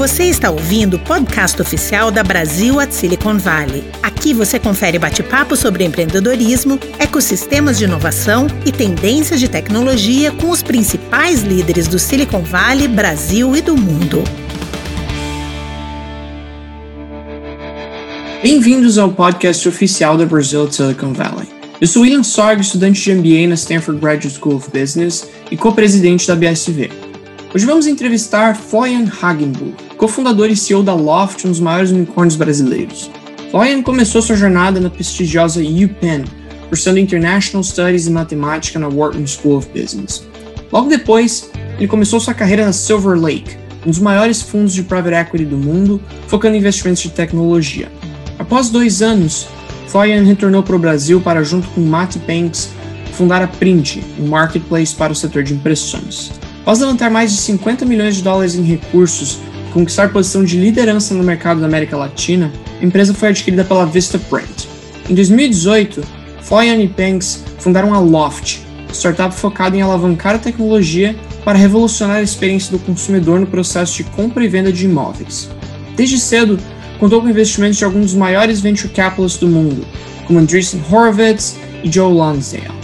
Você 0.00 0.24
está 0.24 0.50
ouvindo 0.50 0.94
o 0.94 0.98
podcast 0.98 1.60
oficial 1.60 2.10
da 2.10 2.22
Brasil 2.22 2.80
at 2.80 2.90
Silicon 2.90 3.36
Valley. 3.36 3.84
Aqui 4.02 4.32
você 4.32 4.58
confere 4.58 4.98
bate-papo 4.98 5.54
sobre 5.54 5.84
empreendedorismo, 5.84 6.80
ecossistemas 6.98 7.76
de 7.76 7.84
inovação 7.84 8.46
e 8.64 8.72
tendências 8.72 9.38
de 9.38 9.46
tecnologia 9.46 10.32
com 10.32 10.48
os 10.48 10.62
principais 10.62 11.42
líderes 11.42 11.86
do 11.86 11.98
Silicon 11.98 12.40
Valley, 12.40 12.88
Brasil 12.88 13.54
e 13.54 13.60
do 13.60 13.76
mundo. 13.76 14.24
Bem-vindos 18.42 18.96
ao 18.96 19.12
podcast 19.12 19.68
oficial 19.68 20.16
da 20.16 20.24
Brasil 20.24 20.64
at 20.64 20.72
Silicon 20.72 21.12
Valley. 21.12 21.46
Eu 21.78 21.86
sou 21.86 22.04
William 22.04 22.22
Sorg, 22.22 22.62
estudante 22.62 23.02
de 23.02 23.14
MBA 23.14 23.48
na 23.48 23.54
Stanford 23.54 24.00
Graduate 24.00 24.30
School 24.30 24.56
of 24.56 24.70
Business 24.70 25.28
e 25.50 25.58
co-presidente 25.58 26.26
da 26.26 26.34
BSV. 26.34 26.88
Hoje 27.52 27.66
vamos 27.66 27.86
entrevistar 27.86 28.56
Florian 28.56 29.10
Hagenbuch, 29.20 29.89
cofundador 30.00 30.48
e 30.48 30.56
CEO 30.56 30.82
da 30.82 30.94
Loft, 30.94 31.44
um 31.44 31.50
dos 31.50 31.60
maiores 31.60 31.90
unicórnios 31.90 32.34
brasileiros. 32.34 33.10
Florian 33.50 33.82
começou 33.82 34.22
sua 34.22 34.34
jornada 34.34 34.80
na 34.80 34.88
prestigiosa 34.88 35.60
UPenn, 35.60 36.24
cursando 36.70 36.98
International 36.98 37.62
Studies 37.62 38.06
e 38.06 38.10
Matemática 38.10 38.78
na 38.78 38.88
Wharton 38.88 39.26
School 39.26 39.58
of 39.58 39.68
Business. 39.78 40.26
Logo 40.72 40.88
depois, 40.88 41.50
ele 41.76 41.86
começou 41.86 42.18
sua 42.18 42.32
carreira 42.32 42.64
na 42.64 42.72
Silver 42.72 43.20
Lake, 43.20 43.58
um 43.84 43.90
dos 43.90 43.98
maiores 43.98 44.40
fundos 44.40 44.72
de 44.72 44.82
private 44.84 45.16
equity 45.16 45.44
do 45.44 45.58
mundo, 45.58 46.00
focando 46.28 46.56
em 46.56 46.60
investimentos 46.60 47.02
de 47.02 47.10
tecnologia. 47.10 47.92
Após 48.38 48.70
dois 48.70 49.02
anos, 49.02 49.48
Florian 49.86 50.22
retornou 50.22 50.62
para 50.62 50.76
o 50.76 50.78
Brasil 50.78 51.20
para, 51.20 51.44
junto 51.44 51.68
com 51.68 51.82
Matt 51.82 52.16
Banks, 52.26 52.70
fundar 53.12 53.42
a 53.42 53.48
Print, 53.48 54.02
um 54.18 54.28
marketplace 54.28 54.94
para 54.94 55.12
o 55.12 55.16
setor 55.16 55.42
de 55.42 55.52
impressões. 55.52 56.32
Após 56.62 56.80
levantar 56.80 57.10
mais 57.10 57.32
de 57.32 57.36
50 57.36 57.84
milhões 57.84 58.16
de 58.16 58.22
dólares 58.22 58.54
em 58.54 58.62
recursos 58.62 59.40
conquistar 59.72 60.12
posição 60.12 60.44
de 60.44 60.58
liderança 60.58 61.14
no 61.14 61.22
mercado 61.22 61.60
da 61.60 61.66
América 61.66 61.96
Latina, 61.96 62.52
a 62.80 62.84
empresa 62.84 63.14
foi 63.14 63.28
adquirida 63.28 63.64
pela 63.64 63.86
Vistaprint. 63.86 64.68
Em 65.08 65.14
2018, 65.14 66.02
Florian 66.42 66.76
e 66.76 66.88
Banks 66.88 67.44
fundaram 67.58 67.94
a 67.94 67.98
Loft, 67.98 68.60
startup 68.92 69.34
focada 69.34 69.76
em 69.76 69.82
alavancar 69.82 70.34
a 70.34 70.38
tecnologia 70.38 71.16
para 71.44 71.58
revolucionar 71.58 72.16
a 72.16 72.22
experiência 72.22 72.72
do 72.72 72.78
consumidor 72.78 73.40
no 73.40 73.46
processo 73.46 73.96
de 73.96 74.04
compra 74.04 74.44
e 74.44 74.48
venda 74.48 74.72
de 74.72 74.84
imóveis. 74.84 75.48
Desde 75.96 76.18
cedo, 76.18 76.58
contou 76.98 77.20
com 77.20 77.28
investimentos 77.28 77.78
de 77.78 77.84
alguns 77.84 78.06
dos 78.06 78.14
maiores 78.14 78.60
venture 78.60 78.92
capitalists 78.92 79.40
do 79.40 79.48
mundo, 79.48 79.86
como 80.26 80.38
Andreessen 80.38 80.82
Horowitz 80.90 81.56
e 81.82 81.90
Joe 81.90 82.12
Lonsdale. 82.12 82.80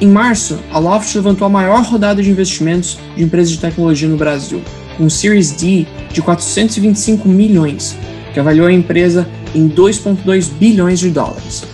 Em 0.00 0.08
março, 0.08 0.58
a 0.70 0.78
Loft 0.78 1.14
levantou 1.14 1.46
a 1.46 1.50
maior 1.50 1.82
rodada 1.82 2.22
de 2.22 2.30
investimentos 2.30 2.98
de 3.16 3.22
empresas 3.22 3.50
de 3.50 3.58
tecnologia 3.58 4.08
no 4.08 4.16
Brasil, 4.16 4.60
um 5.00 5.08
Series 5.08 5.52
D 5.52 5.86
de 6.12 6.22
425 6.22 7.28
milhões, 7.28 7.96
que 8.32 8.40
avaliou 8.40 8.66
a 8.66 8.72
empresa 8.72 9.26
em 9.54 9.68
2,2 9.68 10.50
bilhões 10.52 11.00
de 11.00 11.10
dólares. 11.10 11.64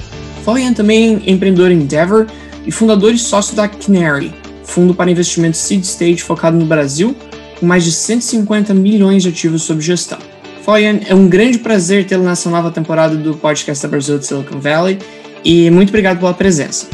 Também 0.74 1.22
é 1.27 1.30
empreendedor 1.30 1.70
em 1.70 1.77
Endeavor 1.77 2.27
e 2.66 2.72
fundador 2.72 3.12
e 3.12 3.19
sócio 3.19 3.55
da 3.55 3.69
Canary, 3.69 4.33
fundo 4.64 4.94
para 4.94 5.11
investimentos 5.11 5.61
seed 5.61 5.84
stage 5.84 6.22
focado 6.22 6.56
no 6.56 6.64
Brasil, 6.64 7.16
com 7.58 7.66
mais 7.66 7.84
de 7.84 7.92
150 7.92 8.74
milhões 8.74 9.22
de 9.22 9.28
ativos 9.28 9.62
sob 9.62 9.80
gestão. 9.80 10.19
Florian, 10.62 11.00
é 11.08 11.14
um 11.14 11.28
grande 11.28 11.58
prazer 11.58 12.06
tê-lo 12.06 12.22
nessa 12.22 12.48
nova 12.48 12.70
temporada 12.70 13.17
do 13.17 13.34
podcast 13.34 13.83
da 13.83 13.89
Brasil 13.89 14.19
de 14.19 14.27
Silicon 14.27 14.61
Valley 14.61 14.98
e 15.44 15.70
muito 15.70 15.89
obrigado 15.89 16.19
pela 16.19 16.33
presença. 16.33 16.89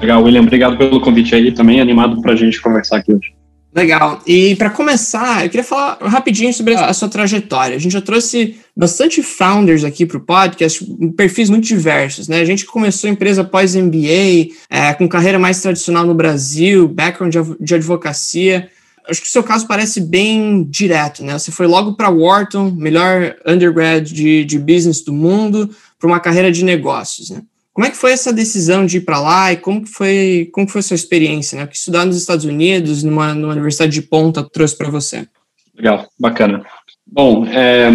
Legal, 0.00 0.22
William, 0.22 0.42
obrigado 0.42 0.78
pelo 0.78 1.00
convite 1.00 1.34
aí 1.34 1.52
também, 1.52 1.80
animado 1.80 2.22
para 2.22 2.32
a 2.32 2.36
gente 2.36 2.60
conversar 2.60 2.98
aqui 2.98 3.12
hoje. 3.12 3.39
Legal. 3.72 4.20
E 4.26 4.56
para 4.56 4.68
começar, 4.68 5.44
eu 5.44 5.50
queria 5.50 5.62
falar 5.62 5.96
rapidinho 6.00 6.52
sobre 6.52 6.74
a 6.74 6.92
sua 6.92 7.08
trajetória. 7.08 7.76
A 7.76 7.78
gente 7.78 7.92
já 7.92 8.00
trouxe 8.00 8.58
bastante 8.76 9.22
founders 9.22 9.84
aqui 9.84 10.04
para 10.04 10.16
o 10.16 10.20
podcast, 10.20 10.84
perfis 11.16 11.48
muito 11.48 11.66
diversos, 11.66 12.26
né? 12.26 12.40
A 12.40 12.44
gente 12.44 12.66
começou 12.66 13.08
a 13.08 13.12
empresa 13.12 13.44
pós 13.44 13.76
MBA, 13.76 14.54
é, 14.68 14.92
com 14.94 15.08
carreira 15.08 15.38
mais 15.38 15.62
tradicional 15.62 16.04
no 16.04 16.14
Brasil, 16.14 16.88
background 16.88 17.36
de 17.60 17.74
advocacia. 17.74 18.68
Acho 19.08 19.20
que 19.20 19.28
o 19.28 19.30
seu 19.30 19.42
caso 19.42 19.68
parece 19.68 20.00
bem 20.00 20.64
direto, 20.64 21.24
né? 21.24 21.38
Você 21.38 21.52
foi 21.52 21.68
logo 21.68 21.94
para 21.94 22.10
Wharton, 22.10 22.72
melhor 22.72 23.36
undergrad 23.46 24.04
de, 24.04 24.44
de 24.44 24.58
business 24.58 25.00
do 25.00 25.12
mundo, 25.12 25.70
para 25.96 26.08
uma 26.08 26.18
carreira 26.18 26.50
de 26.50 26.64
negócios, 26.64 27.30
né? 27.30 27.42
Como 27.80 27.88
é 27.88 27.92
que 27.92 27.96
foi 27.96 28.12
essa 28.12 28.30
decisão 28.30 28.84
de 28.84 28.98
ir 28.98 29.00
para 29.06 29.18
lá 29.18 29.54
e 29.54 29.56
como 29.56 29.82
que 29.82 29.88
foi, 29.88 30.50
como 30.52 30.66
que 30.66 30.72
foi 30.74 30.80
a 30.80 30.82
sua 30.82 30.96
experiência, 30.96 31.58
né? 31.58 31.66
Que 31.66 31.74
estudar 31.74 32.04
nos 32.04 32.14
Estados 32.14 32.44
Unidos, 32.44 33.02
numa, 33.02 33.32
numa 33.32 33.54
universidade 33.54 33.90
de 33.90 34.02
ponta, 34.02 34.46
trouxe 34.46 34.76
para 34.76 34.90
você? 34.90 35.26
Legal, 35.74 36.06
bacana. 36.18 36.62
Bom, 37.06 37.46
é, 37.46 37.88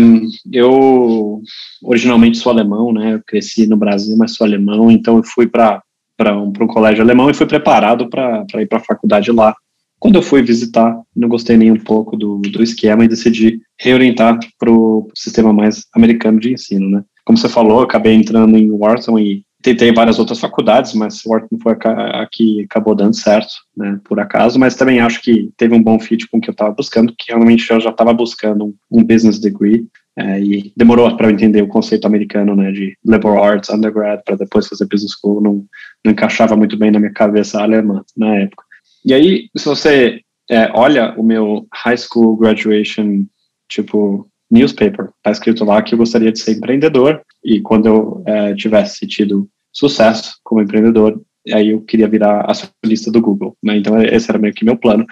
eu 0.52 1.40
originalmente 1.84 2.40
sou 2.40 2.52
alemão, 2.52 2.92
né? 2.92 3.14
Eu 3.14 3.22
cresci 3.28 3.68
no 3.68 3.78
Brasil, 3.78 4.18
mas 4.18 4.34
sou 4.34 4.48
alemão, 4.48 4.90
então 4.90 5.18
eu 5.18 5.24
fui 5.24 5.46
para 5.46 5.84
um, 6.20 6.48
um 6.48 6.68
colégio 6.68 7.04
alemão 7.04 7.30
e 7.30 7.36
fui 7.36 7.46
preparado 7.46 8.10
para 8.10 8.44
ir 8.56 8.68
para 8.68 8.80
a 8.80 8.84
faculdade 8.84 9.32
lá. 9.32 9.56
Quando 10.00 10.16
eu 10.16 10.24
fui 10.24 10.42
visitar, 10.42 11.00
não 11.16 11.30
gostei 11.30 11.58
nem 11.58 11.72
um 11.72 11.80
pouco 11.80 12.18
do, 12.18 12.40
do 12.40 12.64
esquema 12.64 13.06
e 13.06 13.08
decidi 13.08 13.62
reorientar 13.80 14.40
para 14.58 14.72
o 14.72 15.12
sistema 15.14 15.54
mais 15.54 15.86
americano 15.96 16.40
de 16.40 16.54
ensino, 16.54 16.90
né? 16.90 17.04
Como 17.24 17.38
você 17.38 17.48
falou, 17.48 17.84
acabei 17.84 18.16
entrando 18.16 18.58
em 18.58 18.72
Wharton 18.72 19.20
e 19.20 19.46
tentei 19.62 19.92
várias 19.92 20.20
outras 20.20 20.40
faculdades, 20.40 20.94
mas 20.94 21.26
Wharton 21.26 21.58
foi 21.62 21.74
a 21.74 22.28
que 22.32 22.64
acabou 22.64 22.94
dando 22.94 23.16
certo, 23.16 23.54
né, 23.76 24.00
por 24.04 24.20
acaso, 24.20 24.60
mas 24.60 24.76
também 24.76 25.00
acho 25.00 25.22
que 25.22 25.50
teve 25.58 25.74
um 25.74 25.82
bom 25.82 26.00
fit 26.00 26.28
com 26.28 26.38
o 26.38 26.42
que 26.42 26.50
eu 26.50 26.54
estava 26.54 26.72
buscando, 26.72 27.14
que 27.18 27.32
realmente 27.32 27.70
eu 27.72 27.80
já 27.80 27.90
estava 27.90 28.14
buscando 28.14 28.66
um, 28.66 28.74
um, 28.92 29.04
business 29.04 29.40
degree, 29.40 29.88
é, 30.18 30.40
e 30.40 30.72
demorou 30.78 31.18
para 31.18 31.28
eu 31.28 31.32
entender 31.32 31.62
o 31.62 31.68
conceito 31.68 32.06
americano, 32.06 32.56
né, 32.56 32.72
de 32.72 32.98
liberal 33.04 33.44
arts 33.44 33.70
undergrad, 33.70 34.22
para 34.24 34.36
depois 34.36 34.68
fazer 34.68 34.88
business 34.88 35.14
school, 35.20 35.42
não, 35.42 35.66
não 36.04 36.12
encaixava 36.12 36.56
muito 36.56 36.78
bem 36.78 36.92
na 36.92 37.00
minha 37.00 37.14
cabeça 37.14 37.62
alemã 37.62 38.04
na 38.16 38.36
época. 38.36 38.64
E 39.04 39.14
aí, 39.14 39.50
se 39.56 39.66
você 39.66 40.22
é, 40.50 40.72
olha 40.74 41.14
o 41.18 41.24
meu 41.24 41.68
high 41.74 41.98
school 41.98 42.38
graduation, 42.38 43.26
tipo, 43.68 44.30
newspaper, 44.50 45.10
tá 45.24 45.32
escrito 45.32 45.66
lá 45.66 45.82
que 45.82 45.94
eu 45.94 45.98
gostaria 45.98 46.32
de 46.32 46.40
ser 46.40 46.58
empreendedor, 46.58 47.22
e 47.44 47.62
quando 47.62 47.88
eu 47.88 48.24
é, 48.26 48.54
tivesse 48.56 49.08
tido 49.08 49.50
sucesso 49.76 50.38
como 50.44 50.62
empreendedor. 50.62 51.22
Aí 51.54 51.70
eu 51.70 51.82
queria 51.82 52.08
virar 52.08 52.50
acionista 52.50 53.12
do 53.12 53.22
Google, 53.22 53.56
né? 53.62 53.78
Então 53.78 54.02
esse 54.02 54.32
era 54.32 54.40
meio 54.40 54.54
que 54.54 54.66
meu 54.66 54.78
plano. 54.78 55.06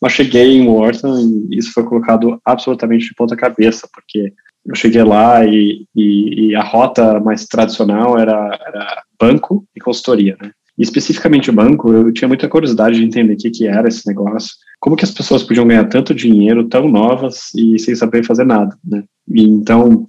Mas 0.00 0.12
cheguei 0.12 0.56
em 0.56 0.68
Wharton 0.68 1.18
e 1.18 1.58
isso 1.58 1.72
foi 1.72 1.84
colocado 1.84 2.38
absolutamente 2.44 3.06
de 3.06 3.14
ponta 3.14 3.34
cabeça, 3.34 3.88
porque 3.92 4.32
eu 4.66 4.74
cheguei 4.76 5.02
lá 5.02 5.44
e, 5.44 5.84
e, 5.96 6.50
e 6.50 6.54
a 6.54 6.62
rota 6.62 7.18
mais 7.18 7.46
tradicional 7.46 8.16
era, 8.16 8.56
era 8.66 9.02
banco 9.18 9.66
e 9.74 9.80
consultoria, 9.80 10.36
né? 10.40 10.52
E 10.80 10.82
especificamente 10.82 11.50
o 11.50 11.52
banco, 11.52 11.92
eu 11.92 12.10
tinha 12.10 12.26
muita 12.26 12.48
curiosidade 12.48 12.96
de 12.96 13.04
entender 13.04 13.34
o 13.34 13.36
que, 13.36 13.50
que 13.50 13.66
era 13.66 13.86
esse 13.86 14.06
negócio, 14.06 14.54
como 14.80 14.96
que 14.96 15.04
as 15.04 15.10
pessoas 15.10 15.42
podiam 15.42 15.68
ganhar 15.68 15.84
tanto 15.84 16.14
dinheiro 16.14 16.66
tão 16.68 16.88
novas 16.88 17.54
e 17.54 17.78
sem 17.78 17.94
saber 17.94 18.24
fazer 18.24 18.46
nada, 18.46 18.74
né? 18.82 19.04
E 19.28 19.42
então 19.42 20.06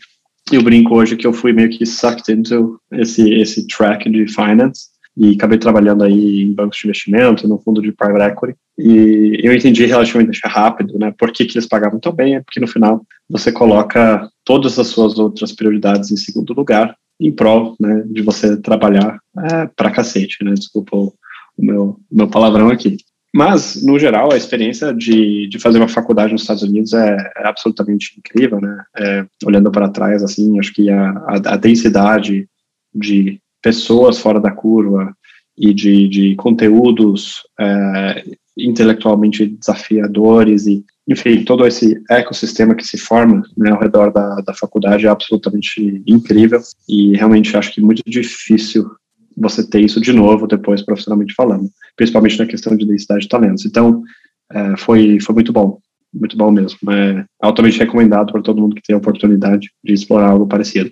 eu 0.49 0.63
brinco 0.63 0.95
hoje 0.95 1.17
que 1.17 1.27
eu 1.27 1.33
fui 1.33 1.51
meio 1.51 1.69
que 1.69 1.85
sucked 1.85 2.31
into 2.31 2.79
esse, 2.93 3.33
esse 3.33 3.67
track 3.67 4.09
de 4.09 4.25
finance 4.33 4.85
e 5.17 5.35
acabei 5.35 5.57
trabalhando 5.57 6.05
aí 6.05 6.43
em 6.43 6.53
bancos 6.53 6.77
de 6.77 6.87
investimento, 6.87 7.49
no 7.49 7.59
fundo 7.59 7.81
de 7.81 7.91
private 7.91 8.31
equity, 8.31 8.57
e 8.79 9.41
eu 9.43 9.53
entendi 9.53 9.85
relativamente 9.85 10.39
rápido, 10.45 10.97
né, 10.97 11.13
por 11.17 11.33
que, 11.33 11.43
que 11.43 11.57
eles 11.57 11.67
pagavam 11.67 11.99
tão 11.99 12.13
bem, 12.13 12.35
é 12.35 12.41
porque 12.41 12.61
no 12.61 12.67
final 12.67 13.05
você 13.29 13.51
coloca 13.51 14.29
todas 14.45 14.79
as 14.79 14.87
suas 14.87 15.19
outras 15.19 15.51
prioridades 15.51 16.11
em 16.11 16.15
segundo 16.15 16.53
lugar, 16.53 16.95
em 17.21 17.31
prol, 17.31 17.75
né, 17.79 18.03
de 18.07 18.21
você 18.21 18.57
trabalhar 18.57 19.19
é, 19.37 19.89
cacete, 19.91 20.43
né, 20.43 20.53
desculpa 20.53 20.97
o, 20.97 21.13
o 21.57 21.65
meu, 21.65 21.99
meu 22.11 22.27
palavrão 22.27 22.69
aqui. 22.69 22.97
Mas, 23.33 23.81
no 23.81 23.97
geral, 23.97 24.33
a 24.33 24.37
experiência 24.37 24.93
de, 24.93 25.47
de 25.47 25.57
fazer 25.57 25.77
uma 25.77 25.87
faculdade 25.87 26.33
nos 26.33 26.41
Estados 26.41 26.63
Unidos 26.63 26.93
é, 26.93 27.31
é 27.37 27.47
absolutamente 27.47 28.13
incrível, 28.17 28.59
né? 28.59 28.83
É, 28.97 29.25
olhando 29.45 29.71
para 29.71 29.87
trás, 29.87 30.21
assim, 30.21 30.59
acho 30.59 30.73
que 30.73 30.89
a, 30.89 31.11
a, 31.11 31.35
a, 31.53 31.55
densidade 31.55 32.49
de 32.93 33.39
pessoas 33.61 34.19
fora 34.19 34.37
da 34.37 34.51
curva 34.51 35.15
e 35.57 35.73
de, 35.73 36.09
de 36.09 36.35
conteúdos 36.35 37.37
é, 37.57 38.25
intelectualmente 38.57 39.45
desafiadores 39.45 40.67
e, 40.67 40.83
enfim, 41.07 41.43
todo 41.43 41.65
esse 41.65 42.01
ecossistema 42.09 42.75
que 42.75 42.85
se 42.85 42.97
forma 42.97 43.41
né, 43.57 43.71
ao 43.71 43.79
redor 43.79 44.11
da, 44.11 44.35
da 44.41 44.53
faculdade 44.53 45.05
é 45.05 45.09
absolutamente 45.09 46.01
incrível 46.05 46.61
e 46.87 47.15
realmente 47.17 47.55
acho 47.57 47.73
que 47.73 47.81
muito 47.81 48.03
difícil 48.05 48.89
você 49.35 49.67
ter 49.67 49.81
isso 49.81 49.99
de 49.99 50.13
novo 50.13 50.47
depois 50.47 50.81
profissionalmente 50.81 51.33
falando, 51.33 51.69
principalmente 51.95 52.37
na 52.37 52.45
questão 52.45 52.75
de 52.75 52.85
densidade 52.85 53.23
de 53.23 53.29
talentos. 53.29 53.65
Então, 53.65 54.03
é, 54.51 54.77
foi, 54.77 55.19
foi 55.19 55.33
muito 55.33 55.51
bom, 55.51 55.79
muito 56.13 56.37
bom 56.37 56.51
mesmo. 56.51 56.77
É 56.91 57.25
altamente 57.41 57.79
recomendado 57.79 58.31
para 58.31 58.41
todo 58.41 58.61
mundo 58.61 58.75
que 58.75 58.83
tem 58.83 58.93
a 58.93 58.99
oportunidade 58.99 59.69
de 59.83 59.93
explorar 59.93 60.29
algo 60.29 60.47
parecido. 60.47 60.91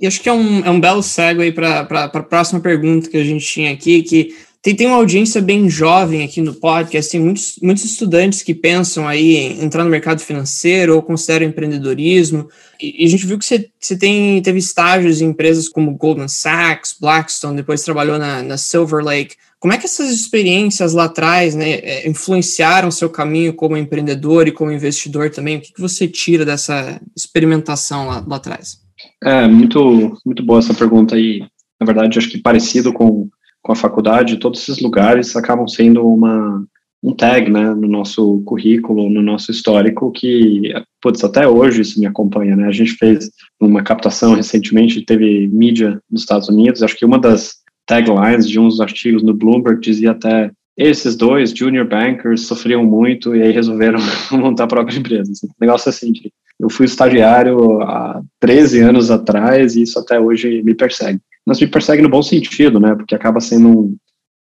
E 0.00 0.06
acho 0.06 0.20
que 0.20 0.28
é 0.28 0.32
um, 0.32 0.64
é 0.64 0.70
um 0.70 0.80
belo 0.80 1.02
segue 1.02 1.52
para 1.52 1.80
a 1.80 2.22
próxima 2.22 2.60
pergunta 2.60 3.08
que 3.08 3.16
a 3.16 3.24
gente 3.24 3.46
tinha 3.46 3.72
aqui, 3.72 4.02
que 4.02 4.34
tem, 4.64 4.74
tem 4.74 4.86
uma 4.86 4.96
audiência 4.96 5.42
bem 5.42 5.68
jovem 5.68 6.24
aqui 6.24 6.40
no 6.40 6.54
podcast, 6.54 7.12
tem 7.12 7.20
muitos, 7.20 7.58
muitos 7.62 7.84
estudantes 7.84 8.40
que 8.40 8.54
pensam 8.54 9.06
aí 9.06 9.36
em 9.36 9.62
entrar 9.62 9.84
no 9.84 9.90
mercado 9.90 10.22
financeiro 10.22 10.94
ou 10.94 11.02
consideram 11.02 11.44
empreendedorismo. 11.44 12.48
E, 12.80 13.02
e 13.02 13.04
a 13.04 13.08
gente 13.10 13.26
viu 13.26 13.38
que 13.38 13.44
você, 13.44 13.68
você 13.78 13.94
tem, 13.94 14.40
teve 14.40 14.58
estágios 14.58 15.20
em 15.20 15.26
empresas 15.26 15.68
como 15.68 15.94
Goldman 15.94 16.28
Sachs, 16.28 16.96
Blackstone, 16.98 17.58
depois 17.58 17.82
trabalhou 17.82 18.18
na, 18.18 18.42
na 18.42 18.56
Silver 18.56 19.04
Lake. 19.04 19.36
Como 19.60 19.74
é 19.74 19.76
que 19.76 19.84
essas 19.84 20.08
experiências 20.08 20.94
lá 20.94 21.04
atrás 21.04 21.54
né, 21.54 21.72
é, 21.72 22.08
influenciaram 22.08 22.90
seu 22.90 23.10
caminho 23.10 23.52
como 23.52 23.76
empreendedor 23.76 24.48
e 24.48 24.52
como 24.52 24.72
investidor 24.72 25.28
também? 25.28 25.58
O 25.58 25.60
que, 25.60 25.74
que 25.74 25.80
você 25.80 26.08
tira 26.08 26.42
dessa 26.42 26.98
experimentação 27.14 28.06
lá, 28.06 28.24
lá 28.26 28.36
atrás? 28.36 28.78
É, 29.22 29.46
muito, 29.46 30.18
muito 30.24 30.42
boa 30.42 30.60
essa 30.60 30.72
pergunta 30.72 31.16
aí. 31.16 31.40
Na 31.78 31.84
verdade, 31.84 32.18
acho 32.18 32.30
que 32.30 32.38
parecido 32.38 32.94
com 32.94 33.28
com 33.64 33.72
a 33.72 33.76
faculdade, 33.76 34.36
todos 34.36 34.60
esses 34.60 34.82
lugares 34.82 35.34
acabam 35.34 35.66
sendo 35.66 36.06
uma, 36.06 36.62
um 37.02 37.14
tag, 37.14 37.50
né, 37.50 37.74
no 37.74 37.88
nosso 37.88 38.42
currículo, 38.44 39.08
no 39.08 39.22
nosso 39.22 39.50
histórico, 39.50 40.12
que, 40.12 40.70
putz, 41.00 41.24
até 41.24 41.48
hoje 41.48 41.80
isso 41.80 41.98
me 41.98 42.04
acompanha, 42.04 42.54
né, 42.54 42.68
a 42.68 42.72
gente 42.72 42.92
fez 42.92 43.30
uma 43.58 43.82
captação 43.82 44.34
recentemente, 44.34 45.04
teve 45.04 45.48
mídia 45.48 45.98
nos 46.10 46.20
Estados 46.20 46.48
Unidos, 46.50 46.82
acho 46.82 46.96
que 46.96 47.06
uma 47.06 47.18
das 47.18 47.54
taglines 47.86 48.46
de 48.46 48.60
uns 48.60 48.80
artigos 48.80 49.22
no 49.22 49.32
Bloomberg 49.32 49.80
dizia 49.80 50.10
até 50.10 50.50
esses 50.76 51.16
dois 51.16 51.50
junior 51.50 51.88
bankers 51.88 52.46
sofriam 52.46 52.84
muito 52.84 53.34
e 53.34 53.42
aí 53.42 53.52
resolveram 53.52 53.98
montar 54.32 54.64
a 54.64 54.68
própria 54.68 54.98
empresa. 54.98 55.32
Assim, 55.32 55.46
negócio 55.60 55.88
assim, 55.88 56.12
eu 56.60 56.70
fui 56.70 56.86
estagiário 56.86 57.82
há 57.82 58.22
13 58.40 58.80
anos 58.80 59.10
atrás 59.10 59.76
e 59.76 59.82
isso 59.82 59.98
até 59.98 60.18
hoje 60.18 60.62
me 60.62 60.74
persegue 60.74 61.20
mas 61.46 61.60
me 61.60 61.66
persegue 61.66 62.02
no 62.02 62.08
bom 62.08 62.22
sentido, 62.22 62.80
né? 62.80 62.94
Porque 62.94 63.14
acaba 63.14 63.40
sendo 63.40 63.68
um, 63.68 63.96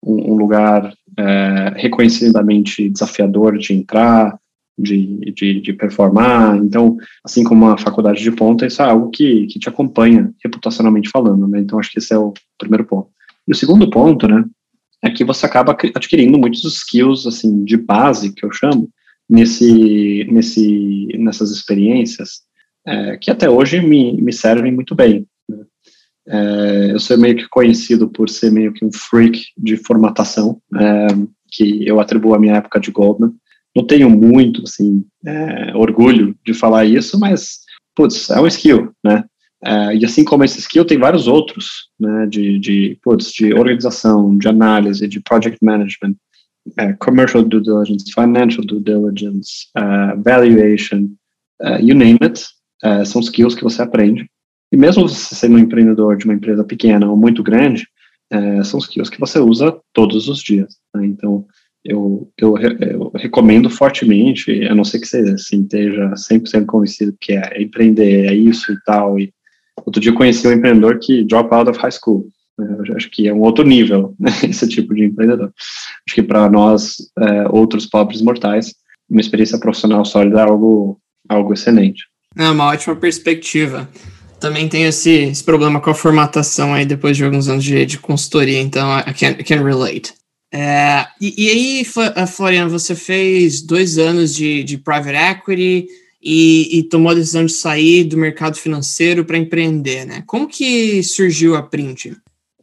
um, 0.04 0.36
lugar 0.36 0.92
é, 1.18 1.72
reconhecidamente 1.76 2.88
desafiador 2.88 3.58
de 3.58 3.74
entrar, 3.74 4.38
de, 4.78 5.32
de, 5.32 5.60
de, 5.60 5.72
performar. 5.72 6.56
Então, 6.58 6.96
assim 7.24 7.42
como 7.42 7.66
a 7.66 7.78
faculdade 7.78 8.22
de 8.22 8.30
ponta, 8.30 8.66
isso 8.66 8.80
é 8.82 8.84
algo 8.84 9.10
que, 9.10 9.46
que 9.46 9.58
te 9.58 9.68
acompanha 9.68 10.32
reputacionalmente 10.42 11.10
falando, 11.10 11.46
né? 11.48 11.60
Então, 11.60 11.78
acho 11.78 11.90
que 11.90 11.98
esse 11.98 12.14
é 12.14 12.18
o 12.18 12.32
primeiro 12.58 12.84
ponto. 12.84 13.08
E 13.46 13.52
o 13.52 13.56
segundo 13.56 13.90
ponto, 13.90 14.28
né, 14.28 14.44
é 15.02 15.10
que 15.10 15.24
você 15.24 15.44
acaba 15.44 15.76
adquirindo 15.94 16.38
muitos 16.38 16.64
skills, 16.64 17.26
assim, 17.26 17.64
de 17.64 17.76
base, 17.76 18.32
que 18.32 18.46
eu 18.46 18.52
chamo, 18.52 18.88
nesse, 19.32 20.24
nesse, 20.30 21.08
nessas 21.18 21.50
experiências, 21.50 22.42
é, 22.86 23.16
que 23.16 23.30
até 23.30 23.48
hoje 23.48 23.80
me, 23.80 24.20
me 24.20 24.30
servem 24.30 24.70
muito 24.70 24.94
bem. 24.94 25.26
É, 26.28 26.90
eu 26.92 27.00
sou 27.00 27.16
meio 27.16 27.36
que 27.36 27.48
conhecido 27.48 28.08
por 28.08 28.28
ser 28.28 28.52
meio 28.52 28.74
que 28.74 28.84
um 28.84 28.92
freak 28.92 29.42
de 29.56 29.78
formatação, 29.78 30.60
é, 30.78 31.06
que 31.50 31.88
eu 31.88 31.98
atribuo 31.98 32.34
à 32.34 32.38
minha 32.38 32.56
época 32.56 32.78
de 32.78 32.90
Goldman. 32.90 33.32
Não 33.74 33.86
tenho 33.86 34.10
muito, 34.10 34.64
assim, 34.64 35.02
é, 35.26 35.74
orgulho 35.74 36.36
de 36.44 36.52
falar 36.52 36.84
isso, 36.84 37.18
mas, 37.18 37.60
putz, 37.96 38.28
é 38.28 38.38
um 38.38 38.46
skill, 38.46 38.92
né? 39.02 39.24
É, 39.64 39.96
e 39.96 40.04
assim 40.04 40.24
como 40.24 40.44
esse 40.44 40.58
skill, 40.58 40.84
tem 40.84 40.98
vários 40.98 41.26
outros, 41.26 41.88
né, 41.98 42.26
de, 42.26 42.58
de, 42.58 42.98
putz, 43.02 43.32
de 43.32 43.54
organização, 43.54 44.36
de 44.36 44.48
análise, 44.48 45.08
de 45.08 45.20
project 45.20 45.58
management, 45.62 46.16
commercial 46.98 47.42
due 47.42 47.60
diligence, 47.60 48.12
financial 48.12 48.64
due 48.64 48.80
diligence, 48.80 49.68
uh, 49.76 50.16
valuation, 50.22 51.08
uh, 51.64 51.78
you 51.80 51.94
name 51.94 52.18
it, 52.22 52.44
uh, 52.84 53.04
são 53.04 53.20
skills 53.20 53.54
que 53.54 53.62
você 53.62 53.82
aprende 53.82 54.26
e 54.72 54.76
mesmo 54.76 55.08
você 55.08 55.34
sendo 55.34 55.56
um 55.56 55.58
empreendedor 55.58 56.16
de 56.16 56.24
uma 56.24 56.34
empresa 56.34 56.64
pequena 56.64 57.08
ou 57.08 57.16
muito 57.16 57.42
grande, 57.42 57.86
são 58.64 58.80
skills 58.80 59.10
que 59.10 59.20
você 59.20 59.38
usa 59.38 59.78
todos 59.92 60.26
os 60.26 60.42
dias. 60.42 60.78
Né? 60.94 61.04
Então, 61.04 61.46
eu, 61.84 62.30
eu, 62.38 62.56
eu, 62.56 63.12
recomendo 63.14 63.68
fortemente, 63.68 64.64
a 64.66 64.74
não 64.74 64.84
ser 64.84 65.00
que 65.00 65.06
você 65.06 65.18
assim, 65.30 65.62
esteja 65.62 66.10
100% 66.10 66.66
convencido 66.66 67.16
que 67.20 67.32
é 67.32 67.60
empreender, 67.60 68.26
é 68.26 68.34
isso 68.34 68.72
e 68.72 68.76
tal. 68.84 69.18
E 69.18 69.32
outro 69.84 70.00
dia 70.00 70.12
eu 70.12 70.16
conheci 70.16 70.46
um 70.46 70.52
empreendedor 70.52 70.98
que 71.00 71.24
drop 71.24 71.52
out 71.52 71.68
of 71.68 71.78
high 71.80 71.92
school. 71.92 72.28
Né? 72.58 72.76
Eu 72.86 72.96
acho 72.96 73.10
que 73.10 73.28
é 73.28 73.32
um 73.32 73.40
outro 73.40 73.64
nível, 73.64 74.14
né? 74.18 74.30
esse 74.48 74.68
tipo 74.68 74.94
de 74.94 75.04
empreendedor. 75.04 75.52
Acho 76.06 76.14
que 76.14 76.22
para 76.22 76.48
nós, 76.50 76.96
é, 77.18 77.48
outros 77.48 77.86
pobres 77.86 78.20
mortais, 78.22 78.74
uma 79.08 79.20
experiência 79.20 79.58
profissional 79.58 80.04
sólida 80.04 80.40
é 80.40 80.44
algo, 80.44 81.00
algo 81.28 81.52
excelente. 81.52 82.04
É 82.36 82.48
uma 82.48 82.66
ótima 82.66 82.96
perspectiva 82.96 83.88
também 84.42 84.68
tem 84.68 84.82
esse, 84.82 85.10
esse, 85.10 85.44
problema 85.44 85.80
com 85.80 85.88
a 85.88 85.94
formatação 85.94 86.74
aí 86.74 86.84
depois 86.84 87.16
de 87.16 87.24
alguns 87.24 87.48
anos 87.48 87.62
de, 87.62 87.86
de 87.86 87.96
consultoria, 87.96 88.60
então 88.60 88.98
I 88.98 89.14
can, 89.14 89.30
I 89.38 89.44
can 89.44 89.62
relate. 89.62 90.12
É, 90.52 91.06
e, 91.20 91.46
e, 91.46 91.48
aí, 91.48 91.86
eh, 92.16 92.26
Florian, 92.26 92.68
você 92.68 92.94
fez 92.94 93.62
dois 93.62 93.96
anos 93.96 94.34
de, 94.34 94.62
de 94.64 94.76
private 94.76 95.16
equity 95.16 95.86
e, 96.20 96.78
e, 96.78 96.82
tomou 96.82 97.12
a 97.12 97.14
decisão 97.14 97.46
de 97.46 97.52
sair 97.52 98.04
do 98.04 98.18
mercado 98.18 98.56
financeiro 98.56 99.24
para 99.24 99.38
empreender, 99.38 100.04
né? 100.04 100.22
Como 100.26 100.46
que 100.46 101.02
surgiu 101.02 101.56
a 101.56 101.62
Print? 101.62 102.14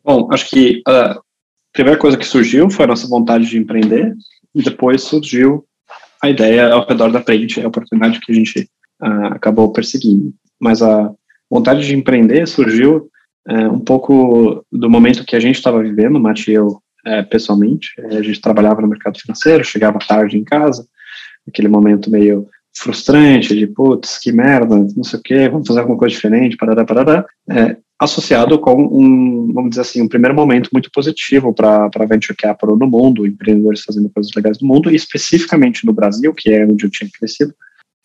Bom, 0.10 0.28
acho 0.32 0.50
que 0.50 0.82
a 0.88 1.20
primeira 1.72 2.00
coisa 2.00 2.18
que 2.18 2.26
surgiu 2.26 2.68
foi 2.68 2.86
a 2.86 2.88
nossa 2.88 3.08
vontade 3.08 3.46
de 3.46 3.60
empreender 3.60 4.16
e 4.56 4.64
depois 4.64 5.04
surgiu 5.04 5.64
a 6.20 6.28
ideia 6.28 6.74
ao 6.74 6.84
redor 6.88 7.12
da 7.12 7.22
Print, 7.22 7.62
a 7.62 7.68
oportunidade 7.68 8.20
que 8.20 8.32
a 8.32 8.34
gente 8.34 8.68
uh, 9.04 9.26
acabou 9.28 9.72
perseguindo. 9.72 10.34
Mas 10.60 10.82
a 10.82 11.12
vontade 11.48 11.86
de 11.86 11.96
empreender 11.96 12.48
surgiu 12.48 13.08
é, 13.48 13.68
um 13.68 13.80
pouco 13.80 14.66
do 14.72 14.90
momento 14.90 15.24
que 15.24 15.36
a 15.36 15.40
gente 15.40 15.58
estava 15.58 15.84
vivendo, 15.84 16.20
Mati 16.20 16.50
e 16.50 16.56
eu, 16.56 16.82
é, 17.06 17.22
pessoalmente. 17.22 17.90
É, 18.00 18.18
a 18.18 18.22
gente 18.24 18.42
trabalhava 18.42 18.82
no 18.82 18.88
mercado 18.88 19.20
financeiro, 19.20 19.64
chegava 19.64 20.00
tarde 20.00 20.40
em 20.40 20.44
casa, 20.44 20.88
aquele 21.48 21.68
momento 21.68 22.10
meio 22.10 22.48
frustrante 22.76 23.56
de, 23.56 23.68
putz, 23.68 24.18
que 24.18 24.32
merda, 24.32 24.76
não 24.76 25.04
sei 25.04 25.20
o 25.20 25.22
quê, 25.22 25.48
vamos 25.48 25.68
fazer 25.68 25.82
alguma 25.82 26.00
coisa 26.00 26.16
diferente, 26.16 26.58
parará, 26.58 26.84
parará, 26.84 27.26
associado 28.00 28.58
com 28.58 28.82
um, 28.82 29.52
vamos 29.54 29.72
dizer 29.72 29.82
assim, 29.82 30.02
um 30.02 30.08
primeiro 30.08 30.34
momento 30.34 30.70
muito 30.72 30.90
positivo 30.92 31.54
para 31.54 31.90
Venture 32.08 32.36
Capital 32.36 32.78
no 32.78 32.88
mundo, 32.88 33.28
empreendedores 33.28 33.82
fazendo 33.82 34.10
coisas 34.10 34.32
legais 34.34 34.60
no 34.62 34.68
mundo, 34.68 34.90
e 34.90 34.96
especificamente 34.96 35.86
no 35.86 35.92
Brasil, 35.92 36.34
que 36.34 36.50
é 36.50 36.66
onde 36.66 36.86
eu 36.86 36.90
tinha 36.90 37.10
crescido, 37.12 37.54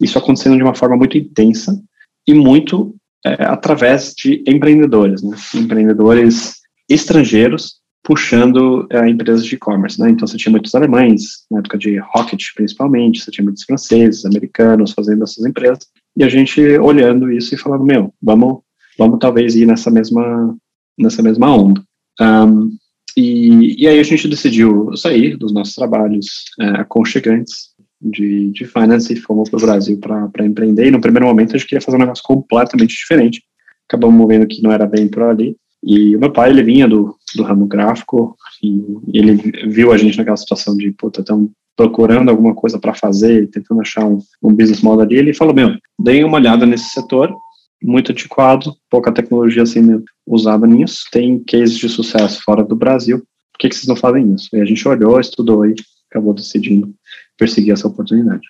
isso 0.01 0.19
acontecendo 0.19 0.57
de 0.57 0.63
uma 0.63 0.75
forma 0.75 0.97
muito 0.97 1.17
intensa 1.17 1.81
e 2.27 2.35
muito 2.35 2.97
é, 3.25 3.45
através 3.45 4.13
de 4.15 4.43
empreendedores, 4.47 5.23
né? 5.23 5.37
empreendedores 5.55 6.57
estrangeiros 6.91 7.77
puxando 8.03 8.87
é, 8.91 9.09
empresas 9.09 9.47
de 9.47 9.55
e-commerce, 9.55 9.99
né? 9.99 10.11
Então 10.11 10.29
você 10.29 10.37
tinha 10.37 10.51
muitos 10.51 10.75
alemães, 10.75 11.47
na 11.51 11.61
época 11.61 11.79
de 11.79 11.97
Rocket 11.99 12.43
principalmente, 12.55 13.23
você 13.23 13.31
tinha 13.31 13.45
muitos 13.45 13.63
franceses, 13.63 14.27
americanos 14.27 14.93
fazendo 14.93 15.25
essas 15.25 15.47
empresas, 15.47 15.87
e 16.15 16.23
a 16.23 16.29
gente 16.29 16.61
olhando 16.79 17.33
isso 17.33 17.55
e 17.55 17.59
falando, 17.59 17.83
meu, 17.83 18.13
vamos, 18.23 18.59
vamos 18.99 19.19
talvez 19.19 19.55
ir 19.55 19.67
nessa 19.67 19.91
mesma, 19.91 20.57
nessa 20.99 21.23
mesma 21.23 21.55
onda. 21.55 21.83
Um, 22.21 22.77
e, 23.17 23.83
e 23.83 23.89
aí 23.89 23.99
a 23.99 24.03
gente 24.03 24.29
decidiu 24.29 24.97
sair 24.97 25.37
dos 25.37 25.53
nossos 25.53 25.75
trabalhos 25.75 26.27
é, 26.61 26.81
aconchegantes 26.81 27.75
de, 28.01 28.51
de 28.51 28.65
finance 28.67 29.13
e 29.13 29.17
fomos 29.17 29.49
para 29.49 29.59
o 29.59 29.63
Brasil 29.63 29.99
para 29.99 30.45
empreender. 30.45 30.87
E 30.87 30.91
no 30.91 31.01
primeiro 31.01 31.27
momento 31.27 31.55
a 31.55 31.59
gente 31.59 31.69
queria 31.69 31.81
fazer 31.81 31.97
um 31.97 32.01
negócio 32.01 32.25
completamente 32.25 32.95
diferente. 32.95 33.43
Acabamos 33.89 34.27
vendo 34.27 34.47
que 34.47 34.63
não 34.63 34.73
era 34.73 34.87
bem 34.87 35.09
por 35.09 35.23
ali. 35.23 35.57
E 35.83 36.17
o 36.17 36.21
meu 36.21 36.33
pai, 36.33 36.51
ele 36.51 36.63
vinha 36.63 36.89
do, 36.89 37.15
do 37.37 37.43
ramo 37.43 37.67
gráfico 37.67 38.37
e 38.63 38.83
ele 39.13 39.35
viu 39.69 39.93
a 39.93 39.99
gente 39.99 40.17
naquela 40.17 40.37
situação 40.37 40.77
de, 40.77 40.91
puta, 40.93 41.21
estamos 41.21 41.51
procurando 41.77 42.31
alguma 42.31 42.55
coisa 42.55 42.79
para 42.79 42.95
fazer, 42.95 43.51
tentando 43.51 43.81
achar 43.81 44.05
um, 44.05 44.19
um 44.43 44.55
business 44.55 44.81
model 44.81 45.05
ali. 45.05 45.17
Ele 45.17 45.35
falou, 45.35 45.55
meu, 45.55 45.71
deem 45.99 46.25
uma 46.25 46.39
olhada 46.39 46.65
nesse 46.65 46.89
setor, 46.91 47.35
muito 47.83 48.13
antiquado, 48.13 48.75
pouca 48.91 49.13
tecnologia 49.13 49.67
sendo 49.67 50.03
usada 50.27 50.67
nisso, 50.67 51.05
tem 51.11 51.39
cases 51.39 51.77
de 51.77 51.89
sucesso 51.89 52.43
fora 52.43 52.65
do 52.65 52.75
Brasil, 52.75 53.19
por 53.19 53.59
que, 53.59 53.69
que 53.69 53.77
vocês 53.77 53.87
não 53.87 53.97
fazem 53.97 54.35
isso? 54.35 54.49
E 54.53 54.61
a 54.61 54.65
gente 54.65 54.87
olhou, 54.89 55.21
estudou 55.21 55.65
e 55.65 55.75
acabou 56.11 56.35
decidindo 56.35 56.93
perseguir 57.37 57.73
essa 57.73 57.87
oportunidade. 57.87 58.43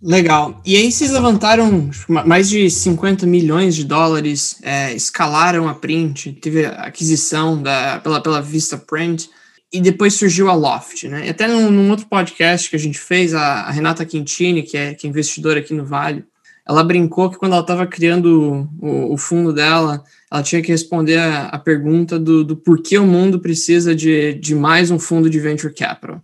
Legal. 0.00 0.60
E 0.64 0.76
aí 0.76 0.92
vocês 0.92 1.10
levantaram 1.10 1.90
mais 2.08 2.48
de 2.48 2.70
50 2.70 3.26
milhões 3.26 3.74
de 3.74 3.82
dólares, 3.82 4.60
é, 4.62 4.94
escalaram 4.94 5.68
a 5.68 5.74
Print, 5.74 6.34
teve 6.34 6.66
a 6.66 6.82
aquisição 6.82 7.60
da, 7.60 7.98
pela, 8.00 8.20
pela 8.20 8.42
Vista 8.42 8.76
Print, 8.76 9.30
e 9.72 9.80
depois 9.80 10.14
surgiu 10.14 10.48
a 10.48 10.54
Loft, 10.54 11.04
né? 11.08 11.26
E 11.26 11.30
até 11.30 11.48
num, 11.48 11.70
num, 11.70 11.90
outro 11.90 12.06
podcast 12.06 12.70
que 12.70 12.76
a 12.76 12.78
gente 12.78 12.98
fez, 12.98 13.34
a, 13.34 13.62
a, 13.62 13.70
Renata 13.70 14.04
Quintini, 14.04 14.62
que 14.62 14.76
é, 14.76 14.94
que 14.94 15.06
é 15.06 15.10
investidora 15.10 15.58
aqui 15.58 15.74
no 15.74 15.84
Vale, 15.84 16.24
ela 16.68 16.82
brincou 16.82 17.30
que 17.30 17.38
quando 17.38 17.52
ela 17.52 17.60
estava 17.60 17.86
criando 17.86 18.68
o, 18.80 19.12
o, 19.12 19.16
fundo 19.16 19.52
dela, 19.52 20.02
ela 20.30 20.42
tinha 20.42 20.60
que 20.60 20.72
responder 20.72 21.16
a, 21.16 21.46
a 21.46 21.58
pergunta 21.58 22.18
do, 22.18 22.42
do 22.42 22.56
porquê 22.56 22.98
o 22.98 23.06
mundo 23.06 23.38
precisa 23.38 23.94
de, 23.94 24.34
de 24.34 24.54
mais 24.54 24.90
um 24.90 24.98
fundo 24.98 25.30
de 25.30 25.38
venture 25.38 25.72
capital. 25.72 26.20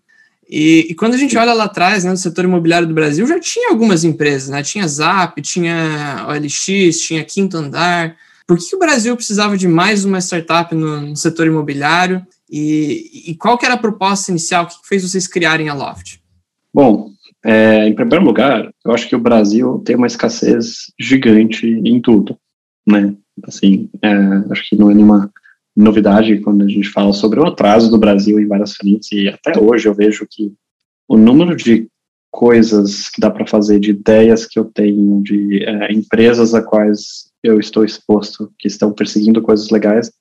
E, 0.48 0.88
e, 0.90 0.94
quando 0.94 1.14
a 1.14 1.16
gente 1.16 1.38
olha 1.38 1.54
lá 1.54 1.64
atrás, 1.64 2.04
né, 2.04 2.10
no 2.10 2.16
setor 2.16 2.44
imobiliário 2.44 2.86
do 2.86 2.92
Brasil, 2.92 3.26
já 3.26 3.40
tinha 3.40 3.70
algumas 3.70 4.04
empresas, 4.04 4.50
né? 4.50 4.62
Tinha 4.62 4.86
Zap, 4.86 5.40
tinha 5.40 6.26
OLX, 6.28 7.00
tinha 7.00 7.24
Quinto 7.24 7.56
Andar. 7.56 8.16
Por 8.46 8.58
que 8.58 8.76
o 8.76 8.78
Brasil 8.78 9.16
precisava 9.16 9.56
de 9.56 9.66
mais 9.66 10.04
uma 10.04 10.20
startup 10.20 10.74
no, 10.74 11.00
no 11.00 11.16
setor 11.16 11.46
imobiliário? 11.46 12.20
E, 12.50 13.30
e 13.30 13.34
qual 13.36 13.56
que 13.56 13.64
era 13.64 13.76
a 13.76 13.78
proposta 13.78 14.30
inicial? 14.30 14.64
O 14.64 14.66
que 14.66 14.74
fez 14.86 15.08
vocês 15.08 15.26
criarem 15.26 15.70
a 15.70 15.74
Loft? 15.74 16.20
Bom, 16.74 17.10
é, 17.44 17.88
em 17.88 17.94
primeiro 17.94 18.24
lugar, 18.24 18.72
eu 18.84 18.92
acho 18.92 19.08
que 19.08 19.16
o 19.16 19.20
Brasil 19.20 19.82
tem 19.84 19.96
uma 19.96 20.06
escassez 20.06 20.92
gigante 20.98 21.66
em 21.66 22.00
tudo, 22.00 22.38
né? 22.86 23.14
Assim, 23.44 23.88
é, 24.02 24.12
acho 24.50 24.68
que 24.68 24.76
não 24.76 24.90
é 24.90 24.94
nenhuma 24.94 25.30
novidade 25.74 26.38
quando 26.40 26.62
a 26.62 26.68
gente 26.68 26.88
fala 26.90 27.12
sobre 27.12 27.40
o 27.40 27.46
atraso 27.46 27.90
do 27.90 27.98
Brasil 27.98 28.38
em 28.38 28.46
várias 28.46 28.74
frentes, 28.74 29.10
e 29.12 29.28
até 29.28 29.58
hoje 29.58 29.88
eu 29.88 29.94
vejo 29.94 30.26
que 30.30 30.52
o 31.08 31.16
número 31.16 31.56
de 31.56 31.88
coisas 32.30 33.10
que 33.10 33.20
dá 33.20 33.30
para 33.30 33.46
fazer, 33.46 33.78
de 33.78 33.90
ideias 33.90 34.46
que 34.46 34.58
eu 34.58 34.64
tenho, 34.64 35.22
de 35.22 35.64
é, 35.64 35.92
empresas 35.92 36.54
a 36.54 36.62
quais 36.62 37.30
eu 37.42 37.58
estou 37.58 37.84
exposto, 37.84 38.52
que 38.58 38.68
estão 38.68 38.92
perseguindo 38.92 39.42
coisas 39.42 39.68
legais, 39.70 40.12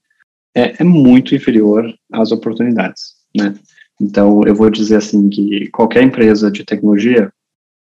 é, 0.56 0.82
é 0.82 0.84
muito 0.84 1.36
inferior 1.36 1.94
às 2.12 2.32
oportunidades, 2.32 3.14
né? 3.36 3.54
Então, 4.02 4.42
eu 4.46 4.56
vou 4.56 4.70
dizer 4.70 4.96
assim 4.96 5.30
que 5.30 5.68
qualquer 5.70 6.04
empresa 6.04 6.50
de 6.50 6.64
tecnologia, 6.64 7.32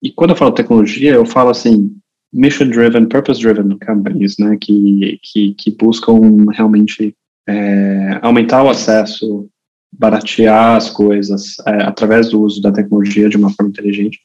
e 0.01 0.13
quando 0.13 0.31
eu 0.31 0.37
falo 0.37 0.53
tecnologia, 0.53 1.13
eu 1.13 1.27
falo 1.27 1.51
assim, 1.51 1.97
mission-driven, 2.33 3.07
purpose-driven 3.07 3.79
companies, 3.79 4.37
né, 4.39 4.57
que, 4.61 5.19
que, 5.23 5.55
que 5.55 5.71
buscam 5.73 6.21
realmente 6.53 7.17
é, 7.49 8.19
aumentar 8.23 8.63
o 8.63 8.71
acesso, 8.71 9.49
baratear 9.93 10.77
as 10.77 10.91
coisas 10.91 11.57
é, 11.67 11.83
através 11.83 12.31
do 12.31 12.41
uso 12.41 12.61
da 12.63 12.73
tecnologia 12.73 13.29
de 13.29 13.37
uma 13.37 13.51
forma 13.51 13.71
inteligente, 13.71 14.19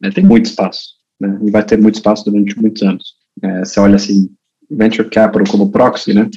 né, 0.00 0.10
tem 0.10 0.24
muito 0.24 0.46
espaço, 0.46 0.94
né, 1.20 1.38
e 1.42 1.50
vai 1.50 1.64
ter 1.64 1.78
muito 1.78 1.96
espaço 1.96 2.24
durante 2.24 2.58
muitos 2.60 2.82
anos. 2.82 3.14
É, 3.42 3.64
você 3.64 3.80
olha 3.80 3.96
assim, 3.96 4.30
venture 4.70 5.08
capital 5.08 5.44
como 5.50 5.70
proxy, 5.72 6.14
né, 6.14 6.28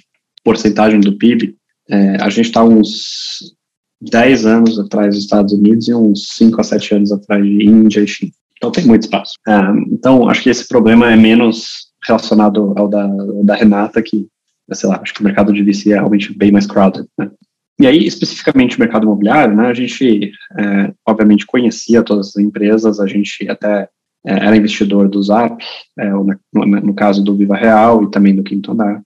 porcentagem 0.44 1.00
do 1.00 1.18
PIB, 1.18 1.56
é, 1.90 2.16
a 2.22 2.30
gente 2.30 2.46
está 2.46 2.64
uns 2.64 3.56
10 4.02 4.46
anos 4.46 4.80
atrás 4.80 5.16
dos 5.16 5.24
Estados 5.24 5.54
Unidos 5.54 5.88
e 5.88 5.94
uns 5.94 6.28
5 6.36 6.60
a 6.60 6.64
7 6.64 6.96
anos 6.96 7.12
atrás 7.12 7.44
de 7.44 7.66
Índia 7.66 8.02
e 8.02 8.08
China. 8.08 8.32
Então 8.58 8.72
tem 8.72 8.86
muito 8.86 9.04
espaço. 9.04 9.34
É, 9.48 9.60
então 9.92 10.30
acho 10.30 10.44
que 10.44 10.50
esse 10.50 10.68
problema 10.68 11.12
é 11.12 11.16
menos 11.16 11.92
relacionado 12.08 12.74
ao 12.78 12.88
da, 12.88 13.04
ao 13.04 13.44
da 13.44 13.56
Renata, 13.56 14.02
que, 14.02 14.28
sei 14.74 14.90
lá, 14.90 15.00
acho 15.02 15.14
que 15.14 15.22
o 15.22 15.24
mercado 15.24 15.52
de 15.52 15.64
VC 15.64 15.92
é 15.92 15.96
realmente 15.96 16.38
bem 16.38 16.52
mais 16.52 16.68
crowded, 16.68 17.08
né? 17.18 17.30
E 17.78 17.86
aí, 17.86 18.06
especificamente 18.06 18.78
o 18.78 18.80
mercado 18.80 19.04
imobiliário, 19.04 19.54
né, 19.54 19.68
a 19.68 19.74
gente, 19.74 20.32
é, 20.58 20.94
obviamente, 21.06 21.46
conhecia 21.46 22.02
todas 22.02 22.30
as 22.30 22.38
empresas, 22.38 23.02
a 23.02 23.08
gente 23.08 23.50
até 23.50 23.90
é, 24.26 24.32
era 24.32 24.56
investidor 24.56 25.10
do 25.10 25.22
Zap, 25.22 25.62
é, 26.00 26.10
no, 26.10 26.26
no, 26.54 26.94
caso 26.94 27.22
do 27.22 27.36
Viva 27.36 27.56
Real 27.56 28.04
e 28.04 28.12
também 28.12 28.34
do 28.34 28.44
Quinto 28.44 28.72
Andar. 28.72 29.02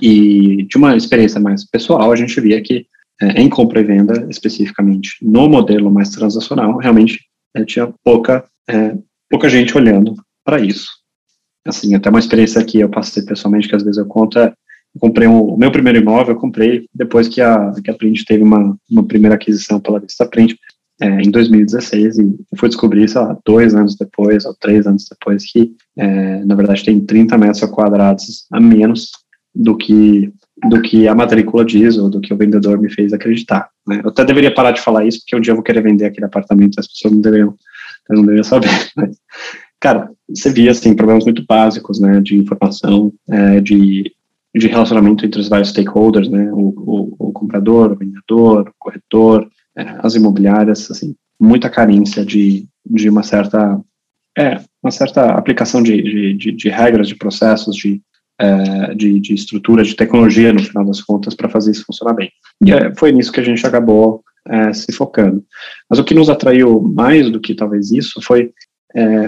E 0.00 0.64
de 0.64 0.76
uma 0.78 0.96
experiência 0.96 1.38
mais 1.38 1.64
pessoal, 1.64 2.10
a 2.10 2.16
gente 2.16 2.40
via 2.40 2.60
que 2.62 2.86
é, 3.20 3.40
em 3.40 3.48
compra 3.48 3.80
e 3.80 3.84
venda, 3.84 4.26
especificamente 4.28 5.16
no 5.22 5.48
modelo 5.48 5.90
mais 5.90 6.10
transacional, 6.10 6.76
realmente 6.78 7.20
é, 7.54 7.64
tinha 7.64 7.92
pouca, 8.04 8.44
é, 8.68 8.96
pouca 9.30 9.48
gente 9.48 9.76
olhando 9.76 10.14
para 10.44 10.60
isso. 10.60 10.90
Assim, 11.66 11.94
até 11.94 12.08
uma 12.08 12.18
experiência 12.18 12.64
que 12.64 12.80
eu 12.80 12.88
passei 12.88 13.24
pessoalmente, 13.24 13.68
que 13.68 13.74
às 13.74 13.82
vezes 13.82 13.98
eu 13.98 14.06
conto, 14.06 14.38
é, 14.38 14.52
eu 14.94 15.00
comprei 15.00 15.26
um, 15.26 15.42
o 15.42 15.56
meu 15.56 15.72
primeiro 15.72 15.98
imóvel, 15.98 16.34
eu 16.34 16.40
comprei 16.40 16.86
depois 16.94 17.26
que 17.26 17.40
a, 17.40 17.72
que 17.82 17.90
a 17.90 17.94
Print 17.94 18.24
teve 18.24 18.42
uma, 18.42 18.76
uma 18.90 19.04
primeira 19.04 19.34
aquisição 19.34 19.80
pela 19.80 20.00
Vista 20.00 20.26
Print, 20.26 20.56
é, 21.00 21.20
em 21.20 21.30
2016, 21.30 22.18
e 22.18 22.36
fui 22.56 22.68
descobrir, 22.68 23.08
sei 23.08 23.20
lá, 23.20 23.36
dois 23.44 23.74
anos 23.74 23.96
depois, 23.96 24.46
ou 24.46 24.54
três 24.54 24.86
anos 24.86 25.04
depois, 25.10 25.44
que, 25.50 25.74
é, 25.96 26.44
na 26.44 26.54
verdade, 26.54 26.84
tem 26.84 27.04
30 27.04 27.36
metros 27.36 27.70
quadrados 27.70 28.46
a 28.50 28.60
menos 28.60 29.10
do 29.54 29.76
que 29.76 30.32
do 30.64 30.80
que 30.80 31.06
a 31.06 31.14
matrícula 31.14 31.64
diz 31.64 31.98
ou 31.98 32.08
do 32.08 32.20
que 32.20 32.32
o 32.32 32.36
vendedor 32.36 32.78
me 32.78 32.90
fez 32.90 33.12
acreditar. 33.12 33.68
Né? 33.86 34.00
Eu 34.02 34.10
até 34.10 34.24
deveria 34.24 34.54
parar 34.54 34.70
de 34.70 34.80
falar 34.80 35.04
isso, 35.04 35.20
porque 35.20 35.36
um 35.36 35.40
dia 35.40 35.50
eu 35.50 35.56
vou 35.56 35.64
querer 35.64 35.82
vender 35.82 36.06
aquele 36.06 36.26
apartamento, 36.26 36.78
as 36.78 36.88
pessoas 36.88 37.12
não 37.14 37.20
deveriam, 37.20 37.54
não 38.08 38.22
deveriam 38.22 38.44
saber. 38.44 38.70
Mas, 38.96 39.16
cara, 39.78 40.10
você 40.28 40.50
via, 40.50 40.70
assim, 40.70 40.96
problemas 40.96 41.24
muito 41.24 41.44
básicos, 41.46 42.00
né, 42.00 42.20
de 42.20 42.36
informação, 42.36 43.12
é, 43.28 43.60
de, 43.60 44.10
de 44.54 44.66
relacionamento 44.66 45.26
entre 45.26 45.40
os 45.40 45.48
vários 45.48 45.68
stakeholders, 45.68 46.28
né, 46.28 46.50
o, 46.52 46.68
o, 46.68 47.28
o 47.28 47.32
comprador, 47.32 47.92
o 47.92 47.96
vendedor, 47.96 48.68
o 48.68 48.74
corretor, 48.78 49.46
é, 49.76 49.96
as 49.98 50.14
imobiliárias, 50.14 50.90
assim, 50.90 51.14
muita 51.38 51.68
carência 51.68 52.24
de, 52.24 52.66
de 52.84 53.10
uma 53.10 53.22
certa, 53.22 53.78
é, 54.36 54.58
uma 54.82 54.90
certa 54.90 55.32
aplicação 55.32 55.82
de, 55.82 56.02
de, 56.02 56.32
de, 56.32 56.52
de 56.52 56.68
regras, 56.70 57.08
de 57.08 57.14
processos, 57.14 57.76
de 57.76 58.00
é, 58.38 58.94
de, 58.94 59.20
de 59.20 59.34
estrutura, 59.34 59.82
de 59.82 59.94
tecnologia, 59.94 60.52
no 60.52 60.62
final 60.62 60.84
das 60.84 61.00
contas, 61.00 61.34
para 61.34 61.48
fazer 61.48 61.70
isso 61.70 61.84
funcionar 61.86 62.14
bem. 62.14 62.30
E 62.64 62.72
é, 62.72 62.94
foi 62.94 63.12
nisso 63.12 63.32
que 63.32 63.40
a 63.40 63.44
gente 63.44 63.66
acabou 63.66 64.22
é, 64.48 64.72
se 64.72 64.92
focando. 64.92 65.44
Mas 65.88 65.98
o 65.98 66.04
que 66.04 66.14
nos 66.14 66.28
atraiu 66.28 66.80
mais 66.80 67.30
do 67.30 67.40
que 67.40 67.54
talvez 67.54 67.90
isso 67.90 68.20
foi 68.22 68.52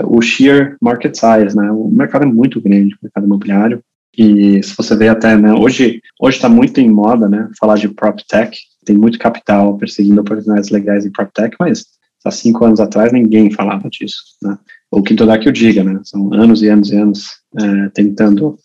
o 0.06 0.22
sheer 0.22 0.78
market 0.80 1.14
size, 1.14 1.54
né? 1.54 1.70
O 1.70 1.88
mercado 1.88 2.22
é 2.22 2.26
muito 2.26 2.58
grande, 2.58 2.94
o 2.94 2.98
mercado 3.02 3.26
imobiliário. 3.26 3.82
E 4.16 4.62
se 4.62 4.74
você 4.74 4.96
vê 4.96 5.08
até, 5.08 5.36
né, 5.36 5.52
hoje 5.52 6.00
está 6.26 6.48
muito 6.48 6.80
em 6.80 6.90
moda, 6.90 7.28
né, 7.28 7.48
falar 7.60 7.76
de 7.76 7.88
prop 7.88 8.18
tech, 8.26 8.58
tem 8.84 8.96
muito 8.96 9.18
capital 9.18 9.76
perseguindo 9.76 10.20
oportunidades 10.20 10.70
legais 10.70 11.04
em 11.04 11.12
prop 11.12 11.30
tech, 11.32 11.54
mas 11.60 11.84
há 12.24 12.30
cinco 12.30 12.64
anos 12.64 12.80
atrás 12.80 13.12
ninguém 13.12 13.50
falava 13.50 13.88
disso, 13.88 14.22
né? 14.42 14.58
O 14.90 15.02
que 15.02 15.14
toda 15.14 15.38
que 15.38 15.48
o 15.48 15.52
diga, 15.52 15.84
né? 15.84 16.00
São 16.02 16.32
anos 16.32 16.62
e 16.62 16.68
anos 16.68 16.90
e 16.90 16.96
anos 16.96 17.26
é, 17.58 17.88
tentando 17.90 18.58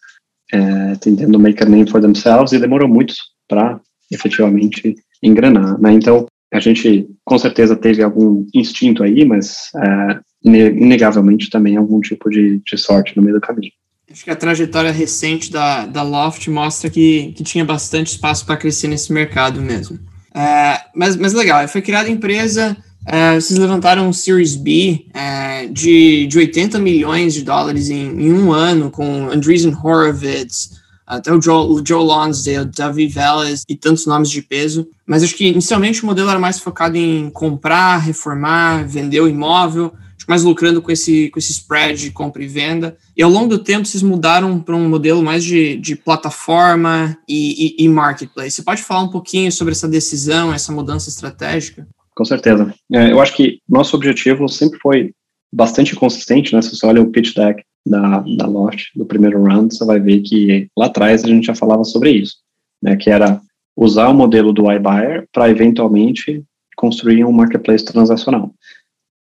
é, 0.53 0.95
tentando 0.95 1.39
make 1.39 1.61
a 1.63 1.65
name 1.65 1.89
for 1.89 1.99
themselves 1.99 2.53
e 2.53 2.59
demorou 2.59 2.87
muito 2.87 3.15
para 3.47 3.79
efetivamente 4.11 4.95
engrenar, 5.21 5.79
né? 5.81 5.91
Então 5.93 6.27
a 6.53 6.59
gente 6.59 7.07
com 7.25 7.37
certeza 7.39 7.75
teve 7.75 8.03
algum 8.03 8.45
instinto 8.53 9.03
aí, 9.03 9.25
mas 9.25 9.69
é, 9.75 10.19
inegavelmente 10.43 11.49
também 11.49 11.75
algum 11.75 11.99
tipo 11.99 12.29
de, 12.29 12.61
de, 12.63 12.77
sorte 12.77 13.17
no 13.17 13.23
meio 13.23 13.35
do 13.35 13.41
caminho. 13.41 13.71
Acho 14.11 14.23
que 14.23 14.29
a 14.29 14.35
trajetória 14.35 14.91
recente 14.91 15.51
da, 15.51 15.87
da 15.87 16.03
Loft 16.03 16.47
mostra 16.49 16.91
que, 16.91 17.33
que 17.35 17.43
tinha 17.43 17.65
bastante 17.65 18.07
espaço 18.07 18.45
para 18.45 18.57
crescer 18.57 18.87
nesse 18.87 19.11
mercado 19.11 19.59
mesmo. 19.59 19.97
É, 20.35 20.79
mas, 20.95 21.15
mas 21.15 21.33
legal, 21.33 21.67
foi 21.67 21.81
criada 21.81 22.07
a 22.07 22.11
empresa 22.11 22.77
é, 23.05 23.39
vocês 23.39 23.59
levantaram 23.59 24.07
um 24.07 24.13
Series 24.13 24.55
B 24.55 25.05
é, 25.13 25.67
de, 25.67 26.25
de 26.27 26.37
80 26.37 26.79
milhões 26.79 27.33
de 27.33 27.43
dólares 27.43 27.89
em, 27.89 28.07
em 28.09 28.31
um 28.31 28.51
ano, 28.51 28.89
com 28.89 29.29
Andreessen 29.29 29.73
Horowitz, 29.73 30.81
até 31.05 31.33
o 31.33 31.41
Joe, 31.41 31.67
o 31.67 31.83
Joe 31.85 32.03
Lonsdale, 32.03 32.71
Davi 32.75 33.07
Vélez 33.07 33.63
e 33.67 33.75
tantos 33.75 34.05
nomes 34.05 34.29
de 34.29 34.41
peso. 34.41 34.87
Mas 35.05 35.21
acho 35.21 35.35
que 35.35 35.47
inicialmente 35.47 36.01
o 36.01 36.05
modelo 36.05 36.29
era 36.29 36.39
mais 36.39 36.59
focado 36.59 36.97
em 36.97 37.29
comprar, 37.29 37.97
reformar, 37.97 38.87
vender 38.87 39.19
o 39.19 39.27
imóvel, 39.27 39.93
mais 40.25 40.43
lucrando 40.43 40.81
com 40.81 40.89
esse, 40.89 41.29
com 41.29 41.37
esse 41.37 41.51
spread 41.51 42.01
de 42.01 42.11
compra 42.11 42.41
e 42.41 42.47
venda. 42.47 42.97
E 43.17 43.21
ao 43.21 43.29
longo 43.29 43.49
do 43.49 43.59
tempo 43.59 43.85
vocês 43.85 44.01
mudaram 44.01 44.59
para 44.59 44.75
um 44.75 44.87
modelo 44.87 45.21
mais 45.21 45.43
de, 45.43 45.75
de 45.75 45.97
plataforma 45.97 47.17
e, 47.27 47.75
e, 47.77 47.83
e 47.83 47.89
marketplace. 47.89 48.51
Você 48.51 48.63
pode 48.63 48.81
falar 48.81 49.01
um 49.01 49.09
pouquinho 49.09 49.51
sobre 49.51 49.73
essa 49.73 49.89
decisão, 49.89 50.53
essa 50.53 50.71
mudança 50.71 51.09
estratégica? 51.09 51.85
Com 52.15 52.25
certeza. 52.25 52.73
É, 52.91 53.11
eu 53.11 53.19
acho 53.19 53.35
que 53.35 53.59
nosso 53.67 53.95
objetivo 53.95 54.47
sempre 54.47 54.79
foi 54.79 55.13
bastante 55.51 55.95
consistente, 55.95 56.53
né? 56.53 56.61
Se 56.61 56.75
você 56.75 56.85
olha 56.85 57.01
o 57.01 57.11
pitch 57.11 57.35
deck 57.35 57.63
da, 57.85 58.23
da 58.37 58.47
Loft, 58.47 58.87
do 58.95 59.05
primeiro 59.05 59.43
round, 59.43 59.73
você 59.73 59.85
vai 59.85 59.99
ver 59.99 60.21
que 60.21 60.67
lá 60.77 60.87
atrás 60.87 61.23
a 61.23 61.27
gente 61.27 61.45
já 61.45 61.55
falava 61.55 61.83
sobre 61.83 62.11
isso, 62.11 62.37
né? 62.81 62.95
Que 62.95 63.09
era 63.09 63.41
usar 63.75 64.09
o 64.09 64.13
modelo 64.13 64.53
do 64.53 64.71
iBuyer 64.71 65.27
para 65.31 65.49
eventualmente 65.49 66.43
construir 66.75 67.23
um 67.25 67.31
marketplace 67.31 67.85
transacional. 67.85 68.53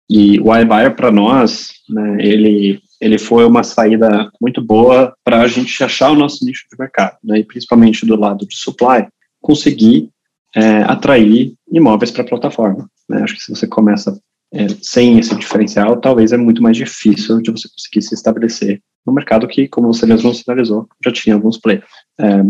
E 0.08 0.40
o 0.40 0.54
iBuyer 0.54 0.94
para 0.96 1.10
nós, 1.10 1.70
né, 1.88 2.16
ele 2.20 2.80
ele 3.00 3.16
foi 3.16 3.46
uma 3.46 3.62
saída 3.62 4.30
muito 4.38 4.60
boa 4.60 5.14
para 5.24 5.40
a 5.40 5.46
gente 5.46 5.82
achar 5.82 6.10
o 6.10 6.14
nosso 6.14 6.44
nicho 6.44 6.66
de 6.70 6.78
mercado, 6.78 7.16
né, 7.24 7.38
e 7.38 7.44
principalmente 7.44 8.04
do 8.04 8.14
lado 8.14 8.46
de 8.46 8.54
supply, 8.54 9.06
conseguir 9.40 10.10
é, 10.54 10.82
atrair 10.82 11.54
imóveis 11.70 12.10
para 12.10 12.24
plataforma. 12.24 12.88
Né? 13.08 13.22
Acho 13.22 13.34
que 13.34 13.42
se 13.42 13.54
você 13.54 13.66
começa 13.66 14.18
é, 14.52 14.66
sem 14.82 15.18
esse 15.18 15.34
diferencial, 15.36 16.00
talvez 16.00 16.32
é 16.32 16.36
muito 16.36 16.62
mais 16.62 16.76
difícil 16.76 17.40
de 17.40 17.50
você 17.50 17.68
conseguir 17.68 18.02
se 18.02 18.14
estabelecer 18.14 18.80
no 19.06 19.12
mercado 19.12 19.46
que, 19.46 19.68
como 19.68 19.92
você 19.92 20.06
mesmo 20.06 20.34
sinalizou, 20.34 20.88
já 21.04 21.12
tinha 21.12 21.34
alguns 21.34 21.58
players. 21.58 21.84
É, 22.18 22.42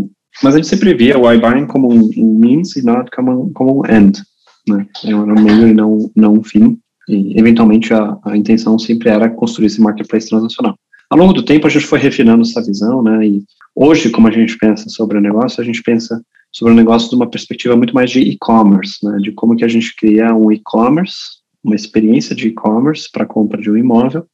mas 0.43 0.55
a 0.55 0.57
gente 0.57 0.69
sempre 0.69 0.95
via 0.95 1.19
o 1.19 1.31
iBuying 1.31 1.67
como 1.67 1.93
um, 1.93 2.11
um 2.17 2.39
means 2.39 2.77
e 2.77 2.85
not 2.85 3.11
como, 3.11 3.51
como 3.53 3.81
um 3.81 3.87
end. 3.87 4.23
Né? 4.69 4.87
Era 5.05 5.17
um 5.17 5.43
meio 5.43 5.69
e 5.69 5.75
não, 5.75 6.11
não 6.17 6.35
um 6.35 6.45
fim. 6.45 6.79
E, 7.09 7.39
eventualmente, 7.39 7.93
a, 7.93 8.17
a 8.25 8.37
intenção 8.37 8.79
sempre 8.79 9.11
era 9.11 9.29
construir 9.29 9.67
esse 9.67 9.81
marketplace 9.81 10.29
transacional. 10.29 10.77
Ao 11.11 11.19
longo 11.19 11.33
do 11.33 11.45
tempo, 11.45 11.67
a 11.67 11.71
gente 11.71 11.87
foi 11.87 11.99
refinando 11.99 12.43
essa 12.43 12.63
visão, 12.63 13.03
né? 13.03 13.27
E 13.27 13.43
hoje, 13.75 14.11
como 14.11 14.29
a 14.29 14.31
gente 14.31 14.57
pensa 14.57 14.89
sobre 14.89 15.19
o 15.19 15.21
negócio, 15.21 15.61
a 15.61 15.65
gente 15.65 15.83
pensa 15.83 16.23
sobre 16.53 16.73
o 16.73 16.77
negócio 16.77 17.09
de 17.09 17.17
uma 17.17 17.31
perspectiva 17.31 17.77
muito 17.77 17.95
mais 17.95 18.11
de 18.11 18.21
e-commerce, 18.21 19.05
né, 19.05 19.19
de 19.19 19.33
como 19.33 19.57
que 19.57 19.65
a 19.65 19.69
gente 19.69 19.95
cria 19.95 20.35
um 20.35 20.51
e-commerce, 20.51 21.41
uma 21.63 21.77
experiência 21.77 22.35
de 22.35 22.49
e-commerce 22.49 23.09
para 23.11 23.27
compra 23.27 23.61
de 23.61 23.71
um 23.71 23.77
imóvel, 23.77 24.27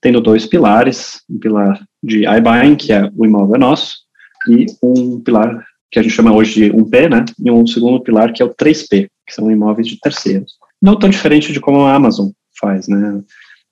tendo 0.00 0.20
dois 0.20 0.46
pilares, 0.46 1.20
um 1.28 1.38
pilar 1.38 1.82
de 2.02 2.24
iBuying, 2.26 2.76
que 2.76 2.92
é 2.92 3.10
o 3.16 3.24
imóvel 3.24 3.56
é 3.56 3.58
nosso, 3.58 3.96
e 4.48 4.66
um 4.82 5.20
pilar 5.20 5.64
que 5.90 5.98
a 5.98 6.02
gente 6.02 6.14
chama 6.14 6.32
hoje 6.32 6.54
de 6.54 6.72
1P, 6.72 7.10
né, 7.10 7.24
e 7.42 7.50
um 7.50 7.66
segundo 7.66 8.02
pilar 8.02 8.32
que 8.32 8.42
é 8.42 8.44
o 8.44 8.54
3P, 8.54 9.08
que 9.26 9.34
são 9.34 9.50
imóveis 9.50 9.88
de 9.88 9.98
terceiros. 9.98 10.52
Não 10.80 10.98
tão 10.98 11.08
diferente 11.08 11.52
de 11.52 11.60
como 11.60 11.80
a 11.80 11.94
Amazon 11.94 12.28
faz, 12.60 12.86
né? 12.88 13.22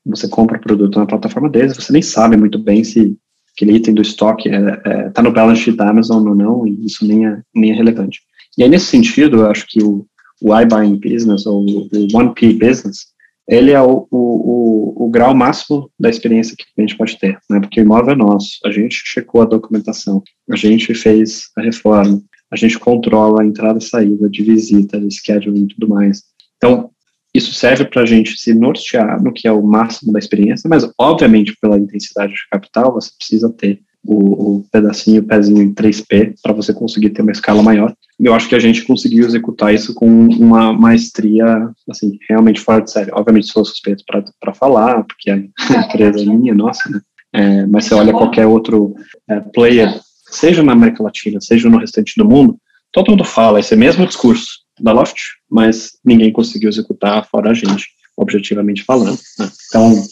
Você 0.06 0.26
compra 0.28 0.56
o 0.56 0.60
produto 0.60 0.98
na 0.98 1.06
plataforma 1.06 1.48
deles, 1.48 1.76
você 1.76 1.92
nem 1.92 2.02
sabe 2.02 2.36
muito 2.36 2.58
bem 2.58 2.82
se 2.82 3.16
aquele 3.54 3.76
item 3.76 3.94
do 3.94 4.02
estoque 4.02 4.48
está 4.48 4.80
é, 4.84 5.06
é, 5.06 5.10
tá 5.10 5.22
no 5.22 5.32
balance 5.32 5.60
sheet 5.60 5.76
da 5.76 5.88
Amazon 5.88 6.26
ou 6.26 6.34
não, 6.34 6.66
e 6.66 6.84
isso 6.84 7.06
nem 7.06 7.26
é, 7.26 7.40
nem 7.54 7.70
é 7.70 7.74
relevante. 7.74 8.20
E 8.56 8.62
aí, 8.62 8.68
nesse 8.68 8.86
sentido, 8.86 9.38
eu 9.38 9.50
acho 9.50 9.66
que 9.68 9.82
o, 9.82 10.06
o 10.40 10.58
iBuying 10.60 10.98
Business, 10.98 11.46
ou 11.46 11.62
o 11.62 11.88
1P 11.88 12.58
Business, 12.58 13.12
ele 13.48 13.72
é 13.72 13.80
o, 13.80 14.06
o, 14.10 14.16
o, 14.18 15.06
o, 15.06 15.10
grau 15.10 15.34
máximo 15.34 15.90
da 15.98 16.08
experiência 16.08 16.56
que 16.56 16.64
a 16.76 16.80
gente 16.80 16.96
pode 16.96 17.18
ter, 17.18 17.38
né? 17.50 17.60
Porque 17.60 17.80
o 17.80 17.84
imóvel 17.84 18.12
é 18.12 18.16
nosso, 18.16 18.58
a 18.64 18.70
gente 18.70 19.02
checou 19.04 19.42
a 19.42 19.46
documentação, 19.46 20.22
a 20.50 20.56
gente 20.56 20.94
fez 20.94 21.44
a 21.56 21.62
reforma, 21.62 22.22
a 22.50 22.56
gente 22.56 22.78
controla 22.78 23.42
a 23.42 23.46
entrada 23.46 23.78
e 23.78 23.82
saída 23.82 24.28
de 24.28 24.42
visita, 24.42 25.00
de 25.00 25.12
schedule 25.14 25.64
e 25.64 25.68
tudo 25.68 25.88
mais. 25.88 26.22
Então, 26.56 26.90
isso 27.34 27.54
serve 27.54 27.84
para 27.84 28.02
a 28.02 28.06
gente 28.06 28.38
se 28.38 28.54
nortear 28.54 29.22
no 29.22 29.32
que 29.32 29.48
é 29.48 29.52
o 29.52 29.62
máximo 29.62 30.12
da 30.12 30.18
experiência, 30.18 30.68
mas, 30.68 30.88
obviamente, 30.98 31.56
pela 31.60 31.78
intensidade 31.78 32.32
de 32.32 32.48
capital, 32.50 32.92
você 32.92 33.10
precisa 33.16 33.50
ter 33.50 33.80
o, 34.04 34.56
o 34.56 34.64
pedacinho, 34.70 35.22
o 35.22 35.24
pezinho 35.24 35.62
em 35.62 35.72
3P 35.72 36.34
para 36.42 36.52
você 36.52 36.74
conseguir 36.74 37.10
ter 37.10 37.22
uma 37.22 37.32
escala 37.32 37.62
maior. 37.62 37.94
E 38.18 38.26
eu 38.26 38.34
acho 38.34 38.48
que 38.48 38.54
a 38.54 38.58
gente 38.58 38.84
conseguiu 38.84 39.24
executar 39.24 39.72
isso 39.72 39.94
com 39.94 40.06
uma 40.06 40.72
maestria, 40.72 41.70
assim, 41.88 42.18
realmente 42.28 42.60
fora 42.60 42.82
de 42.82 42.90
série. 42.90 43.12
Obviamente 43.12 43.46
sou 43.46 43.64
suspeito 43.64 44.04
para 44.40 44.54
falar, 44.54 45.04
porque 45.04 45.30
a 45.30 45.36
empresa 45.36 46.20
é 46.20 46.24
minha, 46.24 46.54
nossa, 46.54 46.88
né? 46.90 47.00
É, 47.34 47.66
mas 47.66 47.86
você 47.86 47.94
olha 47.94 48.12
qualquer 48.12 48.46
outro 48.46 48.94
é, 49.30 49.40
player, 49.40 49.98
seja 50.26 50.62
na 50.62 50.72
América 50.72 51.02
Latina, 51.02 51.40
seja 51.40 51.70
no 51.70 51.78
restante 51.78 52.12
do 52.16 52.28
mundo, 52.28 52.58
todo 52.92 53.10
mundo 53.10 53.24
fala 53.24 53.58
esse 53.58 53.74
mesmo 53.74 54.06
discurso 54.06 54.61
da 54.82 54.92
Loft, 54.92 55.20
mas 55.50 55.92
ninguém 56.04 56.32
conseguiu 56.32 56.68
executar 56.68 57.28
fora 57.30 57.50
a 57.50 57.54
gente, 57.54 57.88
objetivamente 58.16 58.84
falando. 58.84 59.18
Né? 59.38 59.50
Então, 59.68 60.04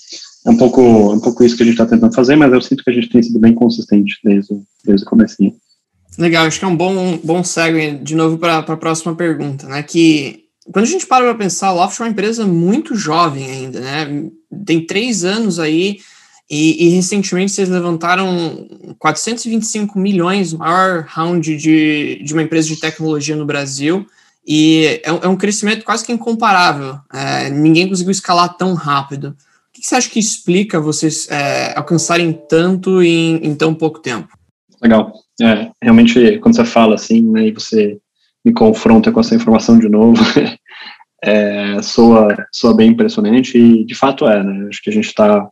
é 0.46 0.50
um 0.50 0.56
pouco, 0.56 0.80
é 0.80 1.14
um 1.14 1.20
pouco 1.20 1.44
isso 1.44 1.56
que 1.56 1.62
a 1.62 1.66
gente 1.66 1.74
está 1.74 1.86
tentando 1.86 2.14
fazer, 2.14 2.36
mas 2.36 2.52
eu 2.52 2.60
sinto 2.60 2.84
que 2.84 2.90
a 2.90 2.94
gente 2.94 3.08
tem 3.10 3.22
sido 3.22 3.38
bem 3.38 3.54
consistente 3.54 4.18
desde, 4.24 4.54
desde 4.84 5.04
o 5.04 5.08
comecinho. 5.08 5.54
Legal, 6.18 6.46
acho 6.46 6.58
que 6.58 6.64
é 6.64 6.68
um 6.68 6.76
bom, 6.76 7.18
bom 7.22 7.44
segue 7.44 7.92
de 7.98 8.14
novo 8.14 8.38
para 8.38 8.58
a 8.58 8.76
próxima 8.76 9.14
pergunta, 9.14 9.66
né? 9.68 9.82
Que 9.82 10.44
quando 10.72 10.84
a 10.84 10.88
gente 10.88 11.06
para 11.06 11.24
para 11.24 11.34
pensar, 11.34 11.68
a 11.68 11.72
Loft 11.72 11.98
é 11.98 12.04
uma 12.04 12.10
empresa 12.10 12.46
muito 12.46 12.94
jovem 12.94 13.50
ainda, 13.50 13.80
né? 13.80 14.30
Tem 14.64 14.84
três 14.84 15.24
anos 15.24 15.58
aí 15.58 15.98
e, 16.50 16.86
e 16.86 16.88
recentemente 16.90 17.52
vocês 17.52 17.68
levantaram 17.68 18.68
425 18.98 19.98
milhões, 19.98 20.52
maior 20.52 21.04
round 21.08 21.56
de, 21.56 22.22
de 22.24 22.32
uma 22.32 22.42
empresa 22.42 22.68
de 22.68 22.80
tecnologia 22.80 23.36
no 23.36 23.46
Brasil. 23.46 24.04
E 24.52 25.00
é, 25.04 25.10
é 25.10 25.28
um 25.28 25.36
crescimento 25.36 25.84
quase 25.84 26.04
que 26.04 26.10
incomparável. 26.10 26.98
É, 27.14 27.48
ninguém 27.50 27.88
conseguiu 27.88 28.10
escalar 28.10 28.56
tão 28.56 28.74
rápido 28.74 29.36
que 29.72 29.80
você 29.80 29.94
acha 29.94 30.10
que 30.10 30.18
explica 30.18 30.80
vocês 30.80 31.30
é, 31.30 31.72
alcançarem 31.78 32.32
tanto 32.32 33.00
em, 33.00 33.36
em, 33.36 33.54
tão 33.54 33.72
pouco 33.72 34.00
tempo? 34.00 34.28
Legal. 34.82 35.12
É, 35.40 35.70
realmente, 35.80 36.36
quando 36.40 36.56
você 36.56 36.64
fala 36.64 36.96
assim, 36.96 37.22
né, 37.30 37.46
e 37.46 37.52
você 37.52 37.96
me 38.44 38.52
confronta 38.52 39.12
com 39.12 39.20
essa 39.20 39.36
informação 39.36 39.78
de 39.78 39.88
novo, 39.88 40.20
é, 41.22 41.80
soa, 41.80 42.36
soa 42.52 42.74
bem 42.74 42.90
impressionante 42.90 43.56
e, 43.56 43.84
de 43.84 43.94
fato, 43.94 44.26
é. 44.26 44.42
Né? 44.42 44.66
Acho 44.68 44.82
que 44.82 44.90
a 44.90 44.92
gente 44.92 45.06
está 45.06 45.48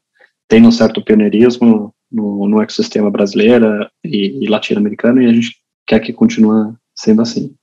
tendo 0.48 0.66
um 0.66 0.72
certo 0.72 1.04
pioneirismo 1.04 1.94
no, 2.10 2.48
no 2.48 2.60
ecossistema 2.60 3.12
brasileiro 3.12 3.88
e, 4.04 4.44
e 4.44 4.48
latino-americano 4.48 5.22
e 5.22 5.26
a 5.26 5.32
gente 5.32 5.54
quer 5.86 6.00
que 6.00 6.12
continue 6.12 6.74
sendo 6.96 7.22
assim. 7.22 7.54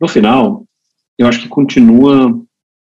No 0.00 0.06
final, 0.06 0.64
eu 1.18 1.26
acho 1.26 1.40
que 1.40 1.48
continua 1.48 2.40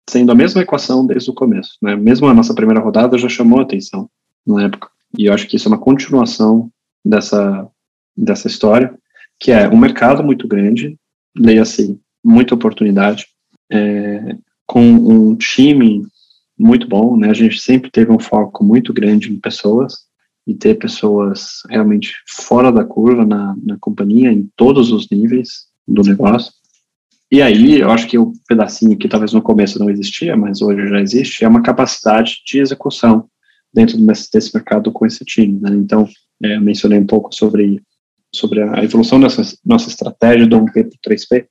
sendo 0.08 0.32
a 0.32 0.34
mesma 0.34 0.62
equação 0.62 1.06
desde 1.06 1.30
o 1.30 1.34
começo. 1.34 1.76
Né? 1.80 1.96
Mesmo 1.96 2.26
a 2.26 2.34
nossa 2.34 2.54
primeira 2.54 2.80
rodada 2.80 3.18
já 3.18 3.28
chamou 3.28 3.60
atenção 3.60 4.08
na 4.46 4.64
época. 4.64 4.88
E 5.18 5.26
eu 5.26 5.32
acho 5.32 5.46
que 5.46 5.56
isso 5.56 5.68
é 5.68 5.72
uma 5.72 5.78
continuação 5.78 6.70
dessa, 7.04 7.68
dessa 8.16 8.46
história, 8.46 8.94
que 9.38 9.52
é 9.52 9.68
um 9.68 9.76
mercado 9.76 10.22
muito 10.22 10.48
grande, 10.48 10.98
leia-se 11.36 11.98
muita 12.22 12.54
oportunidade, 12.54 13.26
é, 13.70 14.36
com 14.66 14.80
um 14.80 15.36
time 15.36 16.06
muito 16.58 16.88
bom, 16.88 17.16
né? 17.16 17.30
A 17.30 17.34
gente 17.34 17.60
sempre 17.60 17.90
teve 17.90 18.10
um 18.10 18.18
foco 18.18 18.64
muito 18.64 18.92
grande 18.92 19.30
em 19.30 19.38
pessoas 19.38 20.04
e 20.46 20.54
ter 20.54 20.76
pessoas 20.76 21.62
realmente 21.68 22.14
fora 22.26 22.70
da 22.70 22.84
curva 22.84 23.24
na, 23.24 23.56
na 23.62 23.76
companhia, 23.78 24.32
em 24.32 24.48
todos 24.56 24.92
os 24.92 25.08
níveis 25.10 25.66
do 25.86 26.02
negócio. 26.02 26.52
E 27.34 27.42
aí, 27.42 27.80
eu 27.80 27.90
acho 27.90 28.06
que 28.06 28.16
o 28.16 28.32
pedacinho 28.46 28.96
que 28.96 29.08
talvez 29.08 29.32
no 29.32 29.42
começo 29.42 29.76
não 29.80 29.90
existia, 29.90 30.36
mas 30.36 30.62
hoje 30.62 30.86
já 30.86 31.00
existe, 31.00 31.44
é 31.44 31.48
uma 31.48 31.64
capacidade 31.64 32.36
de 32.46 32.60
execução 32.60 33.28
dentro 33.74 33.98
desse, 34.06 34.54
mercado 34.54 34.92
com 34.92 35.04
esse 35.04 35.24
time. 35.24 35.58
Né? 35.60 35.70
Então, 35.70 36.08
é, 36.40 36.54
eu 36.54 36.60
mencionei 36.60 36.96
um 36.96 37.04
pouco 37.04 37.34
sobre, 37.34 37.82
sobre 38.32 38.62
a 38.62 38.84
evolução 38.84 39.18
dessa 39.18 39.42
nossa 39.66 39.88
estratégia 39.88 40.46
do 40.46 40.60
1P 40.60 40.90
para 41.02 41.12
3P. 41.12 41.46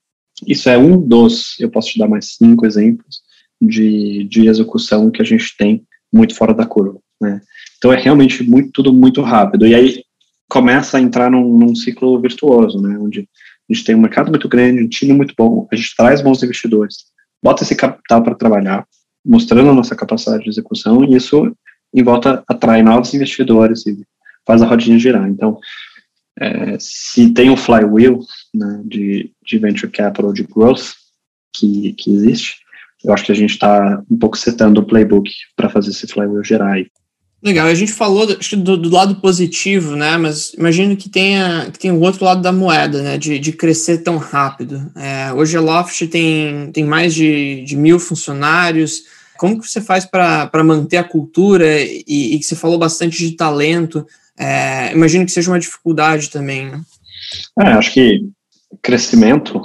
Isso 0.48 0.70
é 0.70 0.78
um 0.78 1.06
dos, 1.06 1.60
eu 1.60 1.70
posso 1.70 1.90
te 1.90 2.00
dar 2.00 2.08
mais 2.08 2.36
cinco 2.38 2.66
exemplos 2.66 3.18
de, 3.62 4.24
de 4.24 4.48
execução 4.48 5.12
que 5.12 5.22
a 5.22 5.26
gente 5.26 5.54
tem 5.58 5.84
muito 6.14 6.34
fora 6.34 6.54
da 6.54 6.66
curva. 6.66 6.98
Né? 7.20 7.42
Então, 7.78 7.92
é 7.92 8.00
realmente 8.00 8.42
muito, 8.42 8.72
tudo 8.72 8.94
muito 8.94 9.22
rápido. 9.22 9.68
E 9.68 9.76
aí, 9.76 10.02
começa 10.50 10.98
a 10.98 11.02
entrar 11.02 11.30
num, 11.30 11.58
num 11.58 11.76
ciclo 11.76 12.22
virtuoso, 12.22 12.82
né? 12.82 12.98
onde 12.98 13.28
a 13.74 13.76
gente 13.76 13.86
tem 13.86 13.96
um 13.96 14.02
mercado 14.02 14.30
muito 14.30 14.48
grande, 14.48 14.84
um 14.84 14.88
time 14.88 15.14
muito 15.14 15.34
bom, 15.36 15.68
a 15.72 15.76
gente 15.76 15.96
traz 15.96 16.22
bons 16.22 16.42
investidores, 16.44 17.06
bota 17.42 17.64
esse 17.64 17.76
capital 17.76 18.24
para 18.24 18.36
trabalhar, 18.36 18.88
mostrando 19.26 19.70
a 19.70 19.74
nossa 19.74 19.96
capacidade 19.96 20.44
de 20.44 20.50
execução, 20.50 21.04
e 21.04 21.16
isso, 21.16 21.52
em 21.94 22.04
volta, 22.04 22.44
atrai 22.48 22.84
novos 22.84 23.14
investidores 23.14 23.86
e 23.88 24.06
faz 24.46 24.62
a 24.62 24.68
rodinha 24.68 25.00
girar. 25.00 25.28
Então, 25.28 25.60
é, 26.40 26.78
se 26.80 27.32
tem 27.32 27.50
um 27.50 27.58
flywheel 27.58 28.20
né, 28.54 28.82
de, 28.86 29.32
de 29.46 29.58
venture 29.58 29.92
capital, 29.92 30.32
de 30.32 30.44
growth, 30.44 30.94
que, 31.56 31.94
que 31.94 32.14
existe, 32.14 32.58
eu 33.04 33.14
acho 33.14 33.26
que 33.26 33.32
a 33.32 33.36
gente 33.36 33.52
está 33.52 34.02
um 34.10 34.18
pouco 34.18 34.38
setando 34.38 34.82
o 34.82 34.86
playbook 34.86 35.30
para 35.56 35.70
fazer 35.70 35.90
esse 35.90 36.08
flywheel 36.08 36.44
gerar. 36.44 36.78
Legal, 37.44 37.68
a 37.68 37.76
gente 37.76 37.92
falou 37.92 38.26
do, 38.26 38.78
do, 38.78 38.90
lado 38.90 39.16
positivo, 39.16 39.98
né? 39.98 40.16
Mas 40.16 40.54
imagino 40.54 40.96
que 40.96 41.10
tenha 41.10 41.70
que 41.70 41.78
tem 41.78 41.92
o 41.92 42.00
outro 42.00 42.24
lado 42.24 42.42
da 42.42 42.54
moeda, 42.54 43.04
né? 43.04 43.18
De, 43.18 43.38
de 43.38 43.52
crescer 43.52 43.98
tão 43.98 44.16
rápido. 44.16 44.90
É, 44.96 45.34
hoje 45.34 45.58
a 45.58 45.62
Loft 45.62 46.08
tem, 46.08 46.72
tem 46.72 46.86
mais 46.86 47.14
de, 47.14 47.66
de 47.66 47.76
mil 47.76 48.00
funcionários. 48.00 49.04
Como 49.38 49.60
que 49.60 49.68
você 49.68 49.82
faz 49.82 50.06
para 50.06 50.64
manter 50.64 50.96
a 50.96 51.04
cultura 51.04 51.82
e, 51.82 52.06
e, 52.08 52.40
que 52.40 52.46
você 52.46 52.56
falou 52.56 52.78
bastante 52.78 53.18
de 53.18 53.36
talento? 53.36 54.08
É, 54.38 54.94
imagino 54.94 55.26
que 55.26 55.32
seja 55.34 55.52
uma 55.52 55.60
dificuldade 55.60 56.30
também, 56.30 56.72
né? 56.72 56.82
É, 57.60 57.74
acho 57.74 57.92
que 57.92 58.26
crescimento 58.82 59.62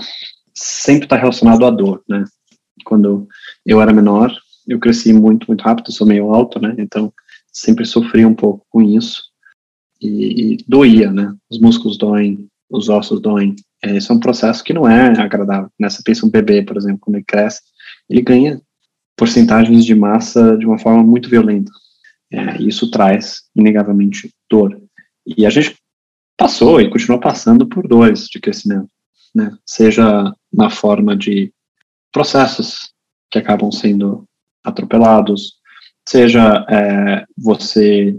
sempre 0.53 1.05
está 1.05 1.17
relacionado 1.17 1.65
à 1.65 1.71
dor, 1.71 2.03
né? 2.09 2.25
Quando 2.85 3.29
eu 3.65 3.81
era 3.81 3.93
menor, 3.93 4.33
eu 4.67 4.81
cresci 4.81 5.13
muito, 5.13 5.47
muito 5.47 5.63
rápido, 5.63 5.93
sou 5.93 6.09
meio 6.09 6.35
alto, 6.35 6.59
né? 6.59 6.75
Então 6.77 7.13
sempre 7.59 7.85
sofri 7.85 8.25
um 8.25 8.35
pouco 8.35 8.65
com 8.71 8.83
isso 8.83 9.23
e, 10.01 10.55
e 10.55 10.57
doía, 10.67 11.13
né? 11.13 11.35
Os 11.51 11.59
músculos 11.59 11.99
doem, 11.99 12.49
os 12.71 12.89
ossos 12.89 13.21
doem. 13.21 13.57
É, 13.83 13.97
esse 13.97 14.11
é 14.11 14.15
um 14.15 14.21
processo 14.21 14.63
que 14.63 14.73
não 14.73 14.89
é 14.89 15.21
agradável. 15.21 15.71
Né? 15.79 15.89
Você 15.89 16.03
pensa 16.03 16.25
um 16.25 16.31
bebê, 16.31 16.63
por 16.63 16.77
exemplo, 16.77 17.01
quando 17.01 17.17
ele 17.17 17.25
cresce, 17.25 17.61
ele 18.09 18.23
ganha 18.23 18.61
porcentagens 19.17 19.85
de 19.85 19.95
massa 19.95 20.57
de 20.57 20.67
uma 20.67 20.79
forma 20.79 21.03
muito 21.03 21.29
violenta. 21.29 21.71
É, 22.31 22.63
isso 22.63 22.91
traz, 22.91 23.43
inegavelmente, 23.57 24.33
dor. 24.49 24.81
E 25.27 25.45
a 25.45 25.51
gente 25.51 25.77
passou 26.37 26.81
e 26.81 26.91
continua 26.91 27.19
passando 27.19 27.67
por 27.67 27.87
dores 27.89 28.27
de 28.29 28.39
crescimento, 28.39 28.89
né? 29.35 29.57
Seja 29.67 30.33
na 30.53 30.71
forma 30.71 31.17
de 31.17 31.53
processos 32.13 32.93
que 33.31 33.39
acabam 33.39 33.73
sendo 33.73 34.25
atropelados, 34.65 35.58
seja 36.09 36.65
é, 36.71 37.27
você 37.37 38.19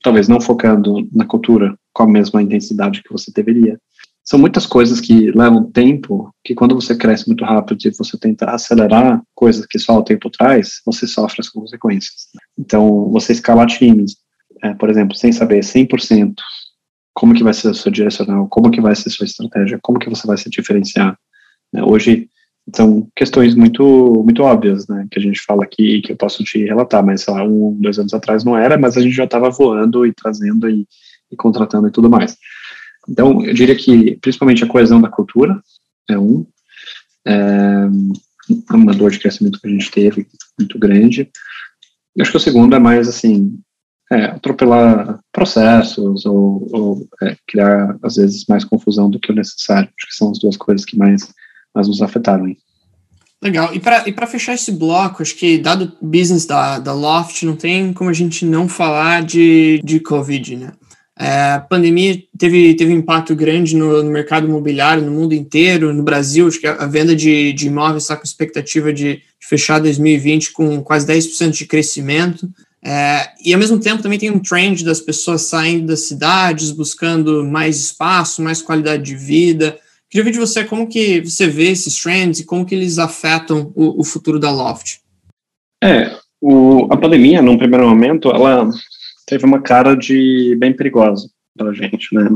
talvez 0.00 0.28
não 0.28 0.40
focando 0.40 1.08
na 1.12 1.26
cultura 1.26 1.76
com 1.92 2.04
a 2.04 2.08
mesma 2.08 2.40
intensidade 2.40 3.02
que 3.02 3.12
você 3.12 3.32
deveria. 3.34 3.76
São 4.22 4.38
muitas 4.38 4.66
coisas 4.66 5.00
que 5.00 5.32
levam 5.32 5.70
tempo, 5.70 6.32
que 6.44 6.54
quando 6.54 6.76
você 6.76 6.96
cresce 6.96 7.26
muito 7.26 7.44
rápido 7.44 7.80
e 7.84 7.90
você 7.90 8.16
tenta 8.16 8.50
acelerar 8.50 9.20
coisas 9.34 9.66
que 9.66 9.80
só 9.80 9.98
o 9.98 10.02
tempo 10.04 10.30
traz, 10.30 10.80
você 10.86 11.08
sofre 11.08 11.40
as 11.40 11.48
consequências. 11.48 12.28
Então, 12.56 13.10
você 13.10 13.32
escalar 13.32 13.66
times, 13.66 14.16
é, 14.62 14.72
por 14.74 14.88
exemplo, 14.88 15.16
sem 15.16 15.32
saber 15.32 15.60
100% 15.60 16.34
como 17.12 17.34
que 17.34 17.42
vai 17.42 17.52
ser 17.52 17.68
o 17.68 17.74
seu 17.74 17.90
direcional, 17.90 18.46
como 18.48 18.70
que 18.70 18.80
vai 18.80 18.94
ser 18.94 19.08
a 19.08 19.12
sua 19.12 19.26
estratégia, 19.26 19.78
como 19.82 19.98
que 19.98 20.08
você 20.08 20.26
vai 20.26 20.38
se 20.38 20.48
diferenciar. 20.48 21.18
Né? 21.72 21.82
Hoje, 21.82 22.28
são 22.74 23.08
questões 23.14 23.54
muito 23.54 24.22
muito 24.24 24.42
óbvias, 24.42 24.86
né, 24.88 25.06
que 25.10 25.18
a 25.18 25.22
gente 25.22 25.40
fala 25.40 25.64
aqui 25.64 26.00
que 26.00 26.12
eu 26.12 26.16
posso 26.16 26.42
te 26.44 26.64
relatar, 26.64 27.04
mas 27.04 27.22
sei 27.22 27.34
lá, 27.34 27.44
um, 27.44 27.76
dois 27.80 27.98
anos 27.98 28.14
atrás 28.14 28.44
não 28.44 28.56
era, 28.56 28.78
mas 28.78 28.96
a 28.96 29.00
gente 29.00 29.14
já 29.14 29.24
estava 29.24 29.50
voando 29.50 30.06
e 30.06 30.12
trazendo 30.12 30.68
e, 30.68 30.86
e, 31.30 31.36
contratando 31.36 31.88
e 31.88 31.90
tudo 31.90 32.08
mais. 32.08 32.36
Então, 33.08 33.44
eu 33.44 33.52
diria 33.52 33.76
que 33.76 34.16
principalmente 34.16 34.64
a 34.64 34.68
coesão 34.68 35.00
da 35.00 35.08
cultura 35.08 35.60
é 36.08 36.18
um, 36.18 36.46
é, 37.26 37.88
uma 38.72 38.94
dor 38.94 39.10
de 39.10 39.18
crescimento 39.18 39.60
que 39.60 39.66
a 39.66 39.70
gente 39.70 39.90
teve 39.90 40.26
muito 40.58 40.78
grande. 40.78 41.30
E 42.16 42.22
acho 42.22 42.30
que 42.30 42.36
o 42.36 42.40
segundo 42.40 42.74
é 42.74 42.78
mais 42.78 43.08
assim, 43.08 43.58
é, 44.10 44.26
atropelar 44.26 45.18
processos 45.32 46.24
ou, 46.26 46.68
ou 46.72 47.08
é, 47.22 47.36
criar, 47.46 47.96
às 48.02 48.16
vezes, 48.16 48.44
mais 48.48 48.64
confusão 48.64 49.10
do 49.10 49.18
que 49.18 49.32
o 49.32 49.34
necessário. 49.34 49.88
Acho 49.98 50.08
que 50.08 50.14
são 50.14 50.30
as 50.30 50.38
duas 50.38 50.56
coisas 50.56 50.84
que 50.84 50.96
mais, 50.96 51.32
mais 51.74 51.88
nos 51.88 52.00
afetaram. 52.00 52.46
Hein? 52.46 52.56
Legal. 53.42 53.74
E 53.74 53.78
para 54.12 54.26
fechar 54.26 54.54
esse 54.54 54.72
bloco, 54.72 55.22
acho 55.22 55.36
que 55.36 55.58
dado 55.58 55.92
o 56.00 56.06
business 56.06 56.46
da, 56.46 56.78
da 56.78 56.94
Loft, 56.94 57.42
não 57.42 57.56
tem 57.56 57.92
como 57.92 58.08
a 58.08 58.14
gente 58.14 58.44
não 58.44 58.68
falar 58.68 59.22
de, 59.22 59.80
de 59.84 60.00
Covid, 60.00 60.56
né? 60.56 60.72
É, 61.16 61.52
a 61.52 61.60
pandemia 61.60 62.20
teve, 62.36 62.74
teve 62.74 62.92
um 62.92 62.98
impacto 62.98 63.36
grande 63.36 63.76
no, 63.76 64.02
no, 64.02 64.10
mercado 64.10 64.48
imobiliário 64.48 65.04
no 65.04 65.12
mundo 65.12 65.32
inteiro, 65.32 65.94
no 65.94 66.02
Brasil, 66.02 66.48
acho 66.48 66.58
que 66.58 66.66
a, 66.66 66.74
a 66.74 66.86
venda 66.86 67.14
de, 67.14 67.52
de 67.52 67.68
imóveis 67.68 68.02
está 68.02 68.16
com 68.16 68.24
expectativa 68.24 68.92
de, 68.92 69.16
de 69.18 69.22
fechar 69.38 69.78
2020 69.78 70.52
com 70.52 70.82
quase 70.82 71.06
10% 71.06 71.50
de 71.50 71.66
crescimento. 71.66 72.48
É, 72.82 73.28
e 73.44 73.54
ao 73.54 73.60
mesmo 73.60 73.78
tempo 73.78 74.02
também 74.02 74.18
tem 74.18 74.30
um 74.30 74.40
trend 74.40 74.84
das 74.84 75.00
pessoas 75.00 75.42
saindo 75.42 75.86
das 75.86 76.00
cidades, 76.00 76.72
buscando 76.72 77.44
mais 77.44 77.78
espaço, 77.78 78.42
mais 78.42 78.60
qualidade 78.60 79.04
de 79.04 79.14
vida. 79.14 79.78
Queria 80.14 80.26
ver 80.26 80.30
de 80.30 80.38
você 80.38 80.64
como 80.64 80.86
que 80.86 81.20
você 81.22 81.48
vê 81.48 81.72
esses 81.72 82.00
trends 82.00 82.38
e 82.38 82.46
como 82.46 82.64
que 82.64 82.72
eles 82.72 83.00
afetam 83.00 83.72
o, 83.74 84.00
o 84.00 84.04
futuro 84.04 84.38
da 84.38 84.48
Loft. 84.48 85.00
É, 85.82 86.16
o, 86.40 86.86
a 86.88 86.96
pandemia, 86.96 87.42
num 87.42 87.58
primeiro 87.58 87.88
momento, 87.88 88.30
ela 88.30 88.70
teve 89.26 89.44
uma 89.44 89.60
cara 89.60 89.96
de 89.96 90.54
bem 90.56 90.72
perigosa 90.72 91.28
para 91.58 91.70
a 91.70 91.74
gente, 91.74 92.14
né? 92.14 92.30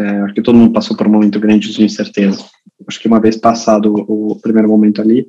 É, 0.00 0.22
acho 0.22 0.34
que 0.34 0.42
todo 0.42 0.58
mundo 0.58 0.72
passou 0.72 0.96
por 0.96 1.06
um 1.06 1.10
momento 1.12 1.38
grande 1.38 1.72
de 1.72 1.84
incerteza. 1.84 2.44
Acho 2.88 2.98
que 2.98 3.06
uma 3.06 3.20
vez 3.20 3.36
passado 3.36 3.94
o, 4.08 4.32
o 4.32 4.40
primeiro 4.40 4.68
momento 4.68 5.00
ali, 5.00 5.28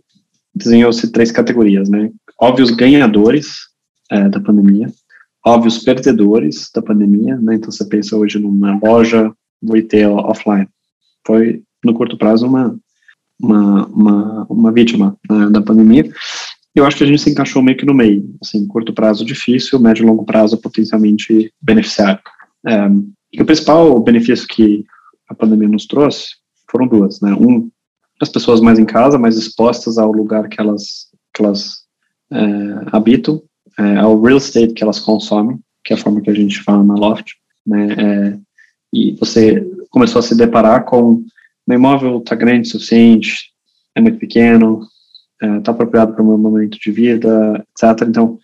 desenhou-se 0.56 1.12
três 1.12 1.32
categorias, 1.32 1.88
né? 1.88 2.10
Óbvios 2.42 2.72
ganhadores 2.72 3.58
é, 4.10 4.28
da 4.28 4.40
pandemia, 4.40 4.92
óbvios 5.46 5.78
perdedores 5.78 6.68
da 6.74 6.82
pandemia, 6.82 7.36
né? 7.36 7.54
Então 7.54 7.72
você 7.72 7.86
pensa 7.86 8.18
hoje 8.18 8.40
numa 8.40 8.80
loja 8.84 9.32
retail 9.64 10.14
offline, 10.14 10.68
foi 11.28 11.62
no 11.84 11.94
curto 11.94 12.18
prazo 12.18 12.48
uma 12.48 12.76
uma, 13.40 13.88
uma, 13.88 14.46
uma 14.50 14.72
vítima 14.72 15.18
né, 15.28 15.50
da 15.50 15.62
pandemia 15.62 16.12
eu 16.74 16.86
acho 16.86 16.98
que 16.98 17.04
a 17.04 17.08
gente 17.08 17.22
se 17.22 17.30
encaixou 17.30 17.62
meio 17.62 17.78
que 17.78 17.86
no 17.86 17.94
meio, 17.94 18.34
assim, 18.42 18.66
curto 18.66 18.94
prazo 18.94 19.26
difícil, 19.26 19.80
médio 19.80 20.04
e 20.04 20.08
longo 20.08 20.24
prazo 20.24 20.58
potencialmente 20.58 21.54
beneficiário. 21.62 22.22
É, 22.66 22.88
e 23.34 23.42
o 23.42 23.46
principal 23.46 24.00
benefício 24.00 24.48
que 24.48 24.86
a 25.28 25.36
pandemia 25.36 25.68
nos 25.68 25.86
trouxe 25.86 26.36
foram 26.70 26.88
duas, 26.88 27.20
né? 27.20 27.34
Um, 27.34 27.70
as 28.22 28.30
pessoas 28.30 28.62
mais 28.62 28.80
em 28.80 28.86
casa, 28.86 29.18
mais 29.18 29.38
expostas 29.38 29.98
ao 29.98 30.12
lugar 30.12 30.48
que 30.48 30.62
elas, 30.62 31.08
que 31.34 31.44
elas 31.44 31.80
é, 32.32 32.38
habitam, 32.92 33.42
é, 33.78 33.98
ao 33.98 34.22
real 34.22 34.38
estate 34.38 34.74
que 34.74 34.84
elas 34.84 35.00
consomem, 35.00 35.60
que 35.84 35.92
é 35.92 35.96
a 35.96 36.00
forma 36.00 36.22
que 36.22 36.30
a 36.30 36.34
gente 36.34 36.62
fala 36.62 36.84
na 36.84 36.94
Loft, 36.94 37.34
né? 37.66 37.88
É, 37.98 38.40
e 38.94 39.16
você 39.20 39.66
começou 39.90 40.20
a 40.20 40.24
se 40.24 40.36
deparar 40.36 40.86
com 40.86 41.24
meu 41.68 41.78
imóvel 41.78 42.18
está 42.20 42.36
grande 42.36 42.68
o 42.68 42.72
suficiente, 42.72 43.52
é 43.96 44.02
muito 44.02 44.18
pequeno, 44.18 44.82
está 45.42 45.72
é, 45.72 45.74
apropriado 45.74 46.14
para 46.14 46.24
o 46.24 46.28
meu 46.28 46.38
momento 46.38 46.78
de 46.80 46.92
vida, 46.92 47.64
etc. 47.72 48.08
Então, 48.08 48.38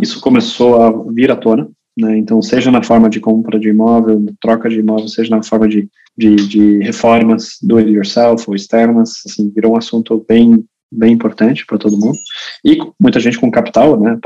isso 0.00 0.20
começou 0.20 0.80
a 0.82 1.12
vir 1.12 1.30
à 1.30 1.36
tona, 1.36 1.68
né? 1.96 2.16
Então, 2.16 2.40
seja 2.40 2.70
na 2.70 2.82
forma 2.82 3.10
de 3.10 3.20
compra 3.20 3.58
de 3.58 3.68
imóvel, 3.68 4.24
troca 4.40 4.68
de 4.68 4.78
imóvel, 4.78 5.08
seja 5.08 5.34
na 5.34 5.42
forma 5.42 5.68
de, 5.68 5.88
de, 6.16 6.36
de 6.48 6.78
reformas 6.78 7.58
do 7.62 7.76
it 7.78 7.90
yourself 7.90 8.44
ou 8.48 8.54
externas, 8.54 9.22
assim, 9.26 9.50
virou 9.50 9.72
um 9.72 9.76
assunto 9.76 10.24
bem, 10.26 10.64
bem 10.90 11.12
importante 11.12 11.66
para 11.66 11.78
todo 11.78 11.98
mundo. 11.98 12.16
E 12.64 12.78
muita 12.98 13.20
gente 13.20 13.38
com 13.38 13.50
capital, 13.50 14.00
né, 14.00 14.18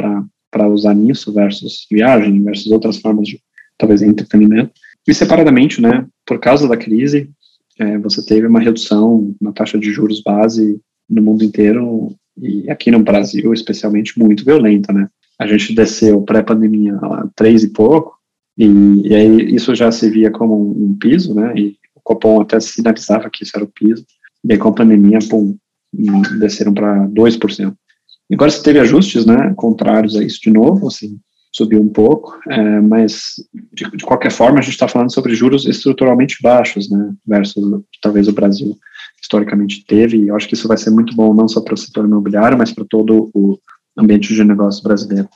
para 0.51 0.69
usar 0.69 0.95
nisso 0.95 1.33
versus 1.33 1.87
viagem, 1.91 2.43
versus 2.43 2.71
outras 2.71 2.99
formas 2.99 3.27
de, 3.27 3.41
talvez, 3.77 4.03
entretenimento. 4.03 4.71
E 5.07 5.13
separadamente, 5.13 5.81
né, 5.81 6.07
por 6.25 6.39
causa 6.39 6.69
da 6.69 6.77
crise, 6.77 7.29
é, 7.79 7.99
você 7.99 8.25
teve 8.25 8.47
uma 8.47 8.61
redução 8.61 9.35
na 9.41 9.53
taxa 9.53 9.79
de 9.79 9.91
juros 9.91 10.23
base 10.23 10.81
no 11.09 11.23
mundo 11.23 11.45
inteiro 11.45 12.15
e 12.41 12.69
aqui 12.71 12.91
no 12.91 13.03
Brasil 13.03 13.53
especialmente 13.53 14.19
muito 14.19 14.45
violenta, 14.45 14.93
né? 14.93 15.09
A 15.39 15.47
gente 15.47 15.75
desceu 15.75 16.23
pré-pandemia 16.23 16.95
a 16.97 17.29
três 17.35 17.65
e 17.65 17.69
pouco 17.71 18.17
e, 18.57 18.67
e, 19.09 19.15
aí 19.15 19.55
isso 19.55 19.75
já 19.75 19.91
se 19.91 20.09
via 20.09 20.31
como 20.31 20.55
um, 20.55 20.91
um, 20.91 20.97
piso, 20.97 21.35
né? 21.35 21.53
E 21.57 21.77
o 21.95 22.01
Copom 22.03 22.41
até 22.41 22.61
sinalizava 22.61 23.29
que 23.31 23.43
isso 23.43 23.53
era 23.57 23.65
o 23.65 23.69
piso. 23.69 24.05
E 24.45 24.53
aí 24.53 24.59
com 24.59 24.69
a 24.69 24.73
pandemia, 24.73 25.19
pum, 25.29 25.57
desceram 26.39 26.73
para 26.73 27.09
2%. 27.09 27.75
Agora 28.33 28.51
você 28.51 28.63
teve 28.63 28.79
ajustes, 28.79 29.27
né, 29.27 29.53
contrários 29.57 30.17
a 30.17 30.25
isso 30.25 30.41
de 30.41 30.51
novo, 30.51 30.89
assim, 30.89 31.19
subiu 31.55 31.81
um 31.81 31.89
pouco, 31.89 32.37
é, 32.51 32.81
mas 32.81 33.35
de, 33.73 33.89
de, 33.97 34.05
qualquer 34.05 34.33
forma 34.33 34.59
a 34.59 34.63
gente 34.63 34.73
está 34.73 34.89
falando 34.89 35.15
sobre 35.15 35.37
juros 35.37 35.65
estruturalmente 35.67 36.39
baixos, 36.43 36.91
né, 36.91 37.15
versus 37.25 37.65
talvez 38.03 38.27
o 38.27 38.33
Brasil 38.33 38.77
historicamente 39.23 39.85
teve, 39.87 40.17
e 40.19 40.29
eu 40.29 40.37
acho 40.37 40.49
que 40.49 40.55
isso 40.55 40.67
vai 40.67 40.77
ser 40.77 40.91
muito 40.91 41.15
bom 41.15 41.33
não 41.33 41.47
só 41.47 41.61
para 41.61 41.75
o 41.75 41.77
setor 41.77 42.05
imobiliário, 42.05 42.59
mas 42.59 42.73
para 42.73 42.85
todo 42.85 43.31
o 43.33 43.57
ambiente 43.97 44.35
de 44.35 44.43
negócio 44.43 44.83
brasileiro. 44.83 45.29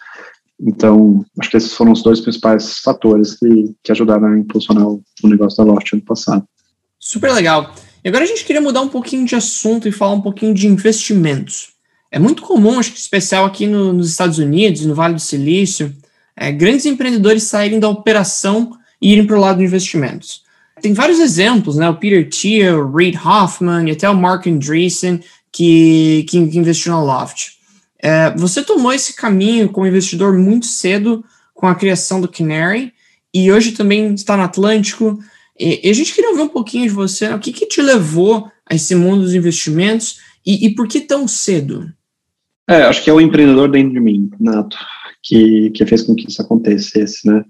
Então, 0.61 1.25
acho 1.39 1.51
que 1.51 1.57
esses 1.57 1.73
foram 1.73 1.93
os 1.93 2.03
dois 2.03 2.21
principais 2.21 2.81
fatores 2.81 3.39
que, 3.39 3.73
que 3.85 3.93
ajudaram 3.93 4.27
a 4.27 4.39
impulsionar 4.39 4.89
o, 4.89 5.03
negócio 5.23 5.65
da 5.65 5.73
Loft 5.73 5.93
ano 5.93 6.03
passado. 6.03 6.45
Super 6.99 7.33
legal. 7.33 7.73
E 8.05 8.09
agora 8.09 8.25
a 8.25 8.27
gente 8.27 8.45
queria 8.45 8.61
mudar 8.61 8.81
um 8.81 8.89
pouquinho 8.89 9.25
de 9.25 9.37
assunto 9.37 9.87
e 9.87 9.93
falar 9.93 10.15
um 10.15 10.21
pouquinho 10.21 10.53
de 10.53 10.67
investimentos. 10.67 11.69
É 12.11 12.19
muito 12.19 12.43
comum, 12.43 12.81
acho 12.81 12.93
que 12.93 12.99
especial 12.99 13.45
aqui 13.45 13.69
no, 13.69 13.93
nos 13.93 14.11
Estados 14.11 14.39
Unidos, 14.39 14.85
no 14.85 14.97
Vale 14.97 15.15
do 15.15 15.21
Silício, 15.21 15.95
é, 16.39 16.53
grandes 16.53 16.87
empreendedores 16.87 17.43
saírem 17.43 17.81
da 17.81 17.89
operação 17.89 18.79
e 19.03 19.13
irem 19.13 19.27
para 19.27 19.37
o 19.37 19.41
lado 19.41 19.59
de 19.59 19.65
investimentos. 19.65 20.43
Tem 20.81 20.93
vários 20.93 21.19
exemplos, 21.19 21.77
né? 21.77 21.89
O 21.91 21.97
Peter 21.97 22.29
Thiel, 22.29 22.87
o 22.87 22.97
Reid 22.97 23.19
Hoffman 23.19 23.89
e 23.89 23.93
até 23.93 24.09
o 24.09 24.17
Mark 24.17 24.47
Andreessen 24.47 25.21
que, 25.53 26.25
que, 26.29 26.39
investiu 26.39 26.93
na 26.93 27.03
Loft. 27.03 27.59
É, 28.01 28.31
você 28.37 28.63
tomou 28.63 28.93
esse 28.93 29.15
caminho 29.15 29.69
como 29.69 29.87
investidor 29.87 30.39
muito 30.39 30.67
cedo 30.67 31.25
com 31.53 31.67
a 31.67 31.75
criação 31.75 32.21
do 32.21 32.29
Canary 32.29 32.93
e 33.35 33.51
hoje 33.51 33.73
também 33.73 34.15
está 34.15 34.37
no 34.37 34.45
Atlântico. 34.45 35.19
E, 35.59 35.89
e 35.89 35.91
a 35.91 35.93
gente 35.93 36.15
queria 36.15 36.31
ouvir 36.31 36.43
um 36.43 36.49
pouquinho 36.49 36.85
de 36.85 36.95
você, 36.95 37.29
né? 37.29 37.35
o 37.35 37.41
que, 37.41 37.53
que 37.53 37.67
te 37.67 37.83
levou 37.83 38.49
a 38.65 38.75
esse 38.77 38.95
mundo 38.95 39.23
dos 39.23 39.35
investimentos 39.35 40.21
e, 40.47 40.67
e 40.67 40.75
por 40.75 40.87
que 40.87 41.01
tão 41.01 41.27
cedo? 41.27 41.93
É, 42.69 42.83
acho 42.83 43.03
que 43.03 43.11
é 43.11 43.13
o 43.13 43.21
empreendedor 43.21 43.69
dentro 43.71 43.95
de 43.95 44.01
mim, 44.01 44.31
Nato, 44.39 44.77
que, 45.29 45.71
que 45.71 45.85
fez 45.85 46.03
com 46.03 46.15
que 46.15 46.29
isso 46.29 46.41
acontecesse, 46.41 47.27
né? 47.27 47.45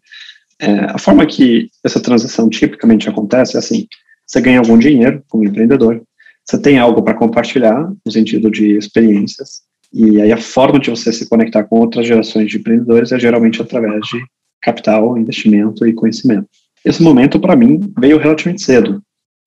É, 0.60 0.72
a 0.86 0.98
forma 0.98 1.24
que 1.24 1.70
essa 1.84 2.00
transação 2.00 2.48
tipicamente 2.50 3.08
acontece 3.08 3.56
é 3.56 3.60
assim: 3.60 3.86
você 4.26 4.40
ganha 4.40 4.58
algum 4.58 4.76
dinheiro 4.76 5.22
como 5.28 5.44
empreendedor, 5.44 6.02
você 6.44 6.58
tem 6.60 6.78
algo 6.78 7.02
para 7.02 7.14
compartilhar, 7.14 7.88
no 8.04 8.12
sentido 8.12 8.50
de 8.50 8.76
experiências, 8.76 9.62
e 9.92 10.20
aí 10.20 10.32
a 10.32 10.36
forma 10.36 10.80
de 10.80 10.90
você 10.90 11.12
se 11.12 11.28
conectar 11.28 11.64
com 11.64 11.78
outras 11.78 12.06
gerações 12.06 12.50
de 12.50 12.58
empreendedores 12.58 13.12
é 13.12 13.18
geralmente 13.18 13.62
através 13.62 14.04
de 14.06 14.20
capital, 14.60 15.16
investimento 15.16 15.86
e 15.86 15.92
conhecimento. 15.92 16.48
Esse 16.84 17.02
momento, 17.02 17.38
para 17.38 17.56
mim, 17.56 17.92
veio 17.98 18.18
relativamente 18.18 18.62
cedo, 18.62 19.00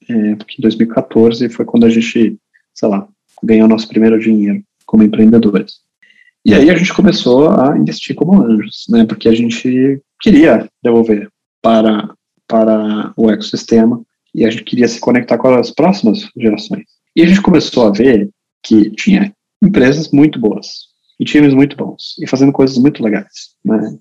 é, 0.07 0.35
porque 0.35 0.55
em 0.57 0.61
2014 0.61 1.49
foi 1.49 1.65
quando 1.65 1.85
a 1.85 1.89
gente, 1.89 2.37
sei 2.73 2.89
lá, 2.89 3.07
ganhou 3.43 3.67
nosso 3.67 3.87
primeiro 3.87 4.17
dinheiro 4.19 4.63
como 4.85 5.03
empreendedores. 5.03 5.81
E 6.45 6.53
aí 6.53 6.69
a 6.69 6.75
gente 6.75 6.93
começou 6.93 7.49
a 7.49 7.77
investir 7.77 8.15
como 8.15 8.41
anjos, 8.41 8.85
né, 8.89 9.05
porque 9.05 9.29
a 9.29 9.33
gente 9.33 10.01
queria 10.19 10.67
devolver 10.83 11.29
para, 11.61 12.09
para 12.47 13.13
o 13.15 13.29
ecossistema 13.29 14.01
e 14.33 14.45
a 14.45 14.49
gente 14.49 14.63
queria 14.63 14.87
se 14.87 14.99
conectar 14.99 15.37
com 15.37 15.49
as 15.49 15.71
próximas 15.71 16.27
gerações. 16.35 16.83
E 17.15 17.21
a 17.21 17.27
gente 17.27 17.41
começou 17.41 17.85
a 17.85 17.91
ver 17.91 18.29
que 18.63 18.89
tinha 18.91 19.33
empresas 19.61 20.11
muito 20.11 20.39
boas 20.39 20.91
e 21.19 21.25
times 21.25 21.53
muito 21.53 21.75
bons 21.77 22.15
e 22.19 22.27
fazendo 22.27 22.51
coisas 22.51 22.77
muito 22.77 23.03
legais, 23.03 23.51
né? 23.63 23.97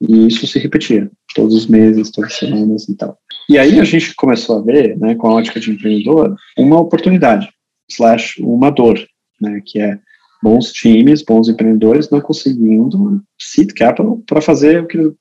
E 0.00 0.26
isso 0.26 0.46
se 0.46 0.58
repetia 0.58 1.10
todos 1.34 1.54
os 1.54 1.66
meses, 1.66 2.10
todas 2.10 2.32
as 2.32 2.38
semanas 2.38 2.88
e 2.88 2.94
tal. 2.94 3.18
E 3.48 3.58
aí 3.58 3.80
a 3.80 3.84
gente 3.84 4.14
começou 4.14 4.58
a 4.58 4.62
ver, 4.62 4.96
né, 4.98 5.14
com 5.14 5.28
a 5.28 5.34
ótica 5.34 5.58
de 5.58 5.70
empreendedor, 5.70 6.36
uma 6.56 6.78
oportunidade 6.78 7.48
slash 7.90 8.42
uma 8.42 8.70
dor, 8.70 9.00
né, 9.40 9.62
que 9.64 9.80
é 9.80 9.98
bons 10.42 10.72
times, 10.72 11.22
bons 11.22 11.48
empreendedores 11.48 12.10
não 12.10 12.20
conseguindo 12.20 13.22
seed 13.40 13.72
capital 13.72 14.22
para 14.26 14.40
fazer 14.40 14.82
o 14.82 14.86
que 14.86 15.12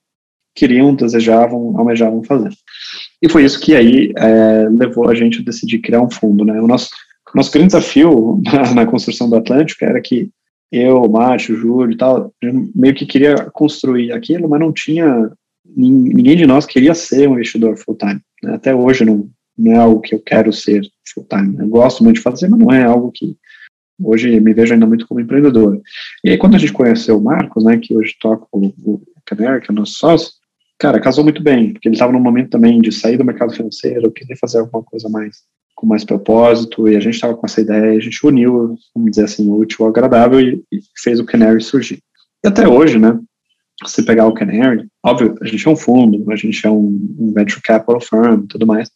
queriam, 0.58 0.96
desejavam, 0.96 1.78
almejavam 1.78 2.24
fazer. 2.24 2.50
E 3.22 3.30
foi 3.30 3.46
isso 3.46 3.60
que 3.60 3.76
aí 3.76 4.12
é, 4.18 4.68
levou 4.70 5.08
a 5.08 5.14
gente 5.14 5.40
a 5.40 5.44
decidir 5.44 5.80
criar 5.80 6.02
um 6.02 6.10
fundo. 6.10 6.44
Né? 6.44 6.60
O 6.60 6.68
nosso, 6.68 6.90
nosso 7.34 7.52
grande 7.52 7.68
desafio 7.68 8.42
na, 8.46 8.74
na 8.74 8.86
construção 8.86 9.30
do 9.30 9.36
Atlântico 9.36 9.86
era 9.86 10.02
que 10.02 10.30
eu, 10.72 11.02
o 11.02 11.10
Márcio, 11.10 11.56
o 11.56 11.58
Júlio 11.58 11.94
e 11.94 11.98
tal, 11.98 12.34
meio 12.76 12.94
que 12.94 13.06
queria 13.06 13.36
construir 13.54 14.12
aquilo, 14.12 14.50
mas 14.50 14.60
não 14.60 14.74
tinha, 14.74 15.32
ninguém 15.66 16.36
de 16.36 16.46
nós 16.46 16.66
queria 16.66 16.94
ser 16.94 17.30
um 17.30 17.34
investidor 17.34 17.78
full-time. 17.78 18.20
Né? 18.44 18.56
Até 18.56 18.76
hoje 18.76 19.06
não, 19.06 19.30
não 19.58 19.72
é 19.72 19.78
algo 19.78 20.02
que 20.02 20.14
eu 20.14 20.20
quero 20.20 20.52
ser 20.52 20.82
full-time. 21.14 21.56
Eu 21.60 21.68
gosto 21.68 22.04
muito 22.04 22.18
de 22.18 22.24
fazer, 22.24 22.50
mas 22.50 22.60
não 22.60 22.72
é 22.72 22.84
algo 22.84 23.12
que, 23.14 23.38
hoje 24.00 24.40
me 24.40 24.54
vejo 24.54 24.74
ainda 24.74 24.86
muito 24.86 25.08
como 25.08 25.20
empreendedor. 25.20 25.82
E 26.24 26.30
aí, 26.30 26.38
quando 26.38 26.56
a 26.56 26.58
gente 26.58 26.74
conheceu 26.74 27.18
o 27.18 27.24
Marcos, 27.24 27.64
né, 27.64 27.78
que 27.78 27.96
hoje 27.96 28.16
toca 28.20 28.46
o, 28.52 28.68
o 28.84 29.02
que 29.26 29.44
é 29.44 29.72
o 29.72 29.74
nosso 29.74 29.94
sócio, 29.94 30.32
cara, 30.80 31.00
casou 31.00 31.24
muito 31.24 31.42
bem, 31.42 31.74
porque 31.74 31.88
ele 31.88 31.96
estava 31.96 32.12
num 32.12 32.20
momento 32.20 32.50
também 32.50 32.80
de 32.80 32.92
sair 32.92 33.18
do 33.18 33.26
mercado 33.26 33.54
financeiro, 33.54 34.12
querer 34.12 34.38
fazer 34.38 34.60
alguma 34.60 34.84
coisa 34.84 35.10
mais 35.10 35.38
com 35.76 35.86
mais 35.86 36.04
propósito, 36.04 36.88
e 36.88 36.96
a 36.96 37.00
gente 37.00 37.14
estava 37.14 37.36
com 37.36 37.46
essa 37.46 37.62
ideia, 37.62 37.96
a 37.96 38.02
gente 38.02 38.26
uniu, 38.26 38.76
vamos 38.96 39.12
dizer 39.12 39.26
assim, 39.26 39.48
o 39.48 39.58
útil 39.58 39.86
ao 39.86 39.92
agradável 39.92 40.42
e, 40.42 40.64
e 40.72 40.80
fez 41.04 41.20
o 41.20 41.26
Canary 41.26 41.62
surgir. 41.62 42.00
E 42.44 42.48
até 42.48 42.68
hoje, 42.68 42.98
né, 42.98 43.20
você 43.84 44.02
pegar 44.02 44.26
o 44.26 44.34
Canary, 44.34 44.88
óbvio, 45.06 45.36
a 45.40 45.46
gente 45.46 45.68
é 45.68 45.70
um 45.70 45.76
fundo, 45.76 46.32
a 46.32 46.36
gente 46.36 46.66
é 46.66 46.70
um, 46.70 47.16
um 47.20 47.32
venture 47.32 47.62
capital 47.62 48.02
firm 48.02 48.48
tudo 48.48 48.66
mais, 48.66 48.90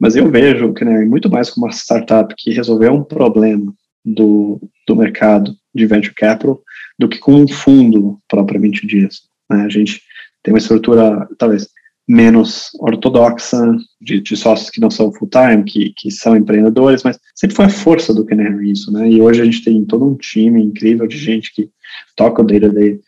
mas 0.00 0.16
eu 0.16 0.28
vejo 0.28 0.66
o 0.66 0.74
Canary 0.74 1.06
muito 1.06 1.30
mais 1.30 1.48
como 1.48 1.66
uma 1.66 1.72
startup 1.72 2.34
que 2.36 2.52
resolveu 2.52 2.92
um 2.92 3.04
problema 3.04 3.72
do, 4.06 4.60
do 4.86 4.94
mercado 4.94 5.54
de 5.74 5.84
venture 5.84 6.14
capital 6.14 6.62
do 6.98 7.08
que 7.08 7.18
com 7.18 7.34
um 7.34 7.48
fundo 7.48 8.18
propriamente 8.28 8.86
dito. 8.86 9.16
Né? 9.50 9.64
A 9.64 9.68
gente 9.68 10.00
tem 10.42 10.54
uma 10.54 10.58
estrutura, 10.58 11.28
talvez, 11.36 11.68
menos 12.08 12.70
ortodoxa, 12.78 13.76
de, 14.00 14.20
de 14.20 14.36
sócios 14.36 14.70
que 14.70 14.80
não 14.80 14.90
são 14.90 15.12
full-time, 15.12 15.64
que, 15.64 15.92
que 15.96 16.10
são 16.10 16.36
empreendedores, 16.36 17.02
mas 17.02 17.18
sempre 17.34 17.56
foi 17.56 17.64
a 17.64 17.70
força 17.70 18.14
do 18.14 18.24
Canary 18.24 18.70
isso, 18.70 18.92
né? 18.92 19.10
E 19.10 19.20
hoje 19.20 19.42
a 19.42 19.44
gente 19.44 19.64
tem 19.64 19.84
todo 19.84 20.06
um 20.06 20.14
time 20.14 20.62
incrível 20.62 21.06
de 21.08 21.18
gente 21.18 21.52
que 21.52 21.68
toca 22.14 22.42
o 22.42 22.44
day-to-day 22.44 23.00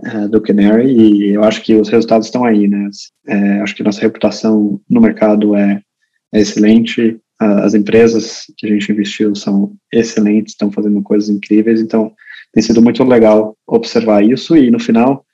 uh, 0.00 0.28
do 0.28 0.40
Canary 0.40 0.90
e 0.90 1.28
eu 1.30 1.44
acho 1.44 1.62
que 1.62 1.76
os 1.76 1.88
resultados 1.88 2.26
estão 2.26 2.44
aí, 2.44 2.66
né? 2.66 2.90
É, 3.28 3.60
acho 3.60 3.74
que 3.76 3.84
nossa 3.84 4.00
reputação 4.00 4.80
no 4.90 5.00
mercado 5.00 5.54
é, 5.54 5.80
é 6.34 6.40
excelente, 6.40 7.20
as 7.40 7.74
empresas 7.74 8.44
que 8.56 8.66
a 8.66 8.70
gente 8.70 8.92
investiu 8.92 9.34
são 9.34 9.74
excelentes, 9.92 10.52
estão 10.52 10.70
fazendo 10.70 11.02
coisas 11.02 11.30
incríveis, 11.30 11.80
então 11.80 12.12
tem 12.52 12.62
sido 12.62 12.82
muito 12.82 13.02
legal 13.02 13.56
observar 13.66 14.22
isso 14.22 14.56
e 14.56 14.70
no 14.70 14.78
final 14.78 15.24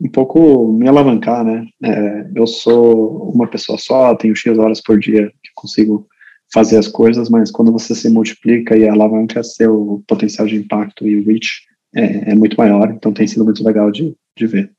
um 0.00 0.08
pouco 0.08 0.72
me 0.72 0.88
alavancar, 0.88 1.44
né? 1.44 1.64
É, 1.82 2.26
eu 2.34 2.46
sou 2.46 3.30
uma 3.30 3.46
pessoa 3.46 3.78
só, 3.78 4.14
tenho 4.16 4.34
X 4.34 4.58
horas 4.58 4.80
por 4.82 4.98
dia 4.98 5.28
que 5.28 5.50
consigo 5.54 6.08
fazer 6.52 6.76
as 6.76 6.88
coisas, 6.88 7.28
mas 7.30 7.50
quando 7.50 7.70
você 7.70 7.94
se 7.94 8.10
multiplica 8.10 8.76
e 8.76 8.88
alavanca, 8.88 9.42
seu 9.44 10.02
potencial 10.06 10.46
de 10.48 10.56
impacto 10.56 11.06
e 11.06 11.22
reach 11.22 11.62
é, 11.94 12.32
é 12.32 12.34
muito 12.34 12.56
maior, 12.56 12.90
então 12.90 13.12
tem 13.12 13.26
sido 13.26 13.44
muito 13.44 13.64
legal 13.64 13.90
de, 13.90 14.12
de 14.36 14.46
ver. 14.46 14.72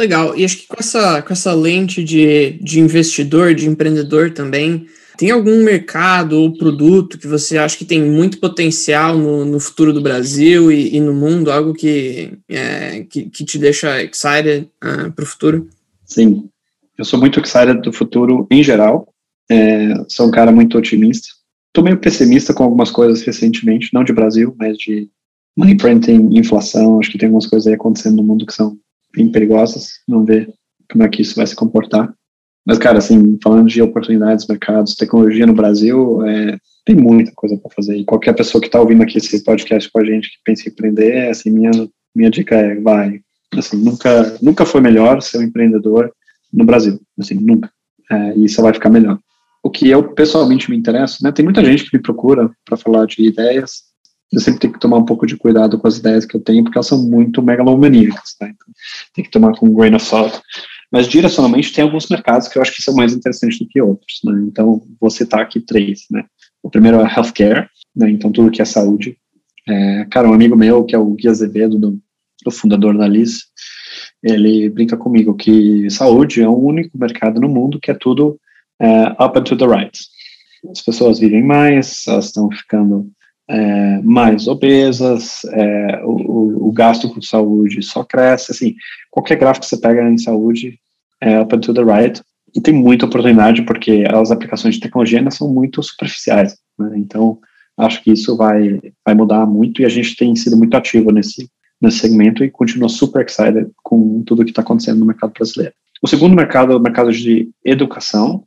Legal, 0.00 0.34
e 0.34 0.46
acho 0.46 0.56
que 0.56 0.66
com 0.66 0.78
essa, 0.78 1.20
com 1.20 1.30
essa 1.30 1.52
lente 1.52 2.02
de, 2.02 2.52
de 2.52 2.80
investidor, 2.80 3.54
de 3.54 3.68
empreendedor 3.68 4.30
também, 4.30 4.86
tem 5.18 5.30
algum 5.30 5.62
mercado 5.62 6.40
ou 6.40 6.56
produto 6.56 7.18
que 7.18 7.26
você 7.26 7.58
acha 7.58 7.76
que 7.76 7.84
tem 7.84 8.02
muito 8.02 8.40
potencial 8.40 9.18
no, 9.18 9.44
no 9.44 9.60
futuro 9.60 9.92
do 9.92 10.00
Brasil 10.00 10.72
e, 10.72 10.96
e, 10.96 11.00
no 11.00 11.12
mundo, 11.12 11.52
algo 11.52 11.74
que, 11.74 12.32
é, 12.48 13.04
que, 13.10 13.28
que, 13.28 13.44
te 13.44 13.58
deixa 13.58 14.02
excited 14.02 14.62
uh, 14.62 14.68
ah, 14.80 15.12
para 15.14 15.22
o 15.22 15.26
futuro? 15.26 15.68
Sim, 16.06 16.48
eu 16.96 17.04
sou 17.04 17.20
muito 17.20 17.38
excited 17.38 17.82
do 17.82 17.92
futuro 17.92 18.46
em 18.50 18.62
geral, 18.62 19.06
é, 19.50 19.92
sou 20.08 20.28
um 20.28 20.30
cara 20.30 20.50
muito 20.50 20.78
otimista. 20.78 21.28
Estou 21.68 21.84
meio 21.84 21.98
pessimista 21.98 22.54
com 22.54 22.62
algumas 22.62 22.90
coisas 22.90 23.20
recentemente, 23.20 23.90
não 23.92 24.02
de 24.02 24.14
Brasil, 24.14 24.56
mas 24.58 24.78
de 24.78 25.10
money 25.54 25.76
printing, 25.76 26.30
inflação, 26.32 26.98
acho 26.98 27.10
que 27.10 27.18
tem 27.18 27.26
algumas 27.26 27.46
coisas 27.46 27.66
aí 27.66 27.74
acontecendo 27.74 28.16
no 28.16 28.22
mundo 28.22 28.46
que 28.46 28.54
são 28.54 28.78
bem 29.14 29.30
perigosas, 29.30 29.90
vamos 30.08 30.26
ver 30.26 30.52
como 30.90 31.04
é 31.04 31.08
que 31.08 31.22
isso 31.22 31.36
vai 31.36 31.46
se 31.46 31.54
comportar. 31.54 32.12
Mas, 32.66 32.78
cara, 32.78 32.98
assim, 32.98 33.38
falando 33.42 33.68
de 33.68 33.80
oportunidades, 33.80 34.46
mercados, 34.46 34.94
tecnologia 34.94 35.46
no 35.46 35.54
Brasil, 35.54 36.24
é, 36.26 36.58
tem 36.84 36.94
muita 36.94 37.32
coisa 37.34 37.56
para 37.56 37.70
fazer. 37.70 37.96
E 37.96 38.04
qualquer 38.04 38.34
pessoa 38.34 38.60
que 38.60 38.68
está 38.68 38.80
ouvindo 38.80 39.02
aqui 39.02 39.18
esse 39.18 39.42
podcast 39.42 39.90
com 39.90 40.00
a 40.00 40.04
gente 40.04 40.30
que 40.30 40.36
pensa 40.44 40.68
em 40.68 40.72
empreender, 40.72 41.28
assim, 41.30 41.50
minha, 41.50 41.70
minha 42.14 42.30
dica 42.30 42.54
é, 42.54 42.74
vai. 42.80 43.20
Assim, 43.56 43.76
nunca, 43.76 44.38
nunca 44.42 44.64
foi 44.64 44.80
melhor 44.80 45.20
ser 45.22 45.38
um 45.38 45.42
empreendedor 45.42 46.12
no 46.52 46.64
Brasil. 46.64 47.00
Assim, 47.18 47.34
nunca. 47.34 47.70
É, 48.10 48.36
e 48.36 48.44
isso 48.44 48.60
vai 48.60 48.72
ficar 48.72 48.90
melhor. 48.90 49.18
O 49.62 49.70
que 49.70 49.88
eu 49.88 50.14
pessoalmente 50.14 50.70
me 50.70 50.76
interessa, 50.76 51.18
né? 51.22 51.32
Tem 51.32 51.44
muita 51.44 51.64
gente 51.64 51.84
que 51.84 51.96
me 51.96 52.02
procura 52.02 52.50
para 52.64 52.76
falar 52.76 53.06
de 53.06 53.22
ideias. 53.22 53.89
Eu 54.32 54.40
sempre 54.40 54.60
tenho 54.60 54.72
que 54.72 54.78
tomar 54.78 54.98
um 54.98 55.04
pouco 55.04 55.26
de 55.26 55.36
cuidado 55.36 55.78
com 55.78 55.88
as 55.88 55.98
ideias 55.98 56.24
que 56.24 56.36
eu 56.36 56.40
tenho, 56.40 56.62
porque 56.62 56.78
elas 56.78 56.86
são 56.86 57.02
muito 57.02 57.42
megalomaníacas, 57.42 58.34
tá? 58.38 58.46
Então, 58.46 58.68
tem 59.12 59.24
que 59.24 59.30
tomar 59.30 59.56
com 59.56 59.66
um 59.66 59.74
grain 59.74 59.94
of 59.94 60.04
salt. 60.04 60.40
Mas 60.92 61.08
direcionalmente 61.08 61.72
tem 61.72 61.82
alguns 61.82 62.08
mercados 62.08 62.48
que 62.48 62.56
eu 62.56 62.62
acho 62.62 62.74
que 62.74 62.82
são 62.82 62.94
mais 62.94 63.12
interessantes 63.12 63.58
do 63.58 63.66
que 63.66 63.80
outros, 63.80 64.20
né? 64.24 64.44
Então, 64.46 64.82
vou 65.00 65.10
citar 65.10 65.40
aqui 65.40 65.60
três, 65.60 66.02
né? 66.10 66.24
O 66.62 66.70
primeiro 66.70 67.00
é 67.00 67.04
healthcare, 67.04 67.68
né? 67.94 68.10
Então, 68.10 68.30
tudo 68.30 68.50
que 68.50 68.62
é 68.62 68.64
saúde. 68.64 69.16
É, 69.68 70.04
cara, 70.10 70.28
um 70.28 70.32
amigo 70.32 70.56
meu, 70.56 70.84
que 70.84 70.94
é 70.94 70.98
o 70.98 71.14
Gui 71.14 71.28
Azevedo, 71.28 71.78
do, 71.78 72.00
do 72.44 72.50
fundador 72.50 72.96
da 72.96 73.06
Liz, 73.06 73.44
ele 74.22 74.68
brinca 74.68 74.96
comigo 74.96 75.34
que 75.34 75.88
saúde 75.90 76.42
é 76.42 76.48
o 76.48 76.56
único 76.56 76.98
mercado 76.98 77.40
no 77.40 77.48
mundo 77.48 77.80
que 77.80 77.90
é 77.90 77.94
tudo 77.94 78.38
é, 78.80 79.08
up 79.22 79.38
and 79.38 79.44
to 79.44 79.56
the 79.56 79.66
right. 79.66 79.98
As 80.70 80.82
pessoas 80.82 81.18
vivem 81.18 81.42
mais, 81.42 82.04
elas 82.06 82.26
estão 82.26 82.50
ficando 82.50 83.10
é, 83.50 84.00
mais 84.02 84.46
obesas, 84.46 85.44
é, 85.46 86.02
o, 86.04 86.68
o, 86.68 86.72
gasto 86.72 87.12
com 87.12 87.20
saúde 87.20 87.82
só 87.82 88.04
cresce, 88.04 88.52
assim, 88.52 88.76
qualquer 89.10 89.36
gráfico 89.36 89.64
que 89.64 89.70
você 89.70 89.80
pega 89.80 90.08
em 90.08 90.18
saúde 90.18 90.78
é 91.20 91.40
up 91.40 91.58
to 91.58 91.74
the 91.74 91.82
right, 91.82 92.22
e 92.54 92.60
tem 92.60 92.72
muita 92.72 93.06
oportunidade 93.06 93.62
porque 93.62 94.04
as 94.08 94.30
aplicações 94.30 94.76
de 94.76 94.80
tecnologia 94.80 95.18
ainda 95.18 95.32
são 95.32 95.52
muito 95.52 95.82
superficiais, 95.82 96.56
né? 96.78 96.92
então 96.94 97.38
acho 97.76 98.02
que 98.04 98.12
isso 98.12 98.36
vai, 98.36 98.80
vai 99.04 99.14
mudar 99.16 99.44
muito 99.46 99.82
e 99.82 99.84
a 99.84 99.88
gente 99.88 100.16
tem 100.16 100.34
sido 100.36 100.56
muito 100.56 100.76
ativo 100.76 101.10
nesse, 101.10 101.50
nesse 101.82 101.98
segmento 101.98 102.44
e 102.44 102.50
continua 102.50 102.88
super 102.88 103.26
excited 103.26 103.68
com 103.82 104.22
tudo 104.22 104.44
que 104.44 104.50
está 104.50 104.62
acontecendo 104.62 105.00
no 105.00 105.06
mercado 105.06 105.32
brasileiro. 105.32 105.74
O 106.00 106.06
segundo 106.06 106.36
mercado 106.36 106.72
é 106.72 106.76
o 106.76 106.80
mercado 106.80 107.10
de 107.10 107.50
educação, 107.64 108.44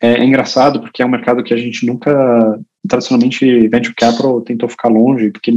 é, 0.00 0.20
é 0.20 0.24
engraçado 0.24 0.80
porque 0.80 1.02
é 1.02 1.06
um 1.06 1.10
mercado 1.10 1.42
que 1.42 1.54
a 1.54 1.56
gente 1.56 1.86
nunca 1.86 2.60
tradicionalmente 2.88 3.68
venture 3.68 3.94
capital 3.94 4.40
tentou 4.40 4.68
ficar 4.68 4.88
longe, 4.88 5.30
porque 5.30 5.52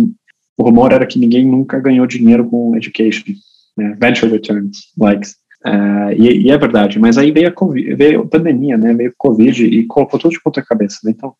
o 0.57 0.63
rumor 0.63 0.91
era 0.91 1.05
que 1.05 1.19
ninguém 1.19 1.45
nunca 1.45 1.79
ganhou 1.79 2.05
dinheiro 2.07 2.45
com 2.45 2.75
education, 2.75 3.33
né? 3.77 3.95
venture 3.99 4.31
returns, 4.31 4.91
likes. 4.97 5.35
Uh, 5.65 6.13
e, 6.15 6.43
e, 6.43 6.51
é 6.51 6.57
verdade, 6.59 6.99
mas 6.99 7.17
aí 7.17 7.31
veio 7.31 7.47
a, 7.47 7.51
COVID, 7.51 7.95
veio 7.95 8.21
a 8.21 8.27
pandemia, 8.27 8.77
né, 8.77 8.93
veio 8.93 9.09
a 9.09 9.13
Covid 9.17 9.65
e 9.65 9.83
colocou 9.87 10.19
tudo 10.19 10.31
de 10.31 10.39
ponta 10.39 10.61
cabeça, 10.61 10.99
né? 11.03 11.11
então, 11.15 11.33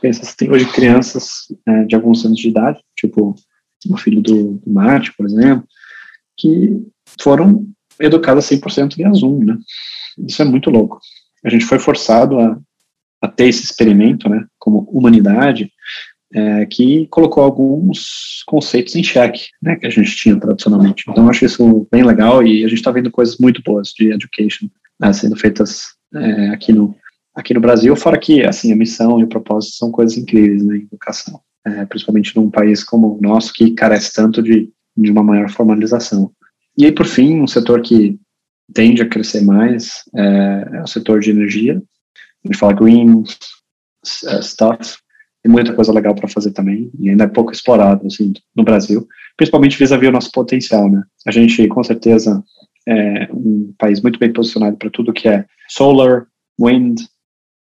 pensa, 0.00 0.32
tem 0.38 0.48
hoje 0.48 0.70
crianças 0.72 1.48
uh, 1.68 1.84
de 1.84 1.96
alguns 1.96 2.24
anos 2.24 2.38
de 2.38 2.48
idade, 2.48 2.78
tipo 2.96 3.34
o 3.90 3.96
filho 3.96 4.22
do, 4.22 4.62
do 4.64 4.72
por 5.16 5.26
exemplo, 5.26 5.66
que 6.36 6.80
foram 7.20 7.66
educadas 7.98 8.48
100% 8.48 8.94
via 8.94 9.12
Zoom, 9.12 9.44
né, 9.44 9.58
isso 10.16 10.40
é 10.40 10.44
muito 10.44 10.70
louco. 10.70 11.00
A 11.44 11.48
gente 11.50 11.64
foi 11.64 11.80
forçado 11.80 12.38
a, 12.38 12.56
a 13.20 13.28
ter 13.28 13.48
esse 13.48 13.64
experimento, 13.64 14.28
né, 14.28 14.44
como 14.58 14.88
humanidade, 14.90 15.70
é, 16.32 16.66
que 16.66 17.06
colocou 17.06 17.42
alguns 17.42 18.42
conceitos 18.46 18.94
em 18.96 19.02
xeque, 19.02 19.48
né, 19.62 19.76
que 19.76 19.86
a 19.86 19.90
gente 19.90 20.14
tinha 20.16 20.38
tradicionalmente. 20.38 21.04
Então, 21.08 21.28
acho 21.28 21.44
isso 21.44 21.86
bem 21.90 22.04
legal 22.04 22.42
e 22.46 22.64
a 22.64 22.68
gente 22.68 22.78
está 22.78 22.90
vendo 22.90 23.10
coisas 23.10 23.38
muito 23.38 23.62
boas 23.62 23.88
de 23.88 24.12
education 24.12 24.68
né, 25.00 25.12
sendo 25.12 25.36
feitas 25.36 25.84
é, 26.14 26.48
aqui 26.48 26.72
no 26.72 26.94
aqui 27.34 27.52
no 27.52 27.60
Brasil, 27.60 27.94
fora 27.94 28.18
que 28.18 28.42
assim 28.44 28.72
a 28.72 28.76
missão 28.76 29.20
e 29.20 29.24
o 29.24 29.28
propósito 29.28 29.76
são 29.76 29.90
coisas 29.90 30.16
incríveis 30.16 30.64
na 30.64 30.72
né, 30.72 30.78
educação, 30.78 31.38
é, 31.66 31.84
principalmente 31.84 32.34
num 32.34 32.50
país 32.50 32.82
como 32.82 33.18
o 33.18 33.20
nosso 33.20 33.52
que 33.52 33.72
carece 33.72 34.10
tanto 34.14 34.42
de, 34.42 34.70
de 34.96 35.10
uma 35.10 35.22
maior 35.22 35.50
formalização. 35.50 36.32
E 36.78 36.86
aí, 36.86 36.92
por 36.92 37.04
fim, 37.04 37.38
um 37.38 37.46
setor 37.46 37.82
que 37.82 38.18
tende 38.72 39.02
a 39.02 39.08
crescer 39.08 39.42
mais 39.42 40.02
é, 40.14 40.68
é 40.76 40.82
o 40.82 40.86
setor 40.86 41.20
de 41.20 41.30
energia, 41.30 41.82
a 42.46 42.52
gente 42.52 42.58
fala 42.58 42.72
green 42.72 43.20
uh, 43.20 44.42
stuff, 44.42 44.96
tem 45.42 45.52
muita 45.52 45.72
coisa 45.74 45.92
legal 45.92 46.14
para 46.14 46.28
fazer 46.28 46.52
também, 46.52 46.90
e 46.98 47.10
ainda 47.10 47.24
é 47.24 47.28
pouco 47.28 47.52
explorado, 47.52 48.06
assim, 48.06 48.32
no 48.54 48.64
Brasil, 48.64 49.06
principalmente 49.36 49.78
vis-à-vis 49.78 50.08
-vis 50.08 50.10
o 50.10 50.12
nosso 50.12 50.32
potencial, 50.32 50.90
né? 50.90 51.02
A 51.26 51.30
gente, 51.30 51.66
com 51.68 51.84
certeza, 51.84 52.42
é 52.88 53.28
um 53.32 53.74
país 53.78 54.00
muito 54.00 54.18
bem 54.18 54.32
posicionado 54.32 54.76
para 54.76 54.90
tudo 54.90 55.12
que 55.12 55.28
é 55.28 55.44
solar, 55.68 56.26
wind, 56.60 57.00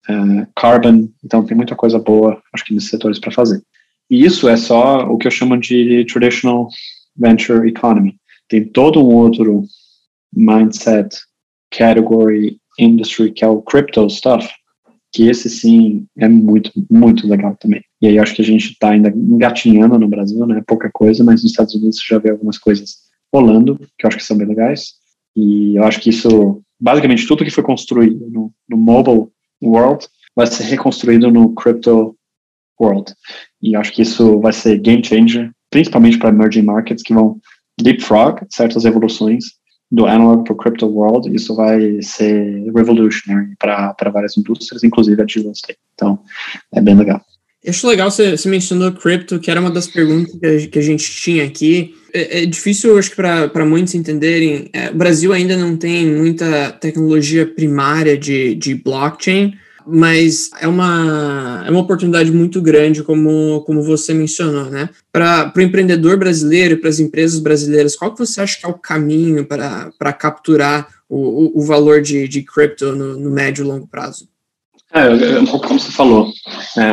uh, 0.08 0.46
carbon, 0.56 1.08
então 1.24 1.44
tem 1.44 1.56
muita 1.56 1.74
coisa 1.74 1.98
boa, 1.98 2.40
acho 2.52 2.64
que 2.64 2.74
nesses 2.74 2.90
setores 2.90 3.18
para 3.18 3.32
fazer. 3.32 3.62
E 4.10 4.24
isso 4.24 4.48
é 4.48 4.56
só 4.56 5.00
o 5.10 5.16
que 5.16 5.26
eu 5.26 5.30
chamo 5.30 5.58
de 5.58 6.04
traditional 6.06 6.68
venture 7.16 7.68
economy. 7.68 8.16
Tem 8.48 8.64
todo 8.64 9.00
um 9.00 9.14
outro 9.14 9.62
mindset, 10.32 11.16
category, 11.70 12.58
industry, 12.78 13.32
que 13.32 13.44
é 13.44 13.48
o 13.48 13.62
crypto 13.62 14.08
stuff, 14.10 14.48
que 15.14 15.28
esse 15.30 15.48
sim 15.48 16.06
é 16.18 16.28
muito, 16.28 16.72
muito 16.90 17.28
legal 17.28 17.56
também. 17.56 17.80
E 18.02 18.08
aí 18.08 18.18
acho 18.18 18.34
que 18.34 18.42
a 18.42 18.44
gente 18.44 18.72
está 18.72 18.90
ainda 18.90 19.10
engatinhando 19.10 19.96
no 19.96 20.08
Brasil, 20.08 20.44
né? 20.44 20.60
Pouca 20.66 20.90
coisa, 20.92 21.22
mas 21.22 21.40
nos 21.40 21.52
Estados 21.52 21.72
Unidos 21.76 22.00
já 22.04 22.18
vê 22.18 22.32
algumas 22.32 22.58
coisas 22.58 22.96
rolando, 23.32 23.78
que 23.96 24.04
eu 24.04 24.08
acho 24.08 24.16
que 24.16 24.24
são 24.24 24.36
bem 24.36 24.48
legais. 24.48 24.94
E 25.36 25.76
eu 25.76 25.84
acho 25.84 26.00
que 26.00 26.10
isso, 26.10 26.60
basicamente, 26.80 27.28
tudo 27.28 27.44
que 27.44 27.50
foi 27.50 27.62
construído 27.62 28.28
no, 28.28 28.52
no 28.68 28.76
mobile 28.76 29.28
world 29.62 30.04
vai 30.34 30.48
ser 30.48 30.64
reconstruído 30.64 31.30
no 31.30 31.54
crypto 31.54 32.16
world. 32.80 33.14
E 33.62 33.76
acho 33.76 33.92
que 33.92 34.02
isso 34.02 34.40
vai 34.40 34.52
ser 34.52 34.80
game 34.80 35.04
changer, 35.04 35.52
principalmente 35.70 36.18
para 36.18 36.30
emerging 36.30 36.62
markets 36.62 37.04
que 37.04 37.14
vão 37.14 37.38
leapfrog 37.80 38.44
certas 38.50 38.84
evoluções 38.84 39.44
do 39.94 40.06
analog 40.06 40.44
para 40.44 40.52
o 40.52 40.56
crypto 40.56 40.86
world. 40.86 41.34
Isso 41.34 41.54
vai 41.54 42.02
ser 42.02 42.64
revolutionary 42.74 43.54
para 43.58 44.10
várias 44.12 44.36
indústrias, 44.36 44.82
inclusive 44.82 45.22
a 45.22 45.24
de 45.24 45.40
real 45.40 45.52
estate. 45.52 45.78
Então, 45.94 46.18
é 46.72 46.80
bem 46.80 46.96
legal. 46.96 47.20
Eu 47.62 47.70
acho 47.70 47.88
legal 47.88 48.10
você, 48.10 48.36
você 48.36 48.48
mencionou 48.48 48.92
cripto, 48.92 49.38
que 49.38 49.50
era 49.50 49.60
uma 49.60 49.70
das 49.70 49.86
perguntas 49.86 50.34
que 50.66 50.78
a, 50.78 50.82
gente 50.82 51.10
tinha 51.10 51.44
aqui. 51.44 51.94
É, 52.12 52.42
é 52.42 52.46
difícil, 52.46 52.98
acho 52.98 53.10
que 53.10 53.16
para 53.16 53.64
muitos 53.64 53.94
entenderem, 53.94 54.68
é, 54.72 54.90
o 54.90 54.94
Brasil 54.94 55.32
ainda 55.32 55.56
não 55.56 55.76
tem 55.76 56.06
muita 56.06 56.72
tecnologia 56.72 57.46
primária 57.46 58.18
de, 58.18 58.54
de 58.56 58.74
blockchain, 58.74 59.54
mas 59.86 60.50
é 60.60 60.66
uma, 60.66 61.64
é 61.66 61.70
uma 61.70 61.80
oportunidade 61.80 62.30
muito 62.32 62.60
grande, 62.60 63.02
como, 63.02 63.62
como 63.62 63.82
você 63.82 64.14
mencionou, 64.14 64.70
né? 64.70 64.88
Para 65.12 65.52
o 65.54 65.60
empreendedor 65.60 66.16
brasileiro 66.16 66.74
e 66.74 66.76
para 66.76 66.88
as 66.88 66.98
empresas 66.98 67.38
brasileiras, 67.38 67.96
qual 67.96 68.12
que 68.12 68.18
você 68.18 68.40
acha 68.40 68.58
que 68.58 68.66
é 68.66 68.68
o 68.68 68.78
caminho 68.78 69.46
para 69.46 70.12
capturar 70.12 70.88
o, 71.08 71.58
o, 71.58 71.62
valor 71.62 72.00
de, 72.00 72.26
de 72.26 72.42
cripto 72.42 72.94
no, 72.94 73.18
no 73.18 73.30
médio 73.30 73.64
e 73.64 73.68
longo 73.68 73.86
prazo? 73.86 74.28
É, 74.92 75.06
é, 75.06 75.40
um 75.40 75.46
pouco 75.46 75.66
como 75.66 75.80
você 75.80 75.90
falou, 75.90 76.32
é, 76.78 76.92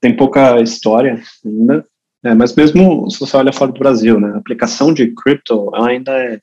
tem 0.00 0.16
pouca 0.16 0.60
história 0.60 1.20
ainda, 1.44 1.84
é, 2.24 2.34
mas 2.34 2.54
mesmo 2.54 3.10
se 3.10 3.18
você 3.18 3.36
olha 3.36 3.52
fora 3.52 3.72
do 3.72 3.78
Brasil, 3.78 4.20
né, 4.20 4.32
a 4.34 4.38
aplicação 4.38 4.94
de 4.94 5.12
cripto 5.14 5.74
ainda 5.74 6.12
é 6.12 6.40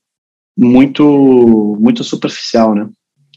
muito, 0.58 1.78
muito 1.80 2.04
superficial, 2.04 2.74
né? 2.74 2.88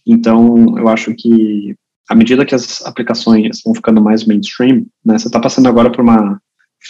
Então, 0.07 0.79
eu 0.79 0.89
acho 0.89 1.15
que 1.15 1.77
à 2.09 2.15
medida 2.15 2.45
que 2.45 2.55
as 2.55 2.85
aplicações 2.85 3.61
vão 3.65 3.75
ficando 3.75 4.01
mais 4.01 4.25
mainstream, 4.25 4.87
né, 5.05 5.19
você 5.19 5.27
está 5.29 5.39
passando 5.41 5.69
agora 5.69 5.91
por 5.91 6.03
uma 6.03 6.41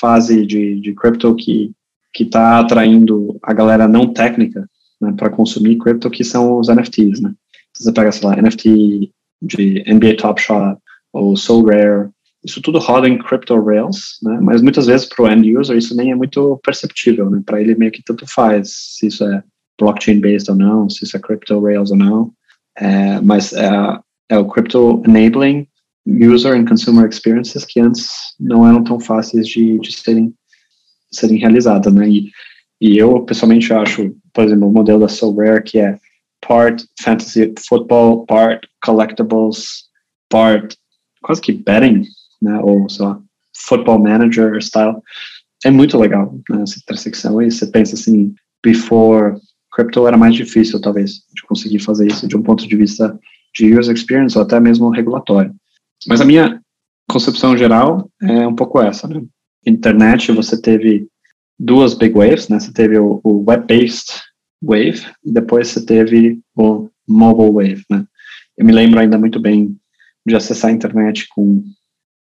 fase 0.01 0.47
de, 0.47 0.81
de 0.81 0.95
crypto 0.95 1.35
que 1.35 1.73
que 2.13 2.25
está 2.25 2.59
atraindo 2.61 3.39
a 3.43 3.53
galera 3.53 3.87
não 3.87 4.13
técnica 4.13 4.69
né, 5.01 5.15
para 5.17 5.31
consumir 5.31 5.79
cripto, 5.79 6.11
que 6.11 6.25
são 6.25 6.59
os 6.59 6.69
NFTs, 6.69 7.21
né? 7.21 7.33
Você 7.77 7.93
pega, 7.93 8.11
sei 8.11 8.29
lá, 8.29 8.37
NFT 8.37 9.13
de 9.43 9.85
NBA 9.87 10.17
Top 10.17 10.41
Shot 10.41 10.79
ou 11.13 11.37
So 11.37 11.63
Rare, 11.65 12.09
isso 12.45 12.61
tudo 12.61 12.79
roda 12.79 13.09
em 13.09 13.19
crypto 13.19 13.61
rails, 13.63 14.19
né? 14.23 14.39
Mas 14.43 14.63
muitas 14.63 14.87
vezes 14.87 15.07
para 15.07 15.25
o 15.25 15.31
end 15.31 15.57
user 15.57 15.77
isso 15.77 15.95
nem 15.97 16.11
é 16.11 16.15
muito 16.15 16.59
perceptível, 16.65 17.31
né? 17.31 17.41
Para 17.45 17.61
ele 17.61 17.75
meio 17.75 17.93
que 17.93 18.03
tanto 18.03 18.27
faz 18.27 18.97
se 18.97 19.07
isso 19.07 19.25
é 19.25 19.43
blockchain 19.79 20.21
based 20.21 20.51
ou 20.51 20.57
não, 20.57 20.91
se 20.91 21.05
isso 21.05 21.17
é 21.17 21.21
crypto 21.21 21.61
rails 21.61 21.91
ou 21.91 21.97
não. 21.97 22.33
É, 22.77 23.21
mas 23.21 23.53
é, 23.53 23.71
é 24.29 24.39
o 24.39 24.47
crypto 24.47 25.03
enabling 25.07 25.67
user 26.07 26.55
and 26.55 26.67
consumer 26.67 27.09
experiences 27.09 27.65
que 27.65 27.81
antes 27.81 28.35
não 28.41 28.67
eram 28.67 28.83
tão 28.83 28.99
fáceis 28.99 29.47
de, 29.47 29.79
de 29.79 29.93
serem, 29.93 30.35
serem 31.11 31.39
realizadas, 31.39 31.93
né? 31.93 32.09
E, 32.09 32.31
e 32.81 32.97
eu, 32.97 33.23
pessoalmente, 33.23 33.73
acho, 33.73 34.15
por 34.33 34.45
exemplo, 34.45 34.69
o 34.69 34.73
modelo 34.73 35.01
da 35.01 35.07
Rare 35.07 35.63
que 35.63 35.79
é 35.79 35.99
part 36.47 36.87
fantasy 37.01 37.53
football, 37.69 38.25
part 38.27 38.67
collectibles, 38.85 39.85
part 40.31 40.77
quase 41.23 41.41
que 41.41 41.53
betting, 41.53 42.05
né? 42.41 42.59
Ou, 42.61 42.89
sei 42.89 43.05
lá, 43.05 43.21
football 43.55 43.99
manager 43.99 44.57
style. 44.63 44.97
É 45.65 45.71
muito 45.71 45.99
legal, 45.99 46.39
né? 46.49 46.63
Essa 46.63 46.79
intersecção. 46.79 47.43
E 47.43 47.51
você 47.51 47.67
pensa 47.67 47.95
assim, 47.95 48.35
before 48.65 49.37
crypto 49.73 50.07
era 50.07 50.17
mais 50.17 50.35
difícil, 50.35 50.81
talvez, 50.81 51.23
de 51.35 51.43
conseguir 51.47 51.81
fazer 51.81 52.07
isso 52.07 52.27
de 52.27 52.37
um 52.37 52.43
ponto 52.43 52.67
de 52.67 52.77
vista 52.77 53.19
de 53.59 53.77
user 53.77 53.95
experience 53.95 54.37
ou 54.37 54.45
até 54.45 54.61
mesmo 54.61 54.91
regulatório. 54.91 55.55
Mas 56.07 56.21
a 56.21 56.25
minha 56.25 56.61
concepção 57.11 57.57
geral 57.57 58.09
é 58.23 58.47
um 58.47 58.55
pouco 58.55 58.81
essa, 58.81 59.09
né? 59.09 59.21
Internet, 59.67 60.31
você 60.33 60.61
teve 60.61 61.09
duas 61.59 61.95
big 61.95 62.15
waves, 62.15 62.49
né? 62.49 62.61
Você 62.61 62.73
teve 62.73 62.99
o, 62.99 63.21
o 63.25 63.45
web-based 63.49 64.23
wave 64.63 65.05
e 65.25 65.33
depois 65.33 65.69
você 65.69 65.85
teve 65.85 66.41
o 66.57 66.89
mobile 67.07 67.53
wave, 67.53 67.85
né? 67.91 68.05
Eu 68.57 68.65
me 68.65 68.73
lembro 68.73 69.01
ainda 69.01 69.19
muito 69.19 69.41
bem 69.41 69.77
de 70.27 70.37
acessar 70.37 70.71
a 70.71 70.75
internet 70.75 71.27
com 71.31 71.65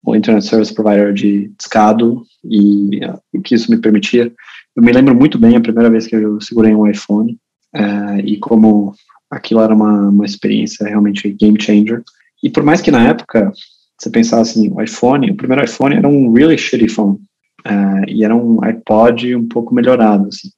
o 0.04 0.16
Internet 0.16 0.46
Service 0.46 0.74
Provider 0.74 1.12
de 1.12 1.48
discado 1.56 2.24
e 2.44 3.00
o 3.32 3.40
que 3.40 3.54
isso 3.54 3.70
me 3.70 3.78
permitia. 3.78 4.32
Eu 4.74 4.82
me 4.82 4.92
lembro 4.92 5.14
muito 5.14 5.38
bem 5.38 5.56
a 5.56 5.60
primeira 5.60 5.88
vez 5.88 6.06
que 6.06 6.16
eu 6.16 6.40
segurei 6.40 6.74
um 6.74 6.88
iPhone 6.88 7.38
uh, 7.74 8.18
e 8.24 8.38
como 8.38 8.94
aquilo 9.32 9.62
era 9.62 9.74
uma, 9.74 10.10
uma 10.10 10.24
experiência 10.26 10.86
realmente 10.86 11.32
game 11.32 11.60
changer. 11.60 12.02
E 12.42 12.50
por 12.50 12.62
mais 12.62 12.82
que 12.82 12.90
na 12.90 13.08
época 13.08 13.50
você 13.98 14.10
pensasse 14.10 14.50
assim, 14.58 14.70
o 14.70 14.82
iPhone, 14.82 15.30
o 15.30 15.36
primeiro 15.36 15.64
iPhone 15.64 15.96
era 15.96 16.06
um 16.06 16.32
really 16.32 16.58
shitty 16.58 16.88
phone. 16.88 17.18
Uh, 17.66 18.04
e 18.08 18.24
era 18.24 18.34
um 18.34 18.62
iPod 18.62 19.34
um 19.34 19.48
pouco 19.48 19.74
melhorado, 19.74 20.28
assim. 20.28 20.50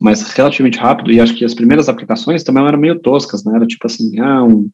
Mas 0.00 0.22
relativamente 0.32 0.78
rápido, 0.78 1.12
e 1.12 1.20
acho 1.20 1.34
que 1.34 1.44
as 1.44 1.54
primeiras 1.54 1.88
aplicações 1.88 2.42
também 2.42 2.66
eram 2.66 2.78
meio 2.78 2.98
toscas, 2.98 3.44
né? 3.44 3.54
Era 3.54 3.66
tipo 3.66 3.86
assim, 3.86 4.18
ah, 4.18 4.42
um, 4.42 4.68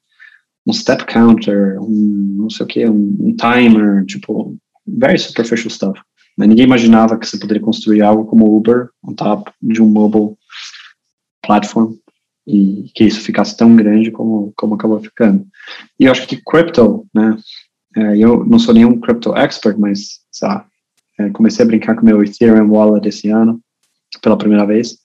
um 0.67 0.73
step 0.73 1.05
counter, 1.07 1.81
um 1.81 2.37
não 2.39 2.51
sei 2.51 2.65
o 2.65 2.69
que, 2.69 2.89
um, 2.89 3.17
um, 3.21 3.37
timer, 3.37 4.05
tipo, 4.07 4.57
very 4.87 5.19
superficial 5.19 5.71
stuff. 5.71 6.01
Ninguém 6.39 6.65
imaginava 6.65 7.19
que 7.19 7.27
você 7.27 7.39
poderia 7.39 7.63
construir 7.63 8.03
algo 8.03 8.25
como 8.25 8.57
Uber 8.57 8.89
on 9.05 9.15
top 9.15 9.51
de 9.61 9.83
um 9.83 9.87
mobile 9.87 10.37
platform 11.45 11.95
e 12.47 12.91
que 12.95 13.05
isso 13.05 13.21
ficasse 13.21 13.57
tão 13.57 13.75
grande 13.77 14.11
como, 14.11 14.53
como 14.57 14.75
acabou 14.75 15.01
ficando. 15.01 15.47
E 15.99 16.05
eu 16.05 16.13
acho 16.13 16.27
que 16.27 16.43
crypto, 16.43 17.07
né, 17.15 17.37
é, 17.97 18.19
eu 18.19 18.45
não 18.45 18.59
sou 18.59 18.75
nenhum 18.75 19.01
crypto 19.01 19.37
expert, 19.37 19.79
mas, 19.79 20.21
sabe, 20.31 20.65
é, 21.19 21.31
comecei 21.31 21.65
a 21.65 21.69
brincar 21.69 21.95
com 21.95 22.07
meu 22.07 22.23
Ethereum 22.23 22.71
Wallet 22.71 23.09
esse 23.09 23.29
ano, 23.29 23.61
pela 24.21 24.37
primeira 24.37 24.67
vez. 24.67 24.99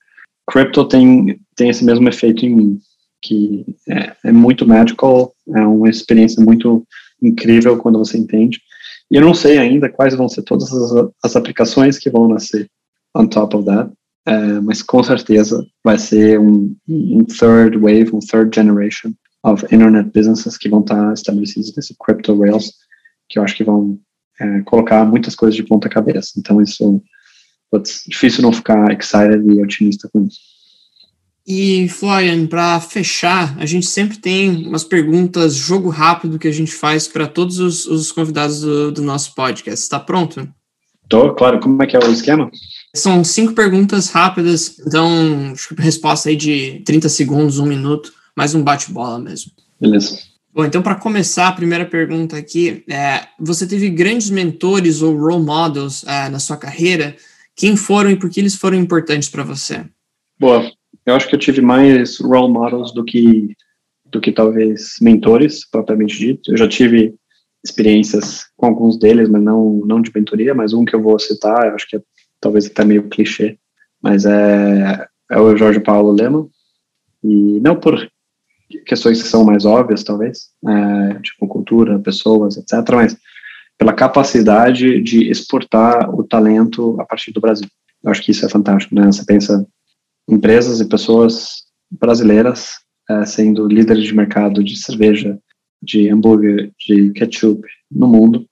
Crypto 0.50 0.86
tem, 0.86 1.39
tem 1.56 1.69
esse 1.69 1.84
mesmo 1.84 2.08
efeito 2.08 2.45
em 2.45 2.56
mim, 2.56 2.80
que 3.21 3.65
é, 3.89 4.15
é 4.26 4.32
muito 4.32 4.65
magical, 4.65 5.34
é 5.56 5.62
uma 5.62 5.89
experiência 5.89 6.43
muito 6.43 6.86
incrível 7.21 7.78
quando 7.78 8.00
você 8.00 8.17
entende. 8.17 8.60
E 9.12 9.15
eu 9.15 9.21
não 9.21 9.34
sei 9.34 9.58
ainda 9.58 9.89
quais 9.89 10.15
vão 10.15 10.30
ser 10.30 10.43
todas 10.43 10.71
as, 10.71 11.10
as 11.23 11.36
aplicações 11.36 11.97
que 11.97 12.10
vão 12.10 12.28
nascer 12.28 12.69
on 13.15 13.28
top 13.28 13.56
of 13.56 13.65
that, 13.65 13.91
é, 14.27 14.59
mas 14.59 14.83
com 14.83 15.01
certeza 15.01 15.65
vai 15.81 15.97
ser 15.97 16.37
um, 16.37 16.75
um, 16.85 17.23
third 17.23 17.77
wave, 17.77 18.13
um 18.13 18.19
third 18.19 18.53
generation 18.53 19.13
of 19.41 19.63
internet 19.73 20.11
businesses 20.13 20.57
que 20.57 20.67
vão 20.67 20.81
estar 20.81 21.13
estabelecidos 21.13 21.73
nesse 21.73 21.95
crypto 21.97 22.37
rails, 22.37 22.73
que 23.29 23.39
eu 23.39 23.43
acho 23.43 23.55
que 23.55 23.63
vão 23.63 23.97
é, 24.37 24.59
colocar 24.63 25.05
muitas 25.05 25.33
coisas 25.33 25.55
de 25.55 25.63
ponta 25.63 25.87
cabeça. 25.87 26.33
Então 26.37 26.61
isso, 26.61 27.01
é 27.73 27.77
difícil 28.09 28.41
não 28.41 28.51
ficar 28.51 28.91
excited 28.91 29.41
e 29.49 29.63
otimista 29.63 30.09
com 30.11 30.25
isso. 30.25 30.39
E, 31.47 31.87
Florian, 31.87 32.45
para 32.47 32.81
fechar, 32.81 33.57
a 33.57 33.65
gente 33.65 33.85
sempre 33.85 34.17
tem 34.17 34.67
umas 34.67 34.83
perguntas, 34.83 35.55
jogo 35.55 35.87
rápido 35.87 36.37
que 36.37 36.49
a 36.49 36.51
gente 36.51 36.73
faz 36.73 37.07
para 37.07 37.25
todos 37.25 37.59
os, 37.59 37.85
os 37.85 38.11
convidados 38.11 38.59
do, 38.59 38.91
do, 38.91 39.01
nosso 39.01 39.33
podcast. 39.33 39.81
Está 39.81 39.97
pronto? 39.97 40.45
Tô, 41.07 41.33
claro. 41.33 41.61
Como 41.61 41.81
é 41.81 41.87
que 41.87 41.95
é 41.95 41.99
o 41.99 42.11
esquema? 42.11 42.51
São 42.97 43.23
cinco 43.23 43.53
perguntas 43.53 44.10
rápidas, 44.10 44.79
então 44.79 45.53
resposta 45.77 46.29
aí 46.29 46.36
de 46.36 46.81
30 46.83 47.07
segundos, 47.10 47.60
um 47.60 47.65
minuto, 47.65 48.12
mais 48.36 48.55
um 48.55 48.63
bate-bola 48.63 49.19
mesmo. 49.19 49.51
Beleza. 49.79 50.17
Bom, 50.51 50.65
então 50.65 50.81
para 50.81 50.95
começar, 50.95 51.47
a 51.47 51.51
primeira 51.51 51.86
pergunta 51.86 52.36
aqui, 52.36 52.83
é, 52.89 53.27
você 53.39 53.67
teve 53.67 53.91
grandes 53.91 54.31
mentores 54.31 55.03
ou 55.03 55.15
role 55.15 55.45
models 55.45 56.03
é, 56.07 56.27
na 56.29 56.39
sua 56.39 56.57
carreira? 56.57 57.15
Quem 57.55 57.77
foram 57.77 58.10
e 58.10 58.15
por 58.15 58.29
que 58.29 58.39
eles 58.39 58.55
foram 58.55 58.75
importantes 58.75 59.29
para 59.29 59.43
você? 59.43 59.86
Boa, 60.39 60.71
eu 61.05 61.13
acho 61.13 61.27
que 61.27 61.36
eu 61.36 61.39
tive 61.39 61.62
mais 61.62 62.19
role 62.19 62.51
models 62.51 62.91
do 62.91 63.05
que 63.05 63.55
do 64.10 64.19
que 64.19 64.31
talvez 64.31 64.95
mentores, 65.01 65.69
propriamente 65.69 66.17
dito. 66.17 66.51
Eu 66.51 66.57
já 66.57 66.67
tive 66.67 67.13
experiências 67.63 68.45
com 68.55 68.65
alguns 68.65 68.97
deles, 68.97 69.29
mas 69.29 69.43
não 69.43 69.81
não 69.86 70.01
de 70.01 70.12
mentoria, 70.15 70.55
mas 70.55 70.73
um 70.73 70.83
que 70.83 70.95
eu 70.95 71.03
vou 71.03 71.19
citar, 71.19 71.67
eu 71.67 71.75
acho 71.75 71.88
que 71.88 71.97
é 71.97 72.01
talvez 72.39 72.67
até 72.67 72.84
meio 72.84 73.10
clichê, 73.10 73.58
mas 74.02 74.25
é, 74.25 75.08
é 75.31 75.40
o 75.40 75.56
Jorge 75.56 75.79
Paulo 75.79 76.12
Lema, 76.12 76.48
e 77.23 77.60
não 77.60 77.75
por 77.75 78.10
questões 78.85 79.21
que 79.21 79.27
são 79.27 79.44
mais 79.44 79.65
óbvias, 79.65 80.04
talvez, 80.04 80.50
é, 80.67 81.19
tipo 81.21 81.48
cultura, 81.48 82.00
pessoas, 82.00 82.58
etc., 82.58 82.83
mas 82.94 83.17
pela 83.77 83.94
capacidade 83.94 85.02
de 85.02 85.29
exportar 85.29 86.10
o 86.13 86.23
talento 86.23 87.00
a 87.00 87.06
partir 87.06 87.31
do 87.31 87.40
Brasil. 87.40 87.67
Eu 88.04 88.12
acho 88.12 88.23
que 88.23 88.31
isso 88.31 88.46
é 88.46 88.50
fantástico, 88.50 88.96
né? 88.96 89.06
Você 89.06 89.23
pensa 89.23 89.67
empresas 90.27 90.81
e 90.81 90.90
pessoas 90.90 91.63
brasileiras 91.92 92.71
é, 93.10 93.25
sendo 93.25 93.67
líderes 93.67 94.06
de 94.06 94.15
mercado 94.15 94.63
de 94.63 94.75
cerveja, 94.77 95.38
de 95.81 96.10
hambúrguer, 96.10 96.71
de 96.79 97.12
ketchup 97.12 97.62
no 97.92 98.08
mundo 98.08 98.46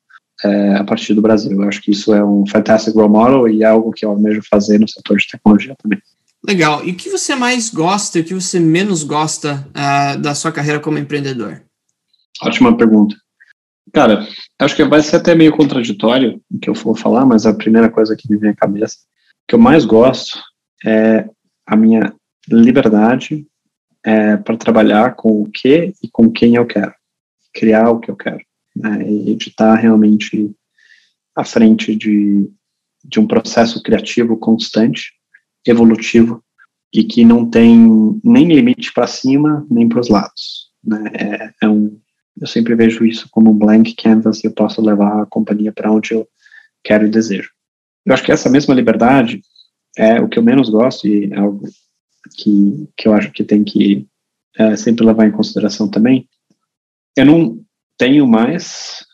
é, 0.45 0.75
a 0.75 0.83
partir 0.83 1.13
do 1.13 1.21
Brasil. 1.21 1.61
Eu 1.61 1.67
acho 1.67 1.81
que 1.81 1.91
isso 1.91 2.13
é 2.13 2.23
um 2.23 2.45
fantastic 2.45 2.93
role 2.93 3.09
model 3.09 3.47
e 3.47 3.63
é 3.63 3.65
algo 3.65 3.91
que 3.91 4.05
eu 4.05 4.11
almejo 4.11 4.41
fazer 4.49 4.79
no 4.79 4.87
setor 4.87 5.17
de 5.17 5.27
tecnologia 5.27 5.75
também. 5.81 5.99
Legal. 6.47 6.85
E 6.85 6.91
o 6.91 6.95
que 6.95 7.09
você 7.09 7.35
mais 7.35 7.69
gosta 7.69 8.19
e 8.19 8.21
o 8.21 8.25
que 8.25 8.33
você 8.33 8.59
menos 8.59 9.03
gosta 9.03 9.67
uh, 9.71 10.19
da 10.19 10.35
sua 10.35 10.51
carreira 10.51 10.79
como 10.79 10.99
empreendedor? 10.99 11.63
Ótima 12.43 12.77
pergunta. 12.77 13.15
Cara, 13.91 14.27
acho 14.59 14.75
que 14.75 14.83
vai 14.83 15.01
ser 15.01 15.15
até 15.15 15.33
meio 15.33 15.55
contraditório 15.55 16.41
o 16.51 16.59
que 16.59 16.69
eu 16.69 16.75
for 16.75 16.97
falar, 16.97 17.25
mas 17.25 17.45
a 17.45 17.53
primeira 17.53 17.89
coisa 17.89 18.15
que 18.15 18.29
me 18.29 18.37
vem 18.37 18.51
à 18.51 18.55
cabeça, 18.55 18.97
que 19.47 19.55
eu 19.55 19.59
mais 19.59 19.85
gosto 19.85 20.39
é 20.85 21.27
a 21.65 21.75
minha 21.75 22.13
liberdade 22.47 23.47
é, 24.03 24.37
para 24.37 24.57
trabalhar 24.57 25.15
com 25.15 25.41
o 25.41 25.49
que 25.49 25.93
e 26.03 26.09
com 26.11 26.29
quem 26.29 26.55
eu 26.55 26.65
quero, 26.65 26.93
criar 27.53 27.89
o 27.89 27.99
que 27.99 28.11
eu 28.11 28.15
quero, 28.15 28.41
né, 28.75 29.09
e 29.09 29.35
de 29.35 29.49
estar 29.49 29.75
realmente 29.75 30.51
à 31.35 31.43
frente 31.43 31.95
de, 31.95 32.49
de 33.03 33.19
um 33.19 33.27
processo 33.27 33.81
criativo 33.81 34.37
constante, 34.37 35.13
evolutivo, 35.65 36.43
e 36.93 37.03
que 37.03 37.25
não 37.25 37.49
tem 37.49 38.19
nem 38.23 38.47
limite 38.47 38.93
para 38.93 39.07
cima 39.07 39.65
nem 39.69 39.87
para 39.87 39.99
os 39.99 40.09
lados. 40.09 40.71
Né? 40.83 41.11
É, 41.13 41.53
é, 41.63 41.69
um, 41.69 41.99
eu 42.39 42.47
sempre 42.47 42.75
vejo 42.75 43.05
isso 43.05 43.27
como 43.31 43.51
um 43.51 43.57
blank 43.57 43.95
canvas 43.95 44.43
e 44.43 44.47
eu 44.47 44.51
posso 44.51 44.81
levar 44.81 45.21
a 45.21 45.25
companhia 45.25 45.73
para 45.73 45.91
onde 45.91 46.13
eu 46.13 46.27
quero 46.83 47.05
e 47.05 47.09
desejo. 47.09 47.49
Eu 48.05 48.13
acho 48.13 48.23
que 48.23 48.31
essa 48.31 48.49
mesma 48.49 48.73
liberdade 48.73 49.41
é 49.97 50.21
o 50.21 50.29
que 50.29 50.37
eu 50.37 50.43
menos 50.43 50.69
gosto 50.69 51.07
e 51.07 51.33
é 51.33 51.37
algo 51.37 51.67
que, 52.37 52.89
que 52.95 53.07
eu 53.07 53.13
acho 53.13 53.31
que 53.31 53.43
tem 53.43 53.63
que 53.63 54.07
é, 54.57 54.75
sempre 54.75 55.05
levar 55.05 55.27
em 55.27 55.31
consideração 55.31 55.89
também. 55.89 56.29
Eu 57.17 57.25
não 57.25 57.64
tenho 57.97 58.27
mais 58.27 59.05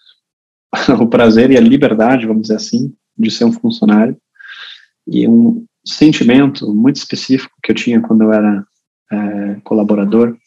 o 1.00 1.08
prazer 1.08 1.52
e 1.52 1.58
a 1.58 1.62
liberdade, 1.62 2.26
vamos 2.26 2.44
dizer 2.44 2.56
assim, 2.56 2.94
de 3.18 3.30
ser 3.30 3.46
um 3.46 3.52
funcionário. 3.52 4.18
E 5.08 5.28
um 5.28 5.66
sentimento 5.86 6.74
muito 6.74 6.98
específico 6.98 7.54
que 7.64 7.72
eu 7.72 7.76
tinha 7.76 8.02
quando 8.02 8.24
eu 8.24 8.34
era 8.34 8.66
é, 9.12 9.56
colaborador, 9.64 10.38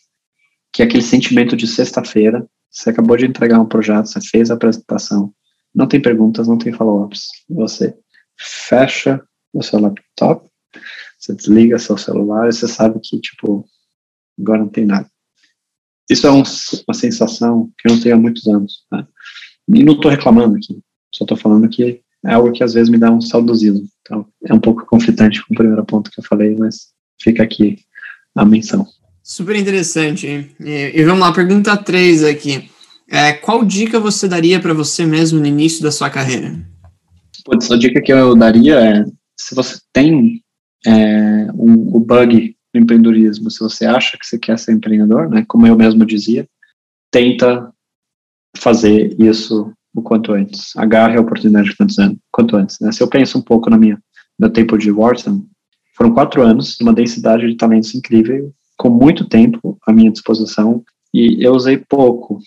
que 0.73 0.83
é 0.83 0.85
aquele 0.85 1.03
sentimento 1.03 1.57
de 1.57 1.67
sexta-feira, 1.67 2.47
você 2.71 2.91
acabou 2.91 3.17
de 3.17 3.27
entregar 3.27 3.61
um 3.61 3.67
projeto, 3.67 4.07
você 4.07 4.21
fez 4.21 4.51
a 4.51 4.55
apresentação, 4.55 5.33
não 5.75 5.87
tem 5.87 6.01
perguntas, 6.01 6.49
não 6.49 6.59
tem 6.59 6.73
follow-ups, 6.73 7.29
você 7.49 7.97
fecha 8.37 9.23
o 9.53 9.63
seu 9.63 9.79
laptop, 9.79 10.49
você 11.19 11.35
desliga 11.35 11.79
seu 11.79 11.97
celular 11.97 12.49
e 12.49 12.53
você 12.53 12.67
sabe 12.67 12.99
que, 13.01 13.21
tipo, 13.21 13.65
agora 14.39 14.61
não 14.61 14.69
tem 14.69 14.85
nada. 14.85 15.09
Isso 16.11 16.27
é 16.27 16.31
um, 16.31 16.43
uma 16.43 16.95
sensação 16.95 17.71
que 17.79 17.89
eu 17.89 17.95
não 17.95 18.01
tenho 18.01 18.15
há 18.15 18.19
muitos 18.19 18.47
anos. 18.47 18.85
Né? 18.93 19.07
E 19.75 19.83
não 19.83 19.95
estou 19.95 20.11
reclamando 20.11 20.57
aqui, 20.57 20.79
só 21.15 21.25
estou 21.25 21.37
falando 21.37 21.69
que 21.69 22.01
é 22.27 22.33
algo 22.33 22.53
que 22.53 22.65
às 22.65 22.75
vezes 22.75 22.89
me 22.89 22.99
dá 22.99 23.11
um 23.11 23.21
saudosismo. 23.21 23.87
Então, 24.01 24.27
é 24.47 24.53
um 24.53 24.61
pouco 24.61 24.87
conflitante 24.87 25.45
com 25.45 25.55
o 25.55 25.57
primeiro 25.57 25.85
ponto 25.85 26.11
que 26.11 26.21
eu 26.21 26.25
falei, 26.25 26.57
mas 26.57 26.89
fica 27.21 27.43
aqui 27.43 27.79
a 28.35 28.45
menção. 28.45 28.87
Super 29.23 29.57
interessante. 29.57 30.55
E, 30.61 30.93
e 30.95 31.05
vamos 31.05 31.21
lá, 31.21 31.33
pergunta 31.33 31.77
3 31.77 32.25
aqui. 32.25 32.71
É, 33.09 33.33
qual 33.33 33.65
dica 33.65 34.01
você 34.01 34.27
daria 34.27 34.61
para 34.61 34.75
você 34.75 35.05
mesmo 35.05 35.39
no 35.39 35.47
início 35.47 35.83
da 35.83 35.91
sua 35.91 36.11
carreira? 36.11 36.55
Putz, 37.45 37.71
a 37.71 37.77
dica 37.77 38.01
que 38.01 38.13
eu 38.13 38.35
daria 38.35 38.81
é, 38.81 39.05
se 39.37 39.55
você 39.55 39.79
tem 39.93 40.43
é, 40.87 41.47
um, 41.55 41.97
o 41.97 42.01
bug 42.01 42.54
do 42.75 42.81
empreendedorismo, 42.81 43.51
se 43.51 43.61
você 43.61 43.87
acha 43.87 44.19
que 44.19 44.27
você 44.27 44.37
quer 44.37 44.59
ser 44.59 44.73
empreendedor, 44.73 45.31
né, 45.31 45.45
como 45.47 45.67
eu 45.67 45.77
mesmo 45.77 46.05
dizia, 46.05 46.47
tenta 47.11 47.73
fazer 48.57 49.15
isso 49.21 49.73
o 49.95 50.03
quanto 50.03 50.33
antes. 50.33 50.77
Agarre 50.77 51.17
a 51.17 51.21
oportunidade 51.21 51.75
quanto 52.33 52.57
antes. 52.57 52.81
Né? 52.81 52.91
Se 52.91 53.01
eu 53.01 53.09
penso 53.09 53.39
um 53.39 53.43
pouco 53.43 53.71
na 53.71 53.79
minha 53.79 53.99
meu 54.37 54.51
tempo 54.51 54.77
de 54.77 54.91
Wharton, 54.91 55.47
foram 55.97 56.13
quatro 56.13 56.43
anos, 56.43 56.77
uma 56.81 56.93
densidade 56.93 57.47
de 57.47 57.57
talentos 57.57 57.95
incrível, 57.95 58.53
com 58.77 58.91
muito 58.91 59.29
tempo 59.29 59.79
à 59.87 59.93
minha 59.93 60.11
disposição, 60.11 60.83
e 61.13 61.39
eu 61.41 61.53
usei 61.53 61.79
pouco 61.79 62.41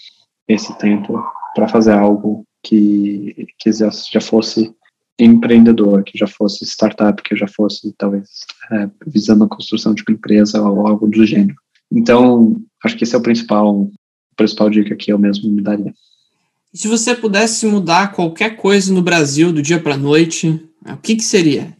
esse 0.46 0.78
tempo 0.78 1.24
para 1.56 1.70
fazer 1.70 1.94
algo 1.94 2.46
que, 2.62 3.48
que 3.58 3.72
já 3.72 4.20
fosse 4.20 4.76
empreendedor, 5.20 6.04
que 6.04 6.18
já 6.18 6.28
fosse 6.28 6.64
startup, 6.66 7.22
que 7.24 7.36
já 7.36 7.48
fosse 7.48 7.94
talvez 7.98 8.30
é, 8.72 8.90
visando 9.06 9.44
a 9.44 9.48
construção 9.48 9.94
de 9.94 10.04
uma 10.08 10.16
empresa 10.16 10.62
ou 10.62 10.86
algo 10.86 11.08
do 11.08 11.26
gênero. 11.26 11.56
Então, 11.92 12.56
acho 12.84 12.96
que 12.96 13.04
esse 13.04 13.16
é 13.16 13.18
o 13.18 13.22
principal, 13.22 13.74
o 13.76 13.92
principal 14.36 14.70
dica 14.70 14.96
que 14.96 15.12
eu 15.12 15.18
mesmo 15.18 15.50
me 15.50 15.62
daria. 15.62 15.94
E 16.74 16.78
se 16.78 16.88
você 16.88 17.16
pudesse 17.16 17.66
mudar 17.66 18.12
qualquer 18.12 18.58
coisa 18.58 18.94
no 18.94 19.02
Brasil 19.02 19.52
do 19.52 19.62
dia 19.62 19.80
para 19.80 19.96
a 19.96 19.98
noite, 19.98 20.62
o 20.86 20.98
que, 20.98 21.16
que 21.16 21.24
seria? 21.24 21.76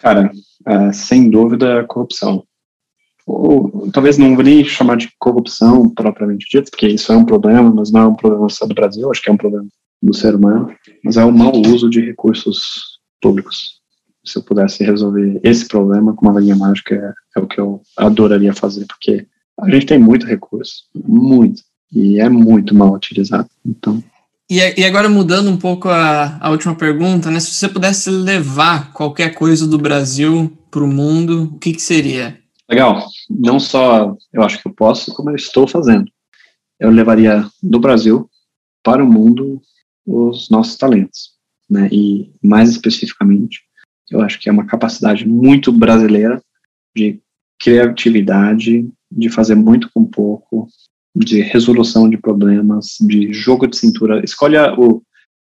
Cara, 0.00 0.32
é, 0.66 0.92
sem 0.92 1.30
dúvida, 1.30 1.84
corrupção. 1.84 2.42
Ou, 3.26 3.90
talvez 3.92 4.18
não 4.18 4.34
vou 4.34 4.44
nem 4.44 4.64
chamar 4.64 4.96
de 4.96 5.10
corrupção 5.18 5.88
propriamente 5.88 6.46
dito, 6.50 6.70
porque 6.70 6.88
isso 6.88 7.12
é 7.12 7.16
um 7.16 7.24
problema, 7.24 7.72
mas 7.72 7.90
não 7.90 8.00
é 8.00 8.06
um 8.06 8.14
problema 8.14 8.48
só 8.48 8.66
do 8.66 8.74
Brasil, 8.74 9.10
acho 9.10 9.22
que 9.22 9.30
é 9.30 9.32
um 9.32 9.36
problema 9.36 9.66
do 10.04 10.14
ser 10.14 10.34
humano, 10.34 10.74
mas 11.02 11.16
é 11.16 11.24
o 11.24 11.32
mau 11.32 11.52
uso 11.66 11.88
de 11.88 12.00
recursos 12.00 12.98
públicos. 13.20 13.80
Se 14.24 14.38
eu 14.38 14.42
pudesse 14.42 14.84
resolver 14.84 15.40
esse 15.42 15.66
problema 15.66 16.14
com 16.14 16.28
uma 16.28 16.40
linha 16.40 16.56
mágica, 16.56 16.94
é, 16.94 17.38
é 17.38 17.42
o 17.42 17.46
que 17.46 17.58
eu 17.58 17.80
adoraria 17.96 18.52
fazer, 18.52 18.86
porque 18.86 19.26
a 19.60 19.70
gente 19.70 19.86
tem 19.86 19.98
muito 19.98 20.26
recurso, 20.26 20.84
muito, 20.94 21.62
e 21.92 22.20
é 22.20 22.28
muito 22.28 22.74
mal 22.74 22.92
utilizado. 22.92 23.48
Então. 23.64 24.02
E, 24.50 24.58
e 24.58 24.84
agora 24.84 25.08
mudando 25.08 25.50
um 25.50 25.56
pouco 25.56 25.88
a, 25.88 26.38
a 26.38 26.50
última 26.50 26.74
pergunta, 26.74 27.30
né? 27.30 27.40
Se 27.40 27.52
você 27.52 27.68
pudesse 27.68 28.10
levar 28.10 28.92
qualquer 28.92 29.34
coisa 29.34 29.66
do 29.66 29.78
Brasil 29.78 30.52
para 30.70 30.84
o 30.84 30.88
mundo, 30.88 31.44
o 31.54 31.58
que, 31.58 31.72
que 31.72 31.82
seria? 31.82 32.38
Legal. 32.68 33.06
Não 33.30 33.58
só 33.58 34.14
eu 34.32 34.42
acho 34.42 34.60
que 34.60 34.68
eu 34.68 34.74
posso, 34.74 35.14
como 35.14 35.30
eu 35.30 35.36
estou 35.36 35.66
fazendo. 35.66 36.10
Eu 36.78 36.90
levaria 36.90 37.46
do 37.62 37.78
Brasil 37.78 38.28
para 38.82 39.02
o 39.02 39.10
mundo 39.10 39.62
os 40.06 40.48
nossos 40.50 40.76
talentos, 40.76 41.32
né? 41.68 41.88
E 41.90 42.32
mais 42.42 42.70
especificamente, 42.70 43.62
eu 44.10 44.20
acho 44.20 44.38
que 44.38 44.48
é 44.48 44.52
uma 44.52 44.66
capacidade 44.66 45.26
muito 45.26 45.72
brasileira 45.72 46.42
de 46.94 47.20
criatividade, 47.58 48.88
de 49.10 49.28
fazer 49.30 49.54
muito 49.54 49.90
com 49.92 50.04
pouco, 50.04 50.68
de 51.14 51.40
resolução 51.40 52.08
de 52.08 52.16
problemas, 52.16 52.96
de 53.00 53.32
jogo 53.32 53.66
de 53.66 53.76
cintura. 53.76 54.22
Escolha 54.24 54.74
o, 54.78 55.02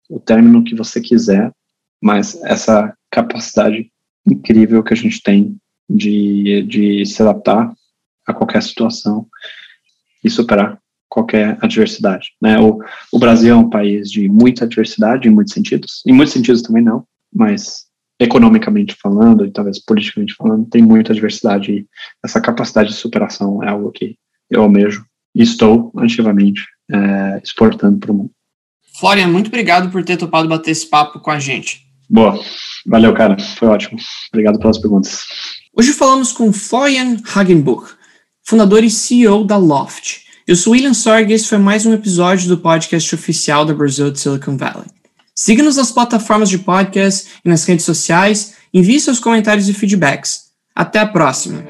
o 0.08 0.20
término 0.20 0.62
que 0.62 0.74
você 0.74 1.00
quiser, 1.00 1.52
mas 2.00 2.40
essa 2.44 2.94
capacidade 3.10 3.90
incrível 4.26 4.82
que 4.82 4.92
a 4.92 4.96
gente 4.96 5.22
tem 5.22 5.56
de, 5.88 6.62
de 6.62 7.06
se 7.06 7.22
adaptar 7.22 7.72
a 8.26 8.32
qualquer 8.32 8.62
situação 8.62 9.26
e 10.22 10.30
superar 10.30 10.78
qualquer 11.14 11.56
adversidade. 11.60 12.30
Né? 12.42 12.58
O, 12.58 12.80
o 13.12 13.18
Brasil 13.20 13.54
é 13.54 13.56
um 13.56 13.70
país 13.70 14.10
de 14.10 14.28
muita 14.28 14.64
adversidade 14.64 15.28
em 15.28 15.30
muitos 15.30 15.54
sentidos, 15.54 16.02
em 16.04 16.12
muitos 16.12 16.34
sentidos 16.34 16.60
também 16.60 16.82
não, 16.82 17.06
mas 17.32 17.84
economicamente 18.18 18.96
falando 19.00 19.46
e 19.46 19.50
talvez 19.52 19.78
politicamente 19.78 20.34
falando, 20.34 20.66
tem 20.66 20.82
muita 20.82 21.12
adversidade 21.12 21.72
e 21.72 21.86
essa 22.24 22.40
capacidade 22.40 22.88
de 22.88 22.96
superação 22.96 23.62
é 23.62 23.68
algo 23.68 23.92
que 23.92 24.16
eu 24.50 24.62
almejo 24.62 25.04
e 25.36 25.42
estou 25.42 25.92
ativamente 25.98 26.64
é, 26.90 27.40
exportando 27.42 27.98
para 27.98 28.10
o 28.10 28.14
mundo. 28.14 28.30
Florian, 28.98 29.28
muito 29.28 29.48
obrigado 29.48 29.90
por 29.90 30.04
ter 30.04 30.16
topado 30.16 30.48
bater 30.48 30.72
esse 30.72 30.88
papo 30.88 31.20
com 31.20 31.30
a 31.30 31.38
gente. 31.38 31.82
Boa, 32.10 32.40
valeu, 32.84 33.14
cara, 33.14 33.38
foi 33.38 33.68
ótimo. 33.68 33.98
Obrigado 34.32 34.58
pelas 34.58 34.78
perguntas. 34.78 35.24
Hoje 35.76 35.92
falamos 35.92 36.32
com 36.32 36.52
Florian 36.52 37.16
Hagenbuch, 37.34 37.94
fundador 38.42 38.82
e 38.82 38.90
CEO 38.90 39.44
da 39.44 39.56
Loft. 39.56 40.23
Eu 40.46 40.56
sou 40.56 40.74
William 40.74 40.92
Sorg 40.92 41.30
e 41.30 41.32
esse 41.32 41.48
foi 41.48 41.56
mais 41.56 41.86
um 41.86 41.94
episódio 41.94 42.48
do 42.48 42.58
podcast 42.58 43.14
oficial 43.14 43.64
da 43.64 43.72
Brasil 43.72 44.10
de 44.10 44.20
Silicon 44.20 44.58
Valley. 44.58 44.84
Siga-nos 45.34 45.76
nas 45.76 45.90
plataformas 45.90 46.50
de 46.50 46.58
podcast 46.58 47.28
e 47.42 47.48
nas 47.48 47.64
redes 47.64 47.86
sociais, 47.86 48.52
envie 48.72 49.00
seus 49.00 49.18
comentários 49.18 49.70
e 49.70 49.72
feedbacks. 49.72 50.42
Até 50.76 50.98
a 50.98 51.06
próxima! 51.06 51.64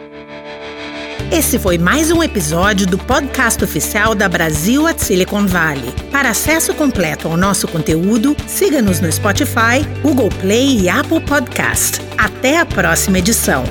Esse 1.31 1.57
foi 1.57 1.79
mais 1.79 2.11
um 2.11 2.21
episódio 2.21 2.85
do 2.85 2.99
podcast 2.99 3.63
oficial 3.63 4.13
da 4.13 4.29
Brasil 4.29 4.89
at 4.89 4.99
Silicon 4.99 5.47
Valley. 5.47 5.95
Para 6.11 6.31
acesso 6.31 6.75
completo 6.75 7.29
ao 7.29 7.37
nosso 7.37 7.69
conteúdo, 7.69 8.37
siga-nos 8.49 9.01
no 9.01 9.11
Spotify, 9.11 9.87
Google 10.03 10.31
Play 10.41 10.81
e 10.81 10.89
Apple 10.89 11.21
Podcast. 11.21 12.01
Até 12.19 12.59
a 12.59 12.67
próxima 12.67 13.21
edição. 13.21 13.63